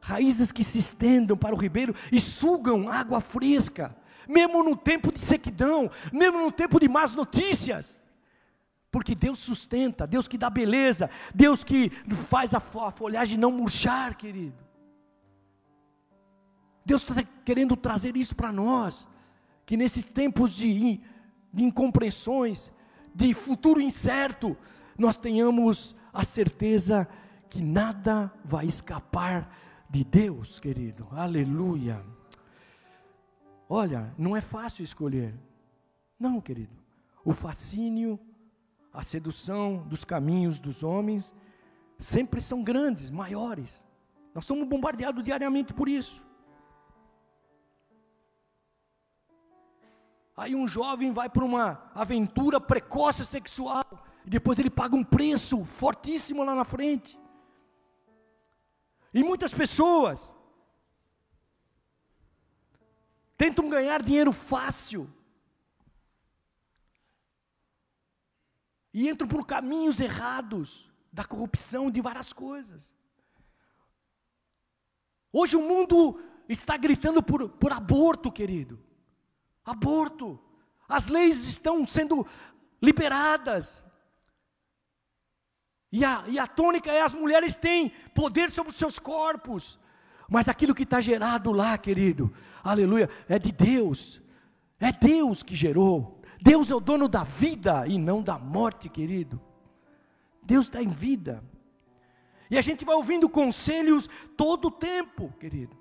raízes 0.00 0.50
que 0.50 0.64
se 0.64 0.78
estendam 0.78 1.36
para 1.36 1.54
o 1.54 1.58
ribeiro 1.58 1.94
e 2.10 2.18
sugam 2.18 2.88
água 2.88 3.20
fresca, 3.20 3.94
mesmo 4.26 4.62
no 4.64 4.74
tempo 4.74 5.12
de 5.12 5.20
sequidão, 5.20 5.90
mesmo 6.10 6.38
no 6.38 6.50
tempo 6.50 6.80
de 6.80 6.88
más 6.88 7.14
notícias. 7.14 8.02
Porque 8.90 9.14
Deus 9.14 9.38
sustenta, 9.38 10.06
Deus 10.06 10.26
que 10.26 10.38
dá 10.38 10.48
beleza, 10.48 11.10
Deus 11.34 11.62
que 11.62 11.90
faz 12.28 12.54
a, 12.54 12.60
folhagem 12.60 13.36
não 13.38 13.52
murchar, 13.52 14.16
querido. 14.16 14.64
Deus 16.84 17.02
está 17.02 17.22
querendo 17.44 17.76
trazer 17.76 18.16
isso 18.16 18.34
para 18.34 18.50
nós, 18.50 19.06
que 19.66 19.76
nesses 19.76 20.04
tempos 20.04 20.52
de, 20.52 21.00
de 21.52 21.64
incompreensões, 21.64 22.72
de 23.14 23.34
futuro 23.34 23.80
incerto, 23.80 24.56
nós 24.96 25.18
tenhamos 25.18 25.94
a 26.12 26.24
certeza 26.24 27.06
que 27.50 27.62
nada 27.62 28.32
vai 28.42 28.66
escapar 28.66 29.54
de 29.88 30.02
Deus, 30.02 30.58
querido. 30.58 31.06
Aleluia. 31.10 32.02
Olha, 33.68 34.14
não 34.16 34.34
é 34.34 34.40
fácil 34.40 34.82
escolher. 34.82 35.34
Não, 36.18 36.40
querido. 36.40 36.74
O 37.22 37.32
fascínio 37.32 38.18
a 38.92 39.02
sedução 39.02 39.78
dos 39.86 40.04
caminhos 40.04 40.58
dos 40.60 40.82
homens 40.82 41.34
sempre 41.98 42.40
são 42.40 42.62
grandes, 42.62 43.10
maiores. 43.10 43.84
Nós 44.34 44.44
somos 44.44 44.66
bombardeados 44.66 45.22
diariamente 45.24 45.72
por 45.74 45.88
isso. 45.88 46.26
Aí 50.36 50.54
um 50.54 50.68
jovem 50.68 51.12
vai 51.12 51.28
para 51.28 51.44
uma 51.44 51.90
aventura 51.94 52.60
precoce 52.60 53.26
sexual, 53.26 53.84
e 54.24 54.30
depois 54.30 54.58
ele 54.58 54.70
paga 54.70 54.94
um 54.94 55.02
preço 55.02 55.64
fortíssimo 55.64 56.44
lá 56.44 56.54
na 56.54 56.64
frente. 56.64 57.18
E 59.12 59.24
muitas 59.24 59.52
pessoas 59.52 60.32
tentam 63.36 63.68
ganhar 63.68 64.02
dinheiro 64.02 64.32
fácil, 64.32 65.12
e 68.98 69.08
entram 69.08 69.28
por 69.28 69.46
caminhos 69.46 70.00
errados 70.00 70.90
da 71.12 71.24
corrupção 71.24 71.88
de 71.88 72.00
várias 72.00 72.32
coisas. 72.32 72.92
Hoje 75.32 75.54
o 75.54 75.62
mundo 75.62 76.20
está 76.48 76.76
gritando 76.76 77.22
por, 77.22 77.48
por 77.48 77.72
aborto, 77.72 78.32
querido. 78.32 78.82
Aborto. 79.64 80.36
As 80.88 81.06
leis 81.06 81.46
estão 81.46 81.86
sendo 81.86 82.26
liberadas. 82.82 83.84
E 85.92 86.04
a, 86.04 86.24
e 86.26 86.36
a 86.36 86.48
tônica 86.48 86.90
é: 86.90 87.00
as 87.00 87.14
mulheres 87.14 87.54
têm 87.54 87.90
poder 88.12 88.50
sobre 88.50 88.72
os 88.72 88.76
seus 88.76 88.98
corpos. 88.98 89.78
Mas 90.28 90.48
aquilo 90.48 90.74
que 90.74 90.82
está 90.82 91.00
gerado 91.00 91.52
lá, 91.52 91.78
querido, 91.78 92.34
aleluia, 92.64 93.08
é 93.28 93.38
de 93.38 93.52
Deus. 93.52 94.20
É 94.80 94.90
Deus 94.90 95.44
que 95.44 95.54
gerou. 95.54 96.17
Deus 96.40 96.70
é 96.70 96.74
o 96.74 96.80
dono 96.80 97.08
da 97.08 97.24
vida 97.24 97.86
e 97.86 97.98
não 97.98 98.22
da 98.22 98.38
morte, 98.38 98.88
querido. 98.88 99.40
Deus 100.42 100.66
está 100.66 100.82
em 100.82 100.88
vida. 100.88 101.42
E 102.50 102.56
a 102.56 102.62
gente 102.62 102.84
vai 102.84 102.94
ouvindo 102.94 103.28
conselhos 103.28 104.08
todo 104.36 104.68
o 104.68 104.70
tempo, 104.70 105.32
querido. 105.38 105.76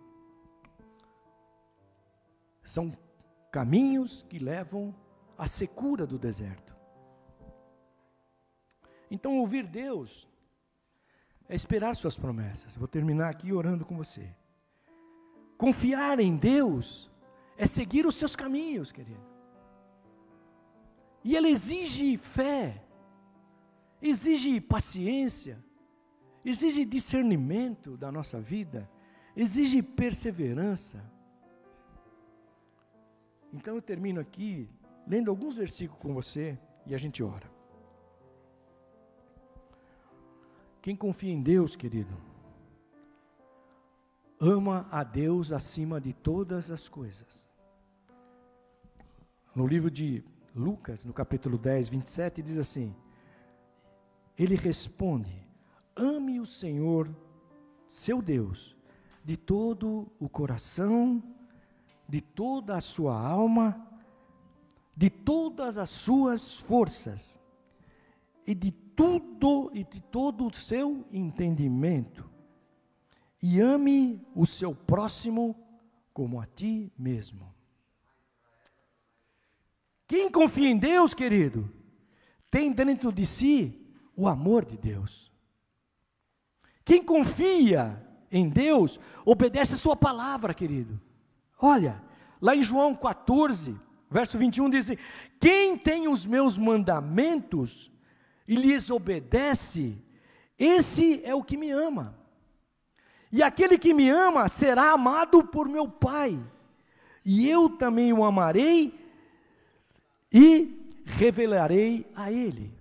São 2.64 2.92
caminhos 3.52 4.26
que 4.28 4.40
levam 4.40 4.94
à 5.38 5.48
secura 5.48 6.06
do 6.06 6.20
deserto. 6.20 6.76
Então, 9.10 9.38
ouvir 9.38 9.66
Deus 9.66 10.28
é 11.48 11.56
esperar 11.56 11.96
Suas 11.96 12.18
promessas. 12.18 12.76
Vou 12.76 12.88
terminar 12.88 13.30
aqui 13.30 13.54
orando 13.54 13.86
com 13.86 13.96
você. 13.96 14.30
Confiar 15.58 16.20
em 16.20 16.36
Deus 16.36 17.10
é 17.58 17.66
seguir 17.66 18.06
os 18.06 18.16
seus 18.16 18.36
caminhos, 18.36 18.92
querido. 18.92 19.27
E 21.28 21.36
Ele 21.36 21.50
exige 21.50 22.16
fé, 22.16 22.82
exige 24.02 24.62
paciência, 24.62 25.62
exige 26.46 26.86
discernimento 26.86 27.98
da 27.98 28.10
nossa 28.10 28.40
vida, 28.40 28.90
exige 29.36 29.82
perseverança. 29.82 31.04
Então 33.52 33.76
eu 33.76 33.82
termino 33.82 34.22
aqui 34.22 34.70
lendo 35.06 35.30
alguns 35.30 35.58
versículos 35.58 36.02
com 36.02 36.14
você 36.14 36.58
e 36.86 36.96
a 36.96 36.98
gente 36.98 37.22
ora. 37.22 37.52
Quem 40.82 40.96
confia 40.96 41.34
em 41.34 41.42
Deus, 41.42 41.76
querido, 41.76 42.16
ama 44.40 44.88
a 44.90 45.04
Deus 45.04 45.52
acima 45.52 46.00
de 46.00 46.14
todas 46.14 46.72
as 46.72 46.88
coisas. 46.88 47.52
No 49.54 49.68
livro 49.68 49.92
de 49.92 50.24
Lucas, 50.58 51.06
no 51.06 51.14
capítulo 51.14 51.56
10, 51.56 51.90
27, 51.90 52.42
diz 52.42 52.58
assim: 52.58 52.96
Ele 54.36 54.56
responde: 54.56 55.48
Ame 55.96 56.40
o 56.40 56.46
Senhor, 56.46 57.16
seu 57.88 58.22
Deus, 58.22 58.76
de 59.24 59.38
todo 59.38 60.12
o 60.20 60.28
coração, 60.28 61.24
de 62.10 62.22
toda 62.22 62.76
a 62.76 62.82
sua 62.82 63.16
alma, 63.20 63.88
de 64.96 65.12
todas 65.12 65.78
as 65.78 65.92
suas 65.92 66.60
forças 66.60 67.40
e 68.48 68.56
de 68.56 68.72
tudo 68.72 69.70
e 69.74 69.84
de 69.84 70.02
todo 70.02 70.48
o 70.48 70.54
seu 70.54 71.06
entendimento. 71.12 72.28
E 73.40 73.62
ame 73.62 74.26
o 74.34 74.48
seu 74.48 74.74
próximo 74.74 75.56
como 76.12 76.42
a 76.42 76.48
ti 76.48 76.92
mesmo. 76.98 77.57
Quem 80.08 80.32
confia 80.32 80.70
em 80.70 80.78
Deus, 80.78 81.14
querido, 81.14 81.70
tem 82.50 82.72
dentro 82.72 83.12
de 83.12 83.26
si 83.26 83.86
o 84.16 84.28
amor 84.28 84.64
de 84.64 84.78
Deus. 84.78 85.32
Quem 86.86 87.04
confia 87.04 88.02
em 88.32 88.48
Deus, 88.48 89.00
obedece 89.26 89.74
a 89.74 89.78
sua 89.78 89.96
palavra, 89.96 90.54
querido. 90.54 91.00
Olha, 91.62 92.02
lá 92.42 92.56
em 92.56 92.64
João 92.64 92.96
14, 92.96 93.76
verso 94.10 94.38
21 94.38 94.70
diz: 94.70 94.86
assim, 94.86 95.02
Quem 95.40 95.78
tem 95.78 96.08
os 96.08 96.26
meus 96.26 96.58
mandamentos 96.58 97.92
e 98.48 98.56
lhes 98.56 98.90
obedece, 98.90 100.02
esse 100.58 101.22
é 101.26 101.36
o 101.36 101.44
que 101.44 101.58
me 101.58 101.70
ama. 101.70 102.18
E 103.30 103.44
aquele 103.44 103.78
que 103.78 103.94
me 103.94 104.10
ama 104.10 104.48
será 104.48 104.92
amado 104.92 105.44
por 105.44 105.68
meu 105.68 105.90
Pai, 105.90 106.40
e 107.26 107.50
eu 107.50 107.70
também 107.70 108.14
o 108.14 108.24
amarei 108.24 109.07
e 110.32 110.90
revelarei 111.06 112.10
a 112.16 112.32
ele. 112.32 112.78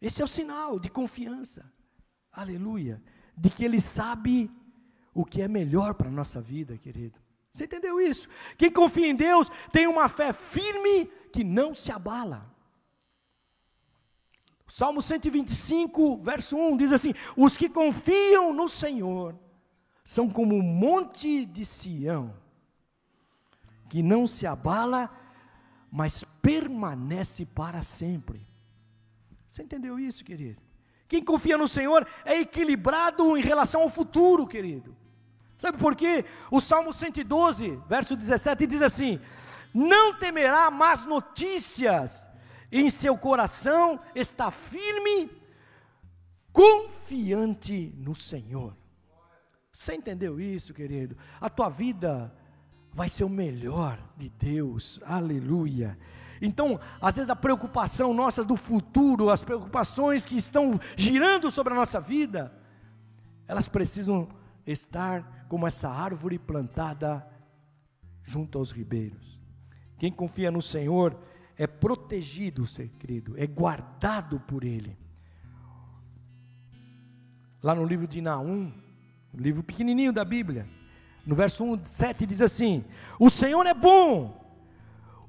Esse 0.00 0.22
é 0.22 0.24
o 0.24 0.28
sinal 0.28 0.78
de 0.78 0.90
confiança, 0.90 1.70
aleluia, 2.32 3.02
de 3.36 3.50
que 3.50 3.64
ele 3.64 3.80
sabe 3.80 4.50
o 5.12 5.24
que 5.24 5.42
é 5.42 5.48
melhor 5.48 5.94
para 5.94 6.08
a 6.08 6.12
nossa 6.12 6.40
vida, 6.40 6.76
querido. 6.78 7.18
Você 7.52 7.64
entendeu 7.64 8.00
isso? 8.00 8.28
Quem 8.56 8.70
confia 8.70 9.08
em 9.08 9.14
Deus 9.14 9.50
tem 9.72 9.86
uma 9.86 10.08
fé 10.08 10.32
firme 10.32 11.06
que 11.32 11.42
não 11.42 11.74
se 11.74 11.90
abala. 11.90 12.48
Salmo 14.66 15.02
125, 15.02 16.18
verso 16.18 16.56
1 16.56 16.76
diz 16.76 16.92
assim: 16.92 17.12
Os 17.36 17.56
que 17.56 17.68
confiam 17.68 18.52
no 18.52 18.68
Senhor 18.68 19.36
são 20.04 20.30
como 20.30 20.54
um 20.54 20.62
monte 20.62 21.44
de 21.44 21.64
Sião, 21.64 22.34
que 23.88 24.00
não 24.02 24.26
se 24.28 24.46
abala, 24.46 25.10
mas 25.90 26.24
permanece 26.40 27.44
para 27.44 27.82
sempre. 27.82 28.46
Você 29.46 29.62
entendeu 29.62 29.98
isso, 29.98 30.24
querido? 30.24 30.62
Quem 31.08 31.24
confia 31.24 31.58
no 31.58 31.66
Senhor 31.66 32.06
é 32.24 32.40
equilibrado 32.40 33.36
em 33.36 33.42
relação 33.42 33.82
ao 33.82 33.88
futuro, 33.88 34.46
querido. 34.46 34.96
Sabe 35.58 35.76
por 35.76 35.96
quê? 35.96 36.24
O 36.50 36.60
Salmo 36.60 36.92
112, 36.92 37.80
verso 37.88 38.16
17, 38.16 38.66
diz 38.66 38.80
assim: 38.80 39.20
Não 39.74 40.14
temerá 40.14 40.70
más 40.70 41.04
notícias 41.04 42.30
em 42.70 42.88
seu 42.88 43.18
coração 43.18 43.98
está 44.14 44.50
firme, 44.50 45.30
confiante 46.52 47.92
no 47.96 48.14
Senhor. 48.14 48.76
Você 49.72 49.94
entendeu 49.94 50.40
isso, 50.40 50.72
querido? 50.72 51.16
A 51.40 51.50
tua 51.50 51.68
vida 51.68 52.32
vai 52.92 53.08
ser 53.08 53.24
o 53.24 53.28
melhor 53.28 53.98
de 54.16 54.28
Deus, 54.30 55.00
aleluia. 55.04 55.98
Então, 56.42 56.80
às 57.00 57.16
vezes 57.16 57.30
a 57.30 57.36
preocupação 57.36 58.14
nossa 58.14 58.42
do 58.42 58.56
futuro, 58.56 59.30
as 59.30 59.42
preocupações 59.42 60.24
que 60.24 60.36
estão 60.36 60.80
girando 60.96 61.50
sobre 61.50 61.72
a 61.72 61.76
nossa 61.76 62.00
vida, 62.00 62.52
elas 63.46 63.68
precisam 63.68 64.28
estar 64.66 65.46
como 65.48 65.66
essa 65.66 65.88
árvore 65.88 66.38
plantada 66.38 67.26
junto 68.22 68.58
aos 68.58 68.70
ribeiros. 68.70 69.40
Quem 69.98 70.10
confia 70.10 70.50
no 70.50 70.62
Senhor 70.62 71.16
é 71.56 71.66
protegido, 71.66 72.64
ser 72.64 72.88
querido, 72.88 73.34
é 73.36 73.46
guardado 73.46 74.40
por 74.40 74.64
Ele. 74.64 74.96
Lá 77.62 77.74
no 77.74 77.84
livro 77.84 78.08
de 78.08 78.22
Naum, 78.22 78.72
livro 79.34 79.62
pequenininho 79.62 80.12
da 80.12 80.24
Bíblia, 80.24 80.66
no 81.26 81.34
verso 81.34 81.64
1, 81.64 81.84
7 81.84 82.26
diz 82.26 82.42
assim: 82.42 82.84
O 83.18 83.28
Senhor 83.28 83.66
é 83.66 83.74
bom, 83.74 84.40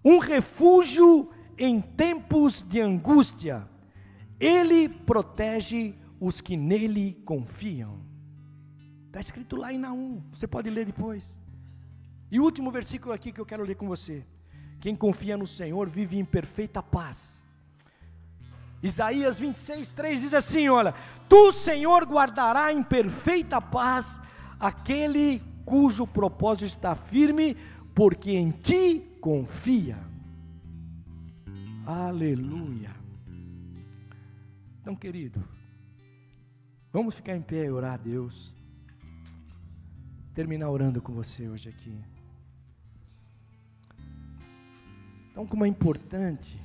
um 0.03 0.17
refúgio 0.17 1.29
em 1.57 1.79
tempos 1.79 2.63
de 2.67 2.79
angústia, 2.79 3.67
Ele 4.39 4.89
protege 4.89 5.95
os 6.19 6.41
que 6.41 6.57
nele 6.57 7.21
confiam. 7.25 7.99
Está 9.07 9.19
escrito 9.19 9.55
lá 9.55 9.73
em 9.73 9.77
Naum, 9.77 10.21
você 10.31 10.47
pode 10.47 10.69
ler 10.69 10.85
depois. 10.85 11.39
E 12.31 12.39
o 12.39 12.43
último 12.43 12.71
versículo 12.71 13.13
aqui 13.13 13.31
que 13.31 13.41
eu 13.41 13.45
quero 13.45 13.63
ler 13.63 13.75
com 13.75 13.87
você. 13.87 14.25
Quem 14.79 14.95
confia 14.95 15.37
no 15.37 15.45
Senhor 15.45 15.89
vive 15.89 16.17
em 16.17 16.25
perfeita 16.25 16.81
paz. 16.81 17.43
Isaías 18.81 19.37
26, 19.37 19.91
3 19.91 20.21
diz 20.21 20.33
assim: 20.33 20.69
Olha, 20.69 20.95
tu, 21.29 21.51
Senhor, 21.51 22.05
guardará 22.05 22.73
em 22.73 22.81
perfeita 22.81 23.61
paz 23.61 24.19
aquele 24.59 25.41
cujo 25.65 26.05
propósito 26.07 26.65
está 26.65 26.95
firme, 26.95 27.55
porque 27.93 28.31
em 28.31 28.51
ti 28.51 29.01
confia. 29.19 29.97
Aleluia. 31.85 32.91
Então, 34.81 34.95
querido, 34.95 35.43
vamos 36.91 37.13
ficar 37.15 37.35
em 37.35 37.41
pé 37.41 37.65
e 37.65 37.71
orar 37.71 37.93
a 37.93 37.97
Deus. 37.97 38.55
Terminar 40.33 40.69
orando 40.69 41.01
com 41.01 41.13
você 41.13 41.47
hoje 41.47 41.69
aqui. 41.69 42.03
Então, 45.31 45.45
como 45.45 45.65
é 45.65 45.67
importante 45.67 46.59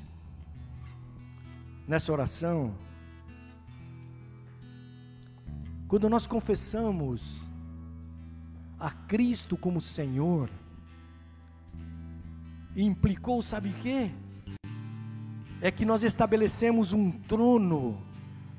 nessa 1.87 2.13
oração, 2.13 2.75
quando 5.87 6.09
nós 6.09 6.27
confessamos 6.27 7.41
a 8.79 8.91
Cristo 8.91 9.57
como 9.57 9.81
Senhor, 9.81 10.51
implicou, 12.77 13.41
sabe 13.41 13.71
o 13.71 13.75
que? 13.75 14.11
É 15.61 15.71
que 15.71 15.85
nós 15.85 16.03
estabelecemos 16.03 16.93
um 16.93 17.11
trono 17.11 17.99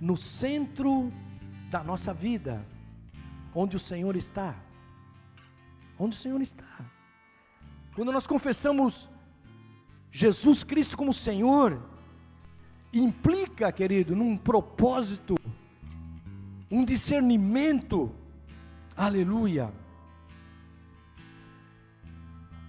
no 0.01 0.17
centro 0.17 1.11
da 1.69 1.83
nossa 1.83 2.13
vida, 2.13 2.65
onde 3.53 3.75
o 3.75 3.79
Senhor 3.79 4.15
está. 4.15 4.55
Onde 5.99 6.15
o 6.15 6.19
Senhor 6.19 6.41
está. 6.41 6.85
Quando 7.95 8.11
nós 8.11 8.27
confessamos 8.27 9.09
Jesus 10.11 10.63
Cristo 10.63 10.97
como 10.97 11.11
Senhor 11.13 11.81
implica, 12.93 13.71
querido, 13.71 14.15
num 14.15 14.37
propósito, 14.37 15.35
um 16.69 16.83
discernimento. 16.83 18.11
Aleluia. 18.95 19.71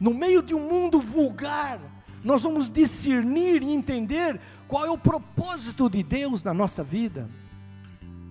No 0.01 0.15
meio 0.15 0.43
de 0.43 0.55
um 0.55 0.61
mundo 0.61 1.01
vulgar, 1.01 1.81
nós 2.23 2.43
vamos 2.43 2.69
discernir 2.69 3.63
e 3.63 3.73
entender 3.73 4.41
qual 4.67 4.85
é 4.85 4.91
o 4.91 4.99
propósito 4.99 5.89
de 5.89 6.03
Deus 6.03 6.43
na 6.43 6.53
nossa 6.53 6.85
vida. 6.85 7.29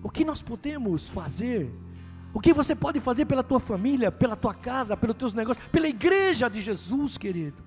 O 0.02 0.10
que 0.10 0.24
nós 0.24 0.40
podemos 0.40 1.08
fazer? 1.08 1.70
O 2.32 2.40
que 2.40 2.52
você 2.52 2.74
pode 2.74 3.00
fazer 3.00 3.24
pela 3.24 3.42
tua 3.42 3.58
família, 3.58 4.12
pela 4.12 4.36
tua 4.36 4.54
casa, 4.54 4.96
pelos 4.96 5.16
teus 5.16 5.34
negócios, 5.34 5.66
pela 5.68 5.88
igreja 5.88 6.48
de 6.48 6.60
Jesus, 6.60 7.18
querido? 7.18 7.62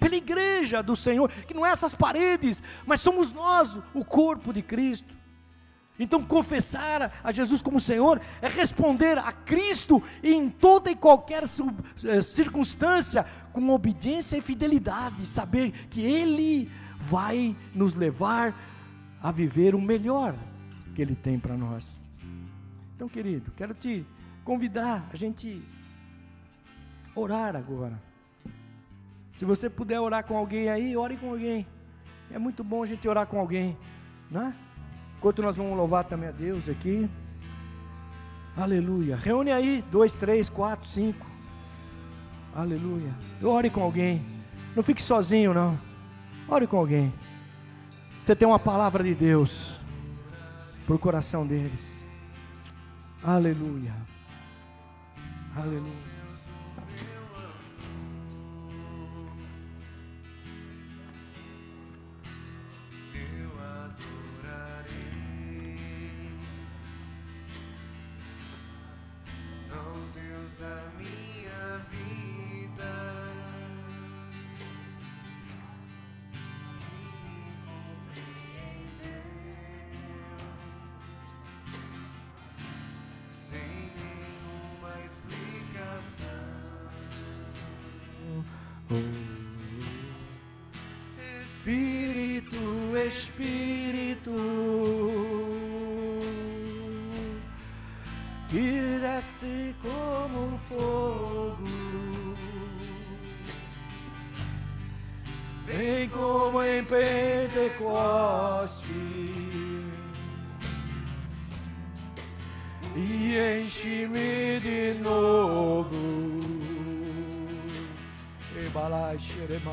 Pela 0.00 0.16
igreja 0.16 0.82
do 0.82 0.96
Senhor, 0.96 1.28
que 1.30 1.54
não 1.54 1.64
é 1.64 1.70
essas 1.70 1.94
paredes, 1.94 2.62
mas 2.86 3.00
somos 3.00 3.32
nós, 3.32 3.78
o 3.92 4.04
corpo 4.04 4.52
de 4.52 4.62
Cristo. 4.62 5.14
Então, 5.98 6.24
confessar 6.24 7.12
a 7.22 7.30
Jesus 7.30 7.62
como 7.62 7.78
Senhor 7.78 8.20
é 8.42 8.48
responder 8.48 9.16
a 9.16 9.30
Cristo 9.30 10.02
em 10.22 10.50
toda 10.50 10.90
e 10.90 10.96
qualquer 10.96 11.44
eh, 11.44 12.20
circunstância 12.20 13.24
com 13.52 13.68
obediência 13.70 14.36
e 14.36 14.40
fidelidade, 14.40 15.24
saber 15.24 15.70
que 15.88 16.02
Ele 16.02 16.68
vai 16.98 17.54
nos 17.72 17.94
levar 17.94 18.52
a 19.22 19.30
viver 19.30 19.74
o 19.74 19.80
melhor 19.80 20.34
que 20.96 21.02
Ele 21.02 21.14
tem 21.14 21.38
para 21.38 21.56
nós. 21.56 21.88
Então, 22.96 23.08
querido, 23.08 23.52
quero 23.56 23.72
te 23.72 24.04
convidar 24.44 25.08
a 25.12 25.16
gente 25.16 25.62
orar 27.14 27.54
agora. 27.54 28.00
Se 29.32 29.44
você 29.44 29.70
puder 29.70 30.00
orar 30.00 30.24
com 30.24 30.36
alguém 30.36 30.68
aí, 30.68 30.96
ore 30.96 31.16
com 31.16 31.30
alguém. 31.30 31.66
É 32.32 32.38
muito 32.38 32.64
bom 32.64 32.82
a 32.82 32.86
gente 32.86 33.06
orar 33.06 33.26
com 33.26 33.38
alguém, 33.38 33.76
né? 34.30 34.54
Enquanto 35.18 35.42
nós 35.42 35.56
vamos 35.56 35.76
louvar 35.76 36.04
também 36.04 36.28
a 36.28 36.32
Deus 36.32 36.68
aqui. 36.68 37.08
Aleluia. 38.56 39.16
Reúne 39.16 39.50
aí, 39.50 39.84
dois, 39.90 40.14
três, 40.14 40.48
quatro, 40.48 40.88
cinco. 40.88 41.26
Aleluia. 42.54 43.12
Ore 43.42 43.68
com 43.68 43.82
alguém. 43.82 44.24
Não 44.76 44.82
fique 44.82 45.02
sozinho, 45.02 45.52
não. 45.52 45.78
Ore 46.48 46.66
com 46.66 46.76
alguém. 46.76 47.12
Você 48.22 48.36
tem 48.36 48.46
uma 48.46 48.58
palavra 48.58 49.02
de 49.02 49.14
Deus 49.14 49.76
para 50.86 50.94
o 50.94 50.98
coração 50.98 51.46
deles. 51.46 51.92
Aleluia. 53.22 53.94
Aleluia. 55.56 56.03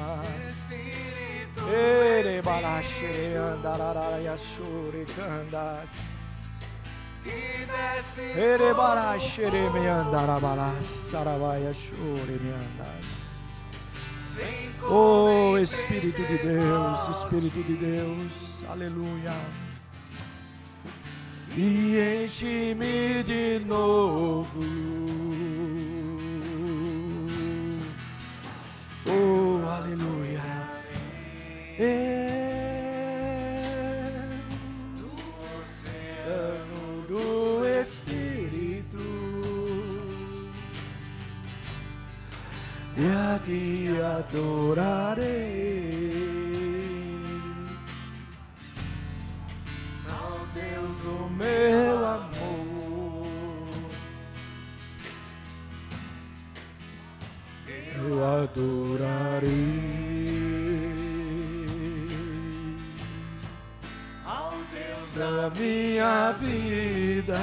Mas. 0.02 0.72
Ere 1.70 2.42
balaxere 2.42 3.38
andararaia 3.38 4.36
shure 4.38 5.06
candas. 5.16 6.20
Ere 8.36 8.74
balaxere 8.74 9.70
me 9.70 9.88
andarabalas, 9.88 10.86
saravaia 11.10 11.74
shure 11.74 12.36
me 12.44 12.52
andas. 12.64 13.06
Oh 14.84 15.58
Espírito 15.58 16.24
de 16.24 16.38
Deus, 16.38 17.00
Espírito 17.10 17.62
de 17.64 17.76
Deus, 17.76 18.64
aleluia. 18.70 19.36
E 21.56 22.24
enche-me 22.24 23.24
de 23.24 23.60
novo 23.66 24.48
Oh, 29.08 29.68
aleluia. 29.68 30.42
É 31.80 32.42
do 34.98 35.12
oceano 35.58 36.84
do 37.08 37.66
Espírito 37.82 39.00
e 42.96 43.08
a 43.08 43.40
ti 43.44 43.90
adorarei. 44.20 45.22
Ao 50.08 50.46
Deus 50.54 50.96
do 51.04 51.30
meu 51.38 51.91
eu 58.10 58.26
adorarei. 58.26 59.50
Ao 64.26 64.52
Deus 64.74 65.12
da 65.16 65.50
minha 65.60 66.32
vida, 66.34 67.40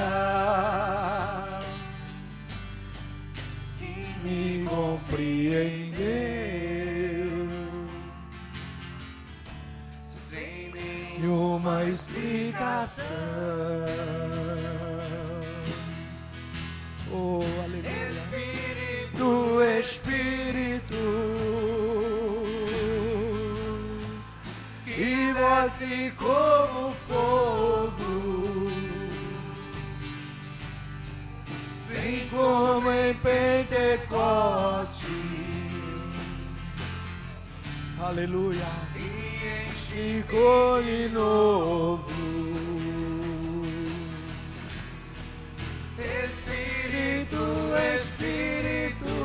que 3.77 3.93
me 4.23 4.65
compreendeu, 4.67 5.99
sem 10.09 10.71
nenhuma 10.73 11.85
explicação. 11.85 13.05
Oh, 17.11 17.41
aleluia. 17.63 17.98
Espírito, 19.19 19.61
Espírito, 19.61 20.95
que 24.85 25.33
desce 25.33 26.13
como 26.15 26.93
fogo, 27.09 28.71
vem 31.89 32.29
como 32.29 32.91
em 32.91 33.13
Pentecostes, 33.15 35.03
aleluia, 38.01 38.71
e 38.95 39.69
enche 39.69 40.23
de 40.81 41.09
novo. 41.09 42.18
Espírito, 46.99 47.43
Espírito, 47.95 49.15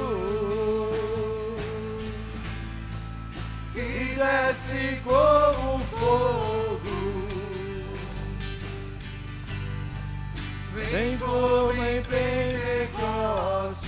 que 3.73 4.15
desce 4.17 5.01
como 5.03 5.81
fogo, 5.87 6.97
vem 10.75 11.19
como 11.19 11.73
em 11.73 12.03
Pentecostes 12.03 13.84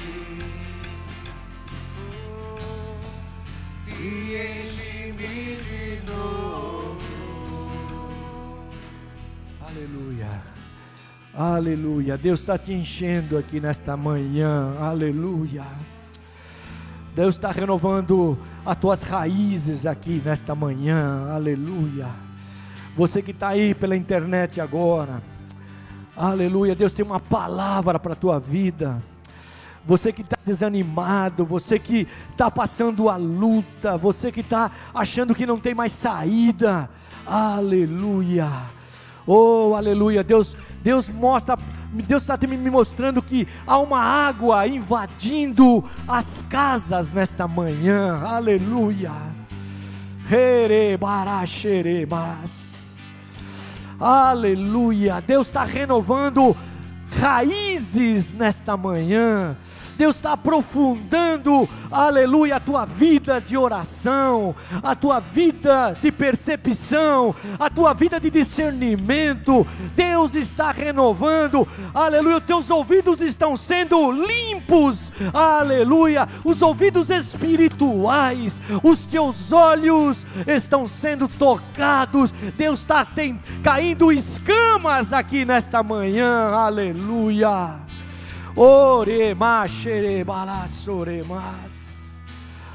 Aleluia. 11.39 12.17
Deus 12.17 12.41
está 12.41 12.57
te 12.57 12.73
enchendo 12.73 13.37
aqui 13.37 13.61
nesta 13.61 13.95
manhã. 13.95 14.75
Aleluia. 14.81 15.65
Deus 17.15 17.35
está 17.35 17.51
renovando 17.51 18.39
as 18.65 18.77
tuas 18.77 19.03
raízes 19.03 19.85
aqui 19.85 20.21
nesta 20.25 20.55
manhã, 20.55 21.31
aleluia. 21.31 22.09
Você 22.97 23.21
que 23.21 23.33
está 23.33 23.49
aí 23.49 23.75
pela 23.75 23.97
internet 23.97 24.61
agora, 24.63 25.23
aleluia. 26.17 26.75
Deus 26.75 26.93
tem 26.93 27.05
uma 27.05 27.21
palavra 27.21 27.99
para 27.99 28.15
a 28.15 28.17
tua 28.17 28.41
vida. 28.41 29.03
Você 29.87 30.13
que 30.13 30.23
está 30.23 30.37
desanimado, 30.45 31.45
você 31.45 31.79
que 31.79 32.09
está 32.33 32.51
passando 32.51 33.09
a 33.11 33.17
luta, 33.17 33.97
você 33.99 34.33
que 34.33 34.41
está 34.41 34.71
achando 34.95 35.35
que 35.35 35.47
não 35.47 35.59
tem 35.59 35.75
mais 35.75 35.93
saída, 35.93 36.89
aleluia. 37.27 38.76
Oh, 39.27 39.75
aleluia. 39.75 40.23
Deus, 40.23 40.57
Deus 40.83 41.09
mostra 41.09 41.59
Deus 42.03 42.23
está 42.23 42.37
me 42.47 42.71
mostrando 42.71 43.23
que 43.23 43.47
há 43.67 43.79
uma 43.79 44.01
água 44.01 44.67
invadindo 44.67 45.85
as 46.07 46.45
casas 46.49 47.13
nesta 47.13 47.49
manhã, 47.49 48.21
aleluia. 48.23 49.13
Aleluia, 53.99 55.23
Deus 55.27 55.47
está 55.47 55.65
renovando 55.65 56.57
raízes 57.19 58.35
nesta 58.35 58.77
manhã. 58.77 59.57
Deus 59.97 60.17
está 60.17 60.33
aprofundando, 60.33 61.69
aleluia, 61.91 62.57
a 62.57 62.61
tua 62.61 62.85
vida 62.85 63.41
de 63.41 63.57
oração, 63.57 64.55
a 64.83 64.95
tua 64.95 65.21
vida 65.21 65.97
de 66.01 66.13
percepção, 66.13 67.35
a 67.59 67.71
tua 67.71 67.95
vida 67.95 68.21
de 68.21 68.31
discernimento. 68.31 69.67
Deus 69.95 70.35
está 70.35 70.71
renovando, 70.71 71.67
aleluia, 71.95 72.37
os 72.39 72.45
teus 72.45 72.71
ouvidos 72.71 73.21
estão 73.21 73.57
sendo 73.57 74.11
limpos, 74.11 75.13
aleluia, 75.33 76.29
os 76.45 76.61
ouvidos 76.61 77.09
espirituais, 77.09 78.61
os 78.83 79.07
teus 79.07 79.53
olhos 79.53 80.27
estão 80.47 80.87
sendo 80.87 81.27
tocados. 81.27 82.31
Deus 82.57 82.81
está 82.81 83.07
caindo 83.63 84.13
escamas 84.13 85.13
aqui 85.13 85.45
nesta 85.45 85.83
manhã, 85.83 86.51
aleluia. 86.51 87.87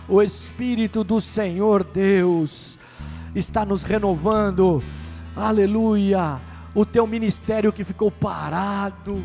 O 0.08 0.22
Espírito 0.22 1.04
do 1.04 1.20
Senhor 1.20 1.84
Deus 1.84 2.78
está 3.34 3.66
nos 3.66 3.82
renovando, 3.82 4.84
aleluia. 5.36 6.40
O 6.76 6.86
teu 6.86 7.08
ministério 7.08 7.74
que 7.74 7.84
ficou 7.84 8.12
parado, 8.12 9.24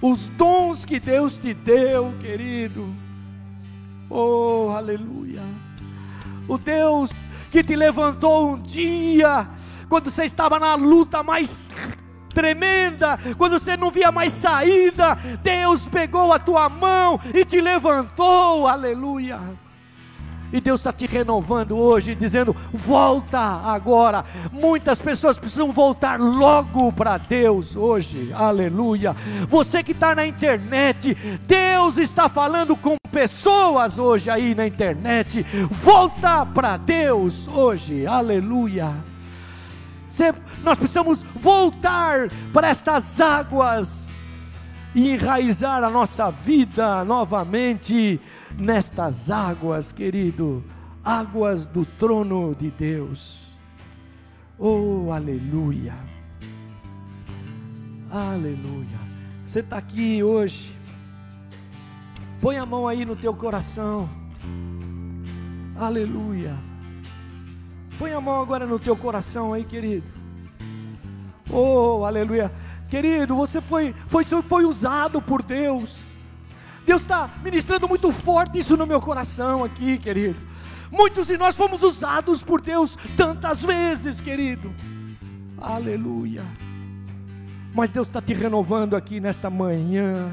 os 0.00 0.28
dons 0.28 0.84
que 0.84 1.00
Deus 1.00 1.36
te 1.36 1.52
deu, 1.52 2.14
querido, 2.20 2.94
oh, 4.08 4.70
aleluia. 4.70 5.42
O 6.46 6.56
Deus 6.56 7.10
que 7.50 7.64
te 7.64 7.74
levantou 7.74 8.52
um 8.52 8.62
dia, 8.62 9.48
quando 9.88 10.08
você 10.08 10.24
estava 10.24 10.60
na 10.60 10.76
luta 10.76 11.20
mais 11.24 11.68
tremenda, 12.32 13.18
quando 13.36 13.58
você 13.58 13.76
não 13.76 13.90
via 13.90 14.10
mais 14.10 14.32
saída, 14.32 15.16
Deus 15.42 15.86
pegou 15.86 16.32
a 16.32 16.38
tua 16.38 16.68
mão 16.68 17.20
e 17.34 17.44
te 17.44 17.60
levantou, 17.60 18.66
aleluia. 18.66 19.38
E 20.52 20.60
Deus 20.60 20.80
está 20.80 20.92
te 20.92 21.06
renovando 21.06 21.76
hoje, 21.78 22.14
dizendo: 22.14 22.54
volta 22.72 23.38
agora. 23.38 24.24
Muitas 24.52 25.00
pessoas 25.00 25.38
precisam 25.38 25.70
voltar 25.70 26.18
logo 26.18 26.92
para 26.92 27.18
Deus 27.18 27.76
hoje, 27.76 28.32
aleluia. 28.34 29.14
Você 29.48 29.82
que 29.82 29.92
está 29.92 30.14
na 30.14 30.26
internet, 30.26 31.16
Deus 31.46 31.98
está 31.98 32.28
falando 32.28 32.76
com 32.76 32.96
pessoas 33.12 33.98
hoje 33.98 34.28
aí 34.28 34.54
na 34.54 34.66
internet. 34.66 35.44
Volta 35.70 36.44
para 36.44 36.76
Deus 36.76 37.46
hoje, 37.46 38.06
aleluia 38.06 39.09
nós 40.62 40.76
precisamos 40.76 41.22
voltar 41.22 42.28
para 42.52 42.68
estas 42.68 43.20
águas 43.20 44.10
e 44.94 45.10
enraizar 45.10 45.84
a 45.84 45.90
nossa 45.90 46.30
vida 46.30 47.04
novamente 47.04 48.20
nestas 48.58 49.30
águas, 49.30 49.92
querido, 49.92 50.64
águas 51.04 51.66
do 51.66 51.84
trono 51.84 52.54
de 52.54 52.70
Deus. 52.70 53.48
Oh, 54.58 55.10
aleluia, 55.12 55.94
aleluia. 58.10 59.00
Você 59.46 59.60
está 59.60 59.78
aqui 59.78 60.22
hoje, 60.22 60.76
põe 62.40 62.56
a 62.56 62.66
mão 62.66 62.86
aí 62.86 63.04
no 63.04 63.16
teu 63.16 63.34
coração, 63.34 64.08
aleluia. 65.76 66.69
Põe 68.00 68.14
a 68.14 68.20
mão 68.20 68.40
agora 68.40 68.64
no 68.64 68.78
teu 68.78 68.96
coração 68.96 69.52
aí, 69.52 69.62
querido. 69.62 70.10
Oh, 71.50 72.02
aleluia. 72.06 72.50
Querido, 72.88 73.36
você 73.36 73.60
foi, 73.60 73.94
foi, 74.06 74.24
foi 74.24 74.64
usado 74.64 75.20
por 75.20 75.42
Deus. 75.42 75.98
Deus 76.86 77.02
está 77.02 77.28
ministrando 77.44 77.86
muito 77.86 78.10
forte 78.10 78.58
isso 78.58 78.74
no 78.74 78.86
meu 78.86 79.02
coração 79.02 79.62
aqui, 79.62 79.98
querido. 79.98 80.40
Muitos 80.90 81.26
de 81.26 81.36
nós 81.36 81.54
fomos 81.54 81.82
usados 81.82 82.42
por 82.42 82.62
Deus 82.62 82.96
tantas 83.18 83.62
vezes, 83.62 84.18
querido. 84.18 84.72
Aleluia. 85.58 86.42
Mas 87.74 87.92
Deus 87.92 88.06
está 88.06 88.22
te 88.22 88.32
renovando 88.32 88.96
aqui 88.96 89.20
nesta 89.20 89.50
manhã. 89.50 90.32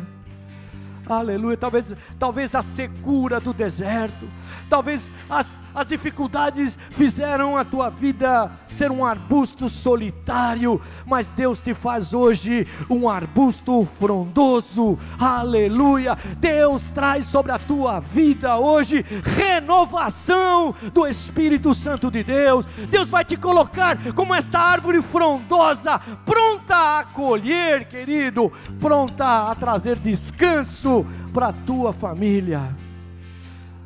Aleluia. 1.09 1.55
Talvez, 1.55 1.93
talvez 2.19 2.53
a 2.53 2.61
secura 2.61 3.39
do 3.39 3.53
deserto, 3.53 4.27
talvez 4.69 5.13
as, 5.29 5.63
as 5.73 5.87
dificuldades 5.87 6.77
fizeram 6.91 7.55
a 7.55 7.63
tua 7.63 7.89
vida 7.89 8.51
ser 8.77 8.91
um 8.91 9.03
arbusto 9.03 9.69
solitário, 9.69 10.79
mas 11.05 11.31
Deus 11.31 11.59
te 11.59 11.73
faz 11.73 12.13
hoje 12.13 12.67
um 12.89 13.09
arbusto 13.09 13.85
frondoso. 13.99 14.99
Aleluia. 15.19 16.17
Deus 16.37 16.83
traz 16.93 17.25
sobre 17.25 17.51
a 17.51 17.59
tua 17.59 17.99
vida 17.99 18.57
hoje 18.57 19.03
renovação 19.23 20.75
do 20.93 21.07
Espírito 21.07 21.73
Santo 21.73 22.11
de 22.11 22.23
Deus. 22.23 22.65
Deus 22.89 23.09
vai 23.09 23.23
te 23.23 23.37
colocar 23.37 23.97
como 24.13 24.35
esta 24.35 24.59
árvore 24.59 25.01
frondosa, 25.01 25.99
pronta 26.25 26.99
a 26.99 27.03
colher, 27.05 27.87
querido, 27.87 28.51
pronta 28.79 29.49
a 29.49 29.55
trazer 29.55 29.95
descanso 29.95 30.96
para 31.33 31.47
a 31.47 31.53
tua 31.53 31.91
família. 31.91 32.75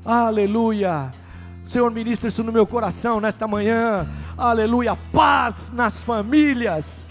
Aleluia. 0.03 1.13
Senhor, 1.65 1.89
ministra 1.91 2.27
isso 2.27 2.43
no 2.43 2.51
meu 2.51 2.65
coração 2.65 3.21
nesta 3.21 3.47
manhã. 3.47 4.07
Aleluia. 4.37 4.95
Paz 5.13 5.71
nas 5.73 6.03
famílias. 6.03 7.09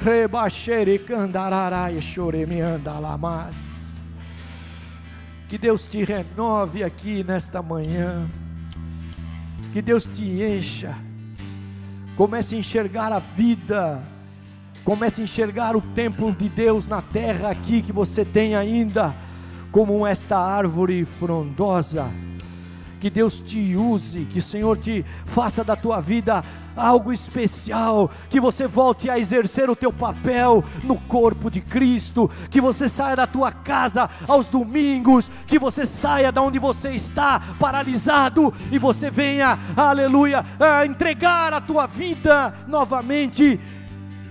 Rebaxere 0.00 0.98
candararaia 0.98 2.00
choreme 2.00 2.60
andalamas. 2.60 3.96
Que 5.48 5.56
Deus 5.56 5.84
te 5.86 6.04
renove 6.04 6.84
aqui 6.84 7.24
nesta 7.24 7.62
manhã. 7.62 8.26
Que 9.72 9.80
Deus 9.80 10.04
te 10.04 10.42
encha. 10.42 10.96
Comece 12.16 12.54
a 12.54 12.58
enxergar 12.58 13.12
a 13.12 13.18
vida. 13.18 14.02
Comece 14.84 15.20
a 15.20 15.24
enxergar 15.24 15.74
o 15.74 15.80
templo 15.80 16.32
de 16.32 16.48
Deus 16.48 16.86
na 16.86 17.02
terra 17.02 17.50
aqui 17.50 17.82
que 17.82 17.92
você 17.92 18.24
tem 18.24 18.54
ainda 18.54 19.14
como 19.76 20.06
esta 20.06 20.38
árvore 20.38 21.04
frondosa. 21.04 22.06
Que 22.98 23.10
Deus 23.10 23.42
te 23.42 23.76
use, 23.76 24.24
que 24.24 24.38
o 24.38 24.42
Senhor 24.42 24.78
te 24.78 25.04
faça 25.26 25.62
da 25.62 25.76
tua 25.76 26.00
vida 26.00 26.42
algo 26.74 27.12
especial, 27.12 28.10
que 28.30 28.40
você 28.40 28.66
volte 28.66 29.10
a 29.10 29.18
exercer 29.18 29.68
o 29.68 29.76
teu 29.76 29.92
papel 29.92 30.64
no 30.82 30.96
corpo 30.96 31.50
de 31.50 31.60
Cristo, 31.60 32.30
que 32.50 32.58
você 32.58 32.88
saia 32.88 33.16
da 33.16 33.26
tua 33.26 33.52
casa 33.52 34.08
aos 34.26 34.48
domingos, 34.48 35.30
que 35.46 35.58
você 35.58 35.84
saia 35.84 36.32
da 36.32 36.40
onde 36.40 36.58
você 36.58 36.94
está 36.94 37.42
paralisado 37.60 38.54
e 38.72 38.78
você 38.78 39.10
venha, 39.10 39.58
aleluia, 39.76 40.42
a 40.58 40.86
entregar 40.86 41.52
a 41.52 41.60
tua 41.60 41.86
vida 41.86 42.54
novamente 42.66 43.60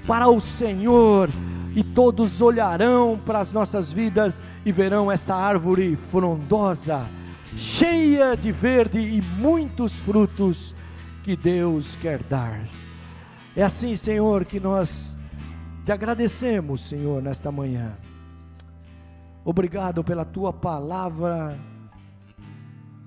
para 0.08 0.28
o 0.28 0.41
Senhor, 0.41 1.30
e 1.76 1.84
todos 1.84 2.41
olharão 2.41 3.20
para 3.24 3.39
as 3.41 3.54
nossas 3.54 3.91
vidas 3.91 4.41
e 4.66 4.72
verão 4.72 5.11
essa 5.11 5.36
árvore 5.36 5.95
frondosa, 5.95 7.07
cheia 7.55 8.36
de 8.36 8.51
verde 8.51 8.99
e 8.99 9.22
muitos 9.39 9.93
frutos 9.93 10.76
que 11.24 11.36
Deus 11.36 11.95
quer 11.97 12.24
dar. 12.24 12.59
É 13.55 13.63
assim, 13.63 13.95
Senhor, 13.95 14.43
que 14.43 14.59
nós 14.59 15.16
te 15.86 15.91
agradecemos, 15.91 16.82
Senhor, 16.82 17.22
nesta 17.22 17.51
manhã. 17.51 17.95
Obrigado 19.45 20.03
pela 20.03 20.26
tua 20.26 20.51
palavra 20.51 21.55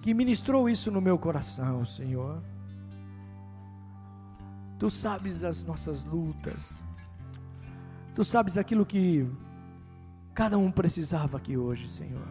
que 0.01 0.15
ministrou 0.15 0.71
isso 0.71 0.91
no 0.91 1.01
meu 1.01 1.19
coração, 1.19 1.85
Senhor. 1.85 2.41
Tu 4.79 4.89
sabes 4.89 5.43
as 5.43 5.65
nossas 5.65 6.05
lutas, 6.05 6.83
tu 8.15 8.23
sabes 8.23 8.57
aquilo 8.57 8.87
que 8.87 9.29
cada 10.39 10.57
um 10.57 10.71
precisava 10.71 11.37
aqui 11.37 11.57
hoje, 11.57 11.89
Senhor. 11.89 12.29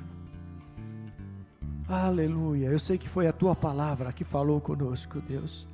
Aleluia. 1.90 2.68
Eu 2.68 2.80
sei 2.80 2.98
que 2.98 3.10
foi 3.10 3.28
a 3.28 3.34
tua 3.34 3.54
palavra 3.54 4.14
que 4.14 4.24
falou 4.24 4.62
conosco, 4.62 5.20
Deus. 5.20 5.68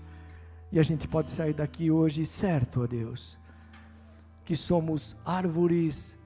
E 0.71 0.79
a 0.79 0.83
gente 0.83 1.07
pode 1.07 1.29
sair 1.29 1.53
daqui 1.53 1.91
hoje 1.91 2.25
certo, 2.25 2.81
ó 2.81 2.87
Deus, 2.87 3.37
que 4.43 4.55
somos 4.55 5.15
árvores 5.23 6.17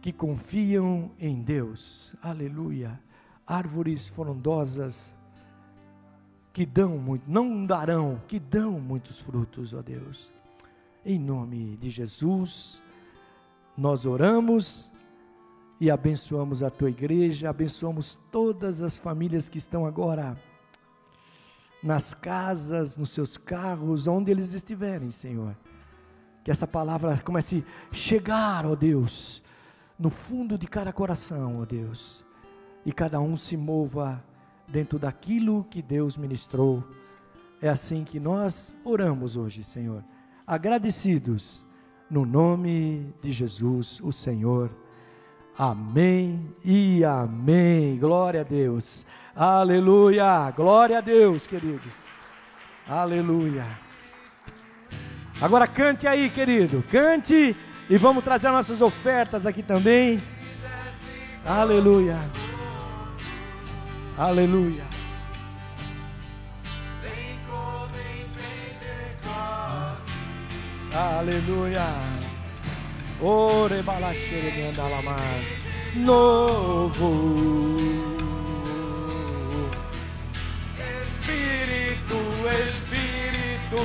que 0.00 0.10
confiam 0.10 1.10
em 1.20 1.42
Deus. 1.42 2.14
Aleluia. 2.22 2.98
Árvores 3.46 4.06
frondosas 4.06 5.14
que 6.50 6.64
dão 6.64 6.96
muito, 6.96 7.30
não 7.30 7.62
darão, 7.66 8.22
que 8.26 8.40
dão 8.40 8.80
muitos 8.80 9.20
frutos, 9.20 9.74
ó 9.74 9.82
Deus. 9.82 10.32
Em 11.04 11.18
nome 11.18 11.76
de 11.76 11.90
Jesus, 11.90 12.82
nós 13.76 14.06
oramos 14.06 14.91
e 15.82 15.90
abençoamos 15.90 16.62
a 16.62 16.70
tua 16.70 16.90
igreja, 16.90 17.50
abençoamos 17.50 18.16
todas 18.30 18.80
as 18.80 18.96
famílias 18.96 19.48
que 19.48 19.58
estão 19.58 19.84
agora 19.84 20.36
nas 21.82 22.14
casas, 22.14 22.96
nos 22.96 23.10
seus 23.10 23.36
carros, 23.36 24.06
onde 24.06 24.30
eles 24.30 24.54
estiverem, 24.54 25.10
Senhor. 25.10 25.56
Que 26.44 26.52
essa 26.52 26.68
palavra 26.68 27.20
comece 27.24 27.64
a 27.90 27.94
chegar, 27.96 28.64
ó 28.64 28.76
Deus, 28.76 29.42
no 29.98 30.08
fundo 30.08 30.56
de 30.56 30.68
cada 30.68 30.92
coração, 30.92 31.60
ó 31.60 31.64
Deus, 31.64 32.24
e 32.86 32.92
cada 32.92 33.20
um 33.20 33.36
se 33.36 33.56
mova 33.56 34.24
dentro 34.68 35.00
daquilo 35.00 35.66
que 35.68 35.82
Deus 35.82 36.16
ministrou. 36.16 36.84
É 37.60 37.68
assim 37.68 38.04
que 38.04 38.20
nós 38.20 38.76
oramos 38.84 39.36
hoje, 39.36 39.64
Senhor, 39.64 40.04
agradecidos 40.46 41.66
no 42.08 42.24
nome 42.24 43.12
de 43.20 43.32
Jesus, 43.32 44.00
o 44.00 44.12
Senhor. 44.12 44.70
Amém 45.58 46.54
e 46.64 47.04
amém. 47.04 47.98
Glória 47.98 48.40
a 48.40 48.44
Deus. 48.44 49.04
Aleluia. 49.34 50.50
Glória 50.56 50.98
a 50.98 51.00
Deus, 51.00 51.46
querido. 51.46 51.82
Aleluia. 52.88 53.66
Agora 55.40 55.66
cante 55.66 56.06
aí, 56.06 56.30
querido. 56.30 56.82
Cante 56.90 57.56
e 57.88 57.96
vamos 57.96 58.24
trazer 58.24 58.48
nossas 58.50 58.80
ofertas 58.80 59.46
aqui 59.46 59.62
também. 59.62 60.22
Aleluia. 61.44 62.18
Aleluia. 64.16 64.84
Aleluia. 70.94 72.31
Ore 73.24 73.82
balachere 73.82 74.50
de 74.50 74.62
andalamas. 74.66 75.62
Novo. 75.94 77.12
Espírito, 81.20 82.16
Espírito. 82.66 83.82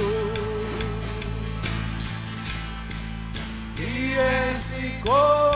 E 3.78 4.16
esse 4.18 5.00
como 5.04 5.47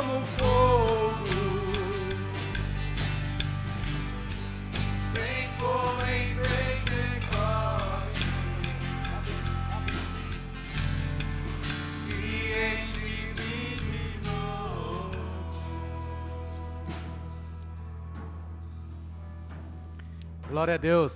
Glória 20.51 20.73
a 20.73 20.77
Deus. 20.77 21.13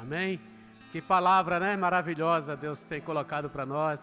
Amém. 0.00 0.38
Que 0.92 1.02
palavra, 1.02 1.58
né, 1.58 1.76
maravilhosa 1.76 2.56
Deus 2.56 2.78
tem 2.78 3.00
colocado 3.00 3.50
para 3.50 3.66
nós. 3.66 3.98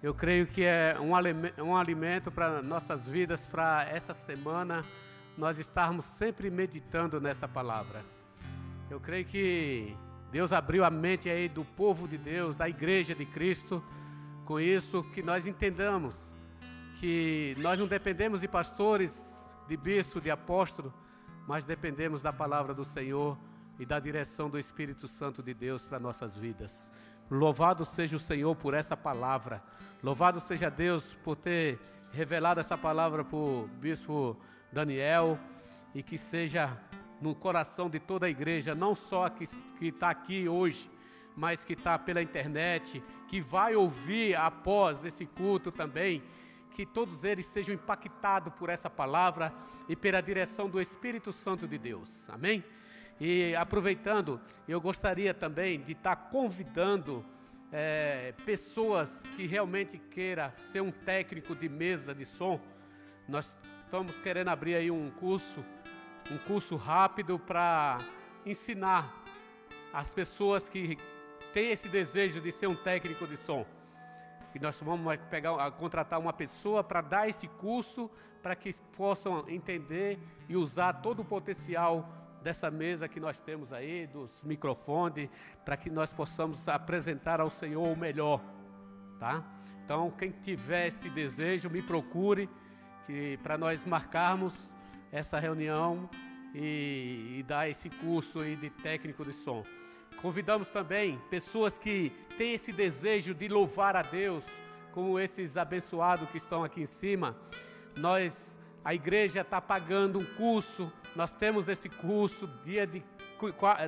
Eu 0.00 0.14
creio 0.14 0.46
que 0.46 0.62
é 0.62 0.96
um, 1.00 1.10
um 1.60 1.76
alimento 1.76 2.30
para 2.30 2.62
nossas 2.62 3.08
vidas, 3.08 3.44
para 3.46 3.82
essa 3.90 4.14
semana, 4.14 4.84
nós 5.36 5.58
estarmos 5.58 6.04
sempre 6.04 6.52
meditando 6.52 7.20
nessa 7.20 7.48
palavra. 7.48 8.04
Eu 8.88 9.00
creio 9.00 9.24
que 9.24 9.96
Deus 10.30 10.52
abriu 10.52 10.84
a 10.84 10.90
mente 10.90 11.28
aí 11.28 11.48
do 11.48 11.64
povo 11.64 12.06
de 12.06 12.16
Deus, 12.16 12.54
da 12.54 12.68
igreja 12.68 13.12
de 13.12 13.26
Cristo, 13.26 13.82
com 14.44 14.60
isso 14.60 15.02
que 15.12 15.20
nós 15.20 15.48
entendamos 15.48 16.14
que 17.00 17.56
nós 17.58 17.76
não 17.76 17.88
dependemos 17.88 18.40
de 18.40 18.46
pastores, 18.46 19.20
de 19.66 19.76
bispo, 19.76 20.20
de 20.20 20.30
apóstolo, 20.30 20.94
mas 21.44 21.64
dependemos 21.64 22.20
da 22.20 22.32
palavra 22.32 22.72
do 22.72 22.84
Senhor 22.84 23.36
e 23.78 23.84
da 23.84 23.98
direção 23.98 24.48
do 24.48 24.58
Espírito 24.58 25.08
Santo 25.08 25.42
de 25.42 25.52
Deus 25.52 25.84
para 25.84 25.98
nossas 25.98 26.36
vidas. 26.36 26.90
Louvado 27.30 27.84
seja 27.84 28.16
o 28.16 28.20
Senhor 28.20 28.54
por 28.54 28.74
essa 28.74 28.96
palavra. 28.96 29.62
Louvado 30.02 30.40
seja 30.40 30.70
Deus 30.70 31.02
por 31.24 31.36
ter 31.36 31.80
revelado 32.12 32.60
essa 32.60 32.76
palavra 32.76 33.24
para 33.24 33.36
o 33.36 33.68
bispo 33.80 34.36
Daniel 34.72 35.38
e 35.94 36.02
que 36.02 36.18
seja 36.18 36.78
no 37.20 37.34
coração 37.34 37.88
de 37.88 37.98
toda 37.98 38.26
a 38.26 38.30
igreja, 38.30 38.74
não 38.74 38.94
só 38.94 39.28
que 39.28 39.46
está 39.80 40.10
aqui 40.10 40.48
hoje, 40.48 40.90
mas 41.36 41.64
que 41.64 41.72
está 41.72 41.98
pela 41.98 42.22
internet, 42.22 43.02
que 43.28 43.40
vai 43.40 43.74
ouvir 43.74 44.36
após 44.36 45.04
esse 45.04 45.24
culto 45.24 45.72
também, 45.72 46.22
que 46.72 46.84
todos 46.84 47.24
eles 47.24 47.46
sejam 47.46 47.74
impactados 47.74 48.52
por 48.54 48.68
essa 48.68 48.90
palavra 48.90 49.52
e 49.88 49.96
pela 49.96 50.20
direção 50.20 50.68
do 50.68 50.80
Espírito 50.80 51.32
Santo 51.32 51.66
de 51.66 51.78
Deus. 51.78 52.08
Amém? 52.28 52.62
E 53.20 53.54
aproveitando, 53.54 54.40
eu 54.66 54.80
gostaria 54.80 55.32
também 55.32 55.80
de 55.80 55.92
estar 55.92 56.16
convidando 56.16 57.24
é, 57.70 58.32
pessoas 58.44 59.12
que 59.36 59.46
realmente 59.46 59.98
queira 59.98 60.54
ser 60.72 60.80
um 60.80 60.90
técnico 60.90 61.54
de 61.54 61.68
mesa 61.68 62.14
de 62.14 62.24
som. 62.24 62.60
Nós 63.28 63.56
estamos 63.84 64.16
querendo 64.18 64.48
abrir 64.48 64.74
aí 64.74 64.90
um 64.90 65.10
curso, 65.10 65.64
um 66.30 66.38
curso 66.38 66.76
rápido 66.76 67.38
para 67.38 67.98
ensinar 68.44 69.22
as 69.92 70.12
pessoas 70.12 70.68
que 70.68 70.98
têm 71.52 71.70
esse 71.70 71.88
desejo 71.88 72.40
de 72.40 72.50
ser 72.50 72.66
um 72.66 72.74
técnico 72.74 73.26
de 73.26 73.36
som. 73.36 73.64
E 74.54 74.58
nós 74.58 74.80
vamos 74.80 75.16
pegar, 75.30 75.70
contratar 75.72 76.18
uma 76.18 76.32
pessoa 76.32 76.82
para 76.82 77.00
dar 77.00 77.28
esse 77.28 77.46
curso 77.46 78.10
para 78.42 78.54
que 78.54 78.72
possam 78.96 79.44
entender 79.48 80.18
e 80.48 80.56
usar 80.56 80.94
todo 80.94 81.20
o 81.20 81.24
potencial 81.24 82.23
dessa 82.44 82.70
mesa 82.70 83.08
que 83.08 83.18
nós 83.18 83.40
temos 83.40 83.72
aí, 83.72 84.06
dos 84.06 84.30
microfones, 84.42 85.30
para 85.64 85.78
que 85.78 85.88
nós 85.88 86.12
possamos 86.12 86.68
apresentar 86.68 87.40
ao 87.40 87.48
Senhor 87.48 87.82
o 87.82 87.96
melhor, 87.96 88.40
tá? 89.18 89.42
Então, 89.82 90.10
quem 90.10 90.30
tiver 90.30 90.88
esse 90.88 91.08
desejo, 91.08 91.70
me 91.70 91.80
procure, 91.80 92.48
que 93.06 93.38
para 93.42 93.56
nós 93.56 93.84
marcarmos 93.86 94.52
essa 95.10 95.40
reunião 95.40 96.08
e, 96.54 97.38
e 97.38 97.44
dar 97.48 97.68
esse 97.68 97.88
curso 97.88 98.40
aí 98.40 98.56
de 98.56 98.68
técnico 98.68 99.24
de 99.24 99.32
som. 99.32 99.64
Convidamos 100.20 100.68
também 100.68 101.18
pessoas 101.30 101.78
que 101.78 102.12
têm 102.36 102.54
esse 102.54 102.72
desejo 102.72 103.34
de 103.34 103.48
louvar 103.48 103.96
a 103.96 104.02
Deus, 104.02 104.44
como 104.92 105.18
esses 105.18 105.56
abençoados 105.56 106.28
que 106.30 106.36
estão 106.36 106.62
aqui 106.62 106.82
em 106.82 106.86
cima. 106.86 107.36
Nós, 107.96 108.53
a 108.84 108.94
igreja 108.94 109.40
está 109.40 109.60
pagando 109.60 110.18
um 110.18 110.24
curso 110.24 110.92
nós 111.14 111.30
temos 111.30 111.68
esse 111.68 111.88
curso, 111.88 112.48
dia 112.64 112.86
de, 112.86 113.00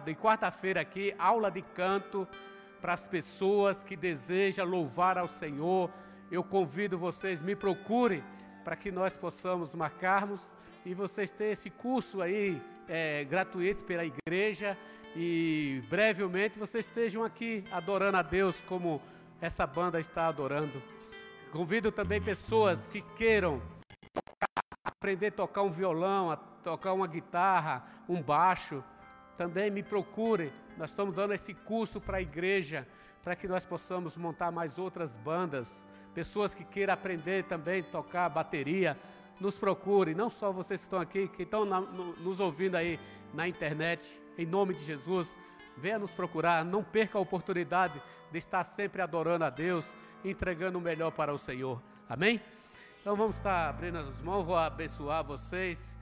de 0.04 0.14
quarta-feira 0.14 0.80
aqui, 0.80 1.12
aula 1.18 1.50
de 1.50 1.60
canto 1.60 2.26
para 2.80 2.92
as 2.92 3.06
pessoas 3.06 3.82
que 3.82 3.96
desejam 3.96 4.64
louvar 4.64 5.18
ao 5.18 5.26
Senhor. 5.26 5.90
Eu 6.30 6.44
convido 6.44 6.96
vocês, 6.96 7.42
me 7.42 7.56
procurem 7.56 8.22
para 8.64 8.76
que 8.76 8.92
nós 8.92 9.12
possamos 9.12 9.74
marcarmos 9.74 10.40
e 10.84 10.94
vocês 10.94 11.28
terem 11.30 11.52
esse 11.52 11.68
curso 11.68 12.22
aí 12.22 12.62
é, 12.88 13.24
gratuito 13.24 13.82
pela 13.84 14.04
igreja 14.04 14.78
e 15.16 15.82
brevemente 15.88 16.60
vocês 16.60 16.86
estejam 16.86 17.24
aqui 17.24 17.64
adorando 17.72 18.18
a 18.18 18.22
Deus 18.22 18.54
como 18.68 19.02
essa 19.40 19.66
banda 19.66 19.98
está 19.98 20.28
adorando. 20.28 20.80
Convido 21.50 21.90
também 21.90 22.22
pessoas 22.22 22.86
que 22.86 23.00
queiram 23.16 23.60
aprender 24.98 25.26
a 25.26 25.32
tocar 25.32 25.62
um 25.62 25.70
violão, 25.70 26.30
a 26.30 26.36
tocar 26.36 26.94
uma 26.94 27.06
guitarra, 27.06 27.84
um 28.08 28.22
baixo, 28.22 28.82
também 29.36 29.70
me 29.70 29.82
procure. 29.82 30.50
Nós 30.78 30.88
estamos 30.88 31.14
dando 31.14 31.34
esse 31.34 31.52
curso 31.52 32.00
para 32.00 32.16
a 32.16 32.22
igreja, 32.22 32.88
para 33.22 33.36
que 33.36 33.46
nós 33.46 33.62
possamos 33.62 34.16
montar 34.16 34.50
mais 34.50 34.78
outras 34.78 35.14
bandas. 35.16 35.68
Pessoas 36.14 36.54
que 36.54 36.64
queiram 36.64 36.94
aprender 36.94 37.44
também 37.44 37.80
a 37.80 37.84
tocar 37.84 38.30
bateria, 38.30 38.96
nos 39.38 39.58
procure. 39.58 40.14
Não 40.14 40.30
só 40.30 40.50
vocês 40.50 40.80
que 40.80 40.86
estão 40.86 40.98
aqui, 40.98 41.28
que 41.28 41.42
estão 41.42 41.66
na, 41.66 41.78
no, 41.82 42.16
nos 42.16 42.40
ouvindo 42.40 42.76
aí 42.76 42.98
na 43.34 43.46
internet, 43.46 44.18
em 44.38 44.46
nome 44.46 44.72
de 44.72 44.82
Jesus, 44.82 45.28
venha 45.76 45.98
nos 45.98 46.10
procurar. 46.10 46.64
Não 46.64 46.82
perca 46.82 47.18
a 47.18 47.20
oportunidade 47.20 48.00
de 48.32 48.38
estar 48.38 48.64
sempre 48.64 49.02
adorando 49.02 49.44
a 49.44 49.50
Deus, 49.50 49.84
entregando 50.24 50.78
o 50.78 50.80
melhor 50.80 51.10
para 51.12 51.34
o 51.34 51.38
Senhor. 51.38 51.82
Amém? 52.08 52.40
Então 53.06 53.14
vamos 53.14 53.36
estar 53.36 53.68
abrindo 53.68 53.98
as 53.98 54.20
mãos, 54.20 54.44
vou 54.44 54.56
abençoar 54.56 55.22
vocês. 55.22 55.96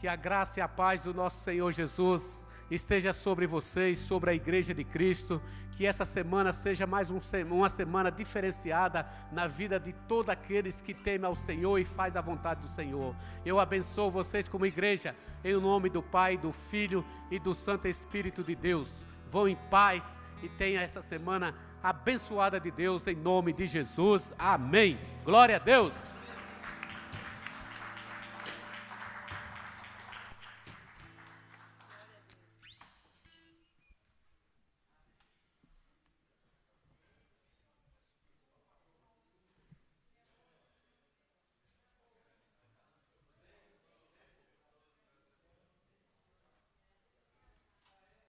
Que 0.00 0.08
a 0.08 0.16
graça 0.16 0.60
e 0.60 0.62
a 0.62 0.66
paz 0.66 1.02
do 1.02 1.12
nosso 1.12 1.44
Senhor 1.44 1.70
Jesus 1.70 2.22
esteja 2.70 3.12
sobre 3.12 3.46
vocês, 3.46 3.98
sobre 3.98 4.30
a 4.30 4.32
igreja 4.34 4.72
de 4.72 4.82
Cristo. 4.82 5.42
Que 5.76 5.84
essa 5.84 6.06
semana 6.06 6.50
seja 6.50 6.86
mais 6.86 7.10
um, 7.10 7.20
uma 7.50 7.68
semana 7.68 8.10
diferenciada 8.10 9.06
na 9.30 9.46
vida 9.46 9.78
de 9.78 9.92
todos 10.08 10.30
aqueles 10.30 10.80
que 10.80 10.94
temem 10.94 11.26
ao 11.26 11.34
Senhor 11.34 11.78
e 11.78 11.84
faz 11.84 12.16
a 12.16 12.22
vontade 12.22 12.62
do 12.62 12.68
Senhor. 12.68 13.14
Eu 13.44 13.60
abençoo 13.60 14.10
vocês 14.10 14.48
como 14.48 14.64
igreja, 14.64 15.14
em 15.44 15.60
nome 15.60 15.90
do 15.90 16.02
Pai, 16.02 16.38
do 16.38 16.50
Filho 16.50 17.04
e 17.30 17.38
do 17.38 17.52
Santo 17.52 17.88
Espírito 17.88 18.42
de 18.42 18.56
Deus. 18.56 18.88
Vão 19.30 19.46
em 19.46 19.56
paz 19.68 20.02
e 20.42 20.48
tenha 20.48 20.80
essa 20.80 21.02
semana 21.02 21.54
abençoada 21.82 22.58
de 22.58 22.70
Deus, 22.70 23.06
em 23.06 23.16
nome 23.16 23.52
de 23.52 23.66
Jesus. 23.66 24.34
Amém. 24.38 24.98
Glória 25.26 25.56
a 25.56 25.58
Deus. 25.58 25.92